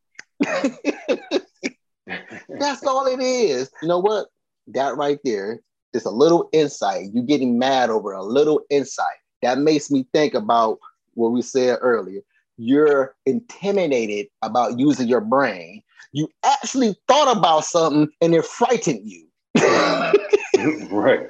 That's 2.49 2.85
all 2.85 3.07
it 3.07 3.21
is. 3.21 3.71
You 3.81 3.87
know 3.87 3.99
what? 3.99 4.27
That 4.67 4.97
right 4.97 5.19
there 5.23 5.61
is 5.93 6.05
a 6.05 6.11
little 6.11 6.49
insight. 6.51 7.09
You 7.13 7.21
getting 7.21 7.57
mad 7.57 7.89
over 7.89 8.13
a 8.13 8.23
little 8.23 8.61
insight. 8.69 9.05
That 9.41 9.59
makes 9.59 9.89
me 9.91 10.05
think 10.13 10.33
about 10.33 10.79
what 11.13 11.31
we 11.31 11.41
said 11.41 11.79
earlier. 11.81 12.21
You're 12.57 13.15
intimidated 13.25 14.27
about 14.41 14.79
using 14.79 15.07
your 15.07 15.21
brain. 15.21 15.81
You 16.11 16.27
actually 16.43 16.95
thought 17.07 17.35
about 17.37 17.65
something 17.65 18.09
and 18.21 18.35
it 18.35 18.45
frightened 18.45 19.01
you. 19.03 19.27
right. 20.91 21.29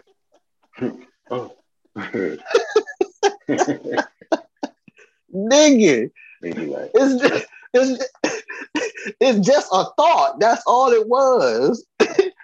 oh. 1.30 1.56
Nigga, 5.34 6.12
like, 6.42 6.92
it's 6.94 7.22
just, 7.22 7.46
it's, 7.74 8.06
it's 9.20 9.40
just 9.48 9.68
a 9.72 9.86
thought. 9.98 10.40
That's 10.40 10.64
all 10.68 10.92
it 10.92 11.08
was. 11.08 11.86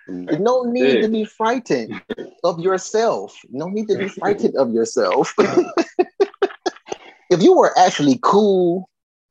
Mm. 0.10 0.40
No 0.40 0.64
need 0.64 0.96
Yeah. 0.96 1.02
to 1.02 1.08
be 1.10 1.26
frightened 1.26 2.02
of 2.44 2.60
yourself. 2.60 3.38
No 3.50 3.68
need 3.68 3.88
to 3.90 3.98
be 3.98 4.08
frightened 4.08 4.56
of 4.56 4.72
yourself. 4.74 5.34
if 7.30 7.42
you 7.42 7.54
were 7.56 7.78
actually 7.78 8.20
cool 8.24 8.90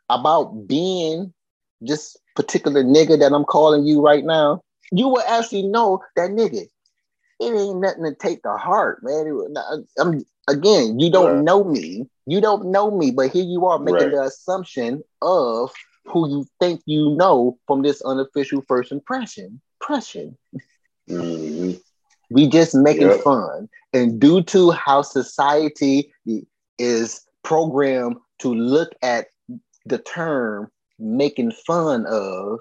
about 0.08 0.66
being 0.68 1.32
this 1.80 2.16
particular 2.38 2.84
nigga 2.84 3.18
that 3.18 3.32
I'm 3.34 3.44
calling 3.44 3.84
you 3.86 4.00
right 4.00 4.24
now, 4.24 4.62
you 4.92 5.08
will 5.08 5.24
actually 5.26 5.64
know 5.64 6.00
that 6.16 6.30
nigga. 6.30 6.66
It 7.40 7.54
ain't 7.54 7.80
nothing 7.80 8.04
to 8.04 8.14
take 8.14 8.42
to 8.42 8.52
heart, 8.56 9.00
man. 9.02 9.26
Not- 9.52 9.80
I'm 9.98 10.24
again, 10.48 10.98
you 11.00 11.10
don't 11.10 11.34
Right. 11.36 11.44
know 11.44 11.64
me. 11.64 12.08
You 12.26 12.40
don't 12.40 12.66
know 12.70 12.90
me, 12.90 13.10
but 13.10 13.30
here 13.30 13.44
you 13.44 13.66
are 13.66 13.78
making 13.78 14.10
Right. 14.10 14.10
the 14.12 14.22
assumption 14.22 15.02
of 15.22 15.72
who 16.06 16.28
you 16.30 16.46
think 16.60 16.80
you 16.86 17.10
know 17.16 17.58
from 17.66 17.82
this 17.82 18.00
unofficial 18.02 18.62
first 18.68 18.92
impression. 18.92 19.60
Impression. 19.80 20.36
mhm. 21.10 21.80
We 22.30 22.48
just 22.48 22.74
making 22.74 23.10
Yep. 23.10 23.20
fun. 23.22 23.68
And 23.92 24.20
due 24.20 24.42
to 24.44 24.70
how 24.70 25.02
society 25.02 26.12
is 26.78 27.26
programmed 27.42 28.16
to 28.40 28.54
look 28.54 28.90
at 29.02 29.28
the 29.86 29.98
term 29.98 30.70
making 30.98 31.52
fun 31.66 32.06
of, 32.06 32.60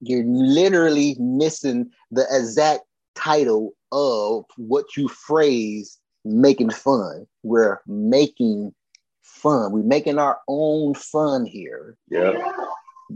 you're 0.00 0.24
literally 0.24 1.16
missing 1.18 1.90
the 2.10 2.26
exact 2.30 2.82
title 3.14 3.72
of 3.92 4.44
what 4.56 4.96
you 4.96 5.08
phrase 5.08 5.98
making 6.24 6.70
fun. 6.70 7.26
We're 7.42 7.80
making 7.86 8.74
fun. 9.22 9.72
We're 9.72 9.82
making 9.82 10.18
our 10.18 10.38
own 10.48 10.94
fun 10.94 11.46
here 11.46 11.96
Yeah. 12.10 12.32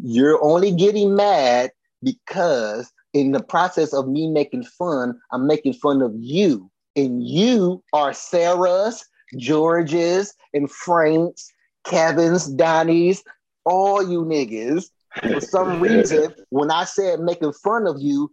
you're 0.03 0.43
only 0.43 0.73
getting 0.73 1.15
mad 1.15 1.71
because 2.03 2.91
in 3.13 3.33
the 3.33 3.43
process 3.43 3.93
of 3.93 4.09
me 4.09 4.27
making 4.29 4.65
fun, 4.65 5.19
I'm 5.33 5.47
making 5.47 5.75
fun 5.75 6.01
of 6.03 6.13
you. 6.17 6.71
And 6.97 7.23
you 7.27 7.83
are 7.93 8.13
Sarah's, 8.13 9.05
George's, 9.37 10.35
and 10.55 10.71
Frank's, 10.71 11.53
Kevin's, 11.85 12.47
Donnie's, 12.47 13.23
all 13.65 14.09
you 14.09 14.25
niggas. 14.25 14.87
For 15.23 15.41
some 15.41 15.81
reason, 15.81 16.35
when 16.51 16.71
I 16.71 16.85
said 16.85 17.21
making 17.21 17.53
fun 17.53 17.87
of 17.87 17.97
you, 18.01 18.31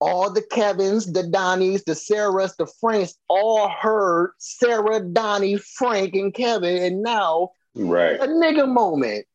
all 0.00 0.30
the 0.30 0.42
Kevins, 0.42 1.12
the 1.12 1.22
Donnies, 1.22 1.84
the 1.84 1.92
Sarahs, 1.92 2.56
the 2.56 2.66
Franks 2.80 3.14
all 3.28 3.68
heard 3.68 4.32
Sarah, 4.38 5.00
Donnie, 5.00 5.56
Frank, 5.56 6.14
and 6.14 6.32
Kevin, 6.34 6.82
and 6.82 7.02
now 7.02 7.50
Right. 7.76 8.20
a 8.20 8.26
nigga 8.26 8.68
moment. 8.68 9.26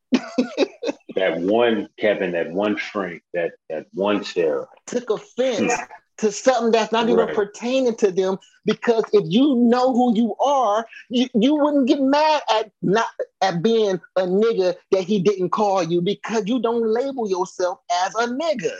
That 1.16 1.38
one 1.38 1.88
Kevin, 1.98 2.32
that 2.32 2.50
one 2.52 2.76
Frank, 2.76 3.22
that 3.34 3.52
that 3.68 3.86
one 3.92 4.24
Sarah. 4.24 4.68
took 4.86 5.10
offense 5.10 5.72
hmm. 5.74 5.84
To 6.20 6.30
something 6.32 6.70
that's 6.72 6.92
not 6.92 7.08
even 7.08 7.26
Right. 7.26 7.34
pertaining 7.34 7.96
to 7.96 8.10
them 8.12 8.38
because 8.64 9.04
if 9.12 9.24
you 9.26 9.56
know 9.56 9.92
who 9.92 10.14
you 10.16 10.34
are, 10.36 10.86
you, 11.08 11.28
you 11.34 11.56
wouldn't 11.56 11.88
get 11.88 12.00
mad 12.00 12.42
at 12.50 12.70
not 12.82 13.06
at 13.42 13.62
being 13.62 14.00
a 14.16 14.22
nigga 14.22 14.74
that 14.92 15.02
he 15.04 15.20
didn't 15.20 15.50
call 15.50 15.82
you 15.82 16.00
because 16.02 16.44
you 16.46 16.60
don't 16.60 16.86
label 16.86 17.28
yourself 17.28 17.80
as 18.04 18.14
a 18.16 18.26
nigga. 18.28 18.72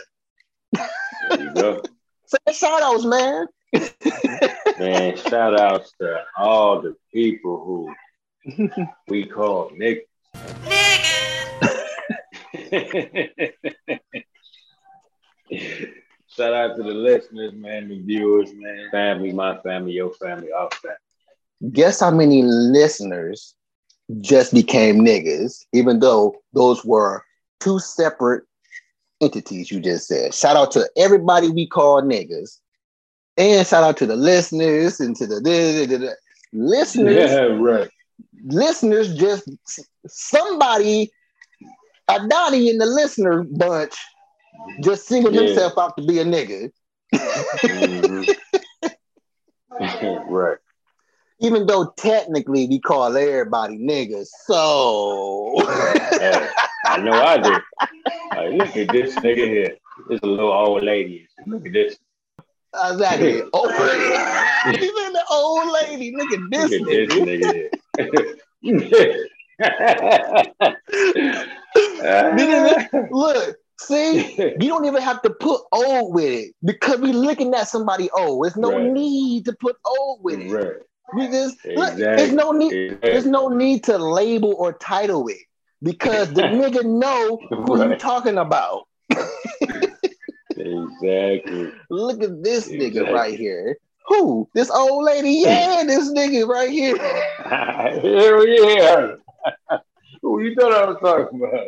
There 1.21 1.39
you 1.39 1.49
go. 1.53 1.83
So 2.25 2.37
shout 2.53 2.81
outs, 2.81 3.03
man. 3.05 3.47
Man, 4.79 5.17
shout 5.17 5.59
outs 5.59 5.93
to 5.99 6.23
all 6.37 6.81
the 6.81 6.95
people 7.13 7.61
who 7.65 7.95
we 9.09 9.25
call 9.25 9.71
niggas. 9.71 10.05
shout 16.35 16.53
out 16.53 16.75
to 16.77 16.83
the 16.83 16.89
listeners, 16.93 17.53
man, 17.53 17.89
the 17.89 17.99
viewers, 17.99 18.51
man. 18.53 18.89
Family, 18.91 19.31
my 19.33 19.57
family, 19.61 19.93
your 19.93 20.11
family, 20.13 20.51
our 20.51 20.69
family. 20.71 21.71
Guess 21.73 21.99
how 21.99 22.11
many 22.11 22.43
listeners 22.43 23.55
just 24.21 24.53
became 24.53 24.99
niggas, 25.05 25.65
even 25.73 25.99
though 25.99 26.35
those 26.53 26.83
were 26.85 27.23
two 27.59 27.79
separate 27.79 28.43
entities 29.21 29.71
you 29.71 29.79
just 29.79 30.07
said. 30.07 30.33
Shout 30.33 30.55
out 30.57 30.71
to 30.71 30.89
everybody 30.97 31.49
we 31.49 31.67
call 31.67 32.01
niggas. 32.01 32.59
And 33.37 33.65
shout 33.65 33.83
out 33.83 33.97
to 33.97 34.05
the 34.05 34.15
listeners 34.15 34.99
and 34.99 35.15
to 35.17 35.27
the, 35.27 35.35
the, 35.35 35.85
the- 35.85 35.97
the- 35.97 36.15
listeners. 36.53 37.15
Yeah, 37.15 37.41
right. 37.59 37.89
Listeners 38.45 39.15
just 39.15 39.49
somebody, 40.07 41.11
a 42.07 42.27
Donnie 42.27 42.69
in 42.69 42.77
the 42.77 42.85
listener 42.85 43.43
bunch, 43.43 43.93
just 44.83 45.07
singled 45.07 45.33
Yeah. 45.35 45.41
himself 45.43 45.77
out 45.77 45.95
to 45.97 46.03
be 46.03 46.19
a 46.19 46.25
nigga. 46.25 46.71
Mhm. 47.13 48.27
right. 50.29 50.57
Even 51.39 51.65
though 51.65 51.91
technically 51.97 52.67
we 52.67 52.79
call 52.79 53.15
everybody 53.17 53.77
niggas. 53.77 54.27
So 54.45 55.55
I 56.85 56.97
know 57.01 57.13
I 57.13 57.37
do. 57.37 57.51
Like, 58.31 58.53
look 58.53 58.77
at 58.77 58.91
this 58.91 59.15
nigga 59.15 59.47
here. 59.47 59.75
This 60.07 60.19
a 60.23 60.27
little 60.27 60.51
old 60.51 60.83
lady. 60.83 61.27
Look 61.47 61.65
at 61.65 61.73
this. 61.73 61.97
exactly. 62.73 63.41
Oh, 63.53 63.67
even 64.67 65.13
the 65.13 65.23
old 65.31 65.71
lady. 65.73 66.13
Look 66.15 66.31
at 66.31 66.39
this 66.49 66.71
Look 66.71 66.81
at 66.81 66.87
this 66.87 67.09
nigga. 67.09 67.27
nigga 67.27 67.53
here. 67.53 67.69
Look, 73.11 73.57
See, 73.87 74.35
you 74.59 74.67
don't 74.67 74.85
even 74.85 75.01
have 75.01 75.21
to 75.23 75.29
put 75.29 75.61
old 75.71 76.13
with 76.13 76.25
it 76.31 76.55
because 76.63 76.99
we're 76.99 77.13
looking 77.13 77.53
at 77.53 77.67
somebody 77.67 78.09
old. 78.11 78.43
There's 78.45 78.57
no 78.57 78.71
Right. 78.77 78.91
need 78.91 79.45
to 79.45 79.53
put 79.59 79.75
old 79.85 80.23
with 80.23 80.39
it. 80.39 80.51
right. 80.51 80.75
We 81.15 81.27
just 81.27 81.57
look, 81.65 81.95
there's 81.95 82.31
no 82.31 82.51
need. 82.51 82.99
There's 83.01 83.25
no 83.25 83.49
need 83.49 83.83
to 83.85 83.97
label 83.97 84.53
or 84.57 84.73
title 84.73 85.27
it 85.27 85.37
because 85.83 86.31
the 86.33 86.41
nigga 86.59 86.85
know 86.85 87.37
who 87.49 87.77
you 87.77 87.89
Right. 87.89 87.99
talking 87.99 88.37
about. 88.37 88.87
Exactly. 90.57 91.71
Look 91.89 92.21
at 92.23 92.43
this 92.43 92.69
nigga 92.69 93.11
right 93.11 93.37
here. 93.37 93.77
Who? 94.07 94.47
This 94.53 94.69
old 94.69 95.03
lady? 95.05 95.31
Yeah, 95.31 95.83
this 95.85 96.11
nigga 96.11 96.47
right 96.47 96.69
here. 96.69 96.95
here 98.01 98.37
we 98.39 98.79
are. 98.81 99.17
Who 100.21 100.41
you 100.41 100.53
thought 100.55 100.73
I 100.73 100.85
was 100.85 100.97
talking 101.01 101.39
about? 101.41 101.67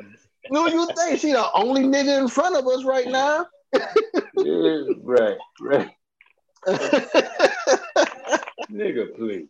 Who 0.49 0.69
you 0.69 0.87
think? 0.95 1.19
She 1.19 1.31
the 1.31 1.51
only 1.53 1.83
nigga 1.83 2.19
in 2.21 2.27
front 2.27 2.55
of 2.55 2.67
us 2.67 2.83
right 2.83 3.07
now? 3.07 3.45
Yeah, 4.35 4.83
right, 5.01 5.37
right. 5.61 5.89
Nigga, 8.71 9.15
please. 9.15 9.47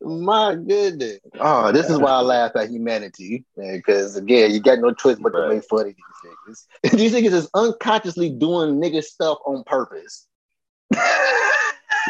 My 0.00 0.54
goodness. 0.54 1.18
Oh, 1.40 1.72
this 1.72 1.90
is 1.90 1.98
why 1.98 2.10
I 2.12 2.20
laugh 2.20 2.52
at 2.56 2.70
humanity, 2.70 3.44
man. 3.56 3.76
Because 3.76 4.16
again, 4.16 4.52
you 4.52 4.60
got 4.60 4.78
no 4.78 4.92
choice 4.92 5.18
but 5.18 5.32
to 5.32 5.38
Right. 5.40 5.54
make 5.56 5.64
fun 5.64 5.88
of 5.88 5.94
these 5.94 6.04
niggas. 6.24 6.66
these 6.96 7.12
niggas 7.12 7.32
is 7.32 7.50
unconsciously 7.54 8.30
doing 8.30 8.80
nigga 8.80 9.02
stuff 9.02 9.38
on 9.46 9.64
purpose. 9.64 10.26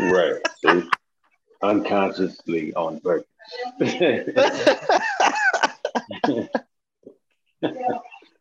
right. 0.01 0.37
See? 0.65 0.83
Unconsciously 1.63 2.75
on 2.75 3.01
purpose. 3.01 3.27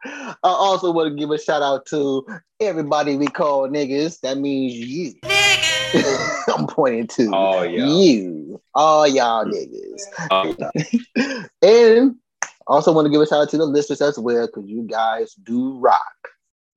I 0.05 0.33
also 0.43 0.91
want 0.91 1.09
to 1.09 1.15
give 1.15 1.31
a 1.31 1.39
shout 1.39 1.61
out 1.61 1.85
to 1.87 2.25
everybody 2.59 3.15
we 3.15 3.27
call 3.27 3.69
niggas. 3.69 4.19
That 4.21 4.37
means 4.37 4.73
you. 4.73 5.13
I'm 6.53 6.67
pointing 6.67 7.07
to 7.07 7.31
oh 7.33 7.61
yeah. 7.61 7.85
you, 7.85 8.61
all 8.73 9.07
y'all 9.07 9.45
niggas. 9.45 10.01
Oh, 10.31 11.45
And 11.61 12.15
also 12.67 12.91
want 12.91 13.05
to 13.05 13.11
give 13.11 13.21
a 13.21 13.27
shout 13.27 13.43
out 13.43 13.49
to 13.49 13.57
the 13.57 13.65
listeners 13.65 14.01
as 14.01 14.17
well, 14.17 14.47
because 14.47 14.67
you 14.67 14.83
guys 14.83 15.33
do 15.35 15.77
rock. 15.79 16.01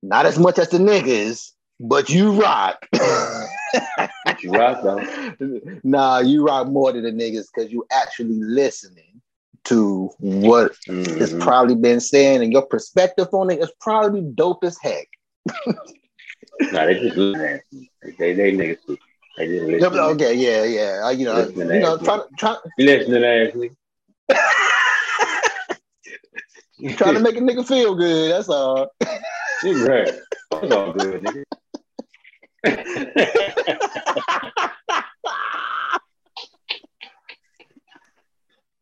Not 0.03 0.25
as 0.25 0.37
much 0.37 0.59
as 0.59 0.69
the 0.69 0.77
niggas, 0.77 1.51
but 1.79 2.09
you 2.09 2.31
rock. 2.31 2.85
But 2.91 4.43
you 4.43 4.51
rock 4.51 4.83
though. 4.83 5.59
nah, 5.83 6.19
you 6.19 6.45
rock 6.45 6.67
more 6.67 6.91
than 6.91 7.03
the 7.03 7.11
niggas 7.11 7.47
because 7.53 7.71
you 7.71 7.85
actually 7.91 8.39
listening 8.39 9.21
to 9.65 10.09
what 10.19 10.71
is 10.87 11.33
Mhm. 11.33 11.41
probably 11.41 11.75
been 11.75 11.99
saying 11.99 12.41
and 12.43 12.51
your 12.51 12.65
perspective 12.65 13.27
on 13.33 13.49
it 13.49 13.59
is 13.59 13.71
probably 13.79 14.21
dope 14.21 14.63
as 14.63 14.77
heck. 14.81 15.07
Nah, 16.71 16.85
they 16.85 16.99
just 16.99 17.17
listen. 17.17 17.61
They 18.17 18.33
they 18.33 18.51
niggas. 18.51 18.77
They 19.37 19.47
just 19.47 19.65
listen. 19.65 19.89
but 19.91 19.99
Okay, 20.11 20.33
yeah, 20.33 20.63
yeah. 20.63 21.01
Uh, 21.05 21.09
You 21.09 21.25
know, 21.25 21.47
you 21.47 21.79
know, 21.79 21.97
trying 21.97 22.21
try, 22.37 22.55
Listening 22.77 23.23
Ashley. 23.23 23.71
trying 26.95 27.15
to 27.15 27.19
make 27.19 27.35
a 27.37 27.41
nigga 27.41 27.67
feel 27.67 27.95
good. 27.95 28.31
That's 28.31 28.49
all. 28.49 28.89
You 29.63 29.87
right. 29.87 30.13
It's 30.61 30.71
all 30.71 30.93
good, 30.93 31.23
nigga. 31.23 31.43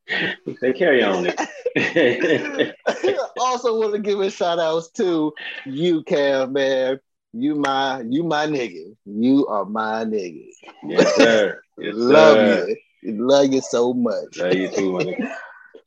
Say 0.60 0.74
carry 0.74 1.03
on 1.03 1.28
it. 1.28 2.76
also 3.39 3.80
want 3.80 3.93
to 3.93 3.99
give 3.99 4.20
a 4.20 4.30
shout 4.30 4.60
outs 4.60 4.89
to 4.91 5.34
you, 5.66 6.03
Cam, 6.03 6.53
man. 6.53 6.99
You 7.34 7.56
my 7.56 8.01
you 8.08 8.24
my 8.24 8.45
nigga. 8.47 8.95
You 9.06 9.45
are 9.47 9.66
my 9.66 10.06
nigga. 10.06 10.47
yes, 10.88 11.16
sir. 11.16 11.62
Yes, 11.78 11.93
Love 11.97 12.38
sir. 12.38 12.68
you. 13.03 13.14
Love 13.28 13.51
you 13.51 13.60
so 13.62 13.93
much. 13.93 14.38
Love 14.38 14.53
you 14.53 14.70
too, 14.70 14.93
my 14.93 15.03
nigga. 15.03 15.20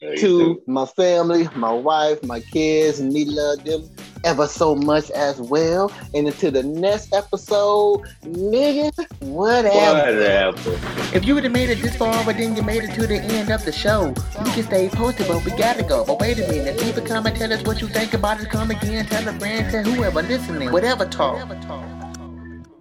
Love 0.03 0.13
you 0.13 0.17
to 0.19 0.55
too. 0.55 0.63
my 0.67 0.85
family, 0.85 1.49
my 1.57 1.73
wife, 1.73 2.23
my 2.23 2.41
kids, 2.41 3.01
and 3.01 3.11
me 3.11 3.25
love 3.25 3.65
them 3.65 3.89
ever 4.25 4.47
so 4.47 4.75
much 4.75 5.11
as 5.11 5.41
well. 5.41 5.93
And 6.15 6.27
until 6.27 6.51
the 6.51 6.63
next 6.63 7.15
episode, 7.15 8.03
nigga, 8.23 8.93
whatever. 9.21 10.13
Whatever. 10.13 11.17
If 11.17 11.25
you 11.25 11.35
would 11.35 11.45
have 11.45 11.53
made 11.53 11.71
it 11.71 11.81
this 11.81 11.97
far, 11.97 12.25
but 12.25 12.37
then 12.37 12.57
you 12.57 12.63
made 12.63 12.85
it 12.85 12.95
to 12.95 13.07
the 13.07 13.21
end 13.21 13.51
of 13.51 13.65
the 13.65 13.73
show, 13.73 14.09
you 14.45 14.53
can 14.53 14.63
stay 14.65 14.89
posted, 14.89 15.29
but 15.29 15.45
we 15.45 15.51
gotta 15.53 15.83
go. 15.83 16.05
But 16.05 16.21
wait 16.21 16.39
a 16.39 16.49
minute, 16.49 16.81
leave 16.81 16.97
a 16.99 17.01
comment, 17.01 17.37
tell 17.37 17.53
us 17.53 17.63
what 17.65 17.81
you 17.81 17.89
think 17.89 18.15
about 18.15 18.41
it. 18.41 18.51
Come 18.51 18.71
again, 18.71 19.07
tell 19.07 19.27
a 19.29 19.33
friend, 19.39 19.71
tell 19.71 19.85
whoever 19.85 20.23
listening, 20.23 20.73
whatever 20.73 21.07
talk. 21.07 21.49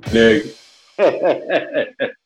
Nigga. 0.01 0.53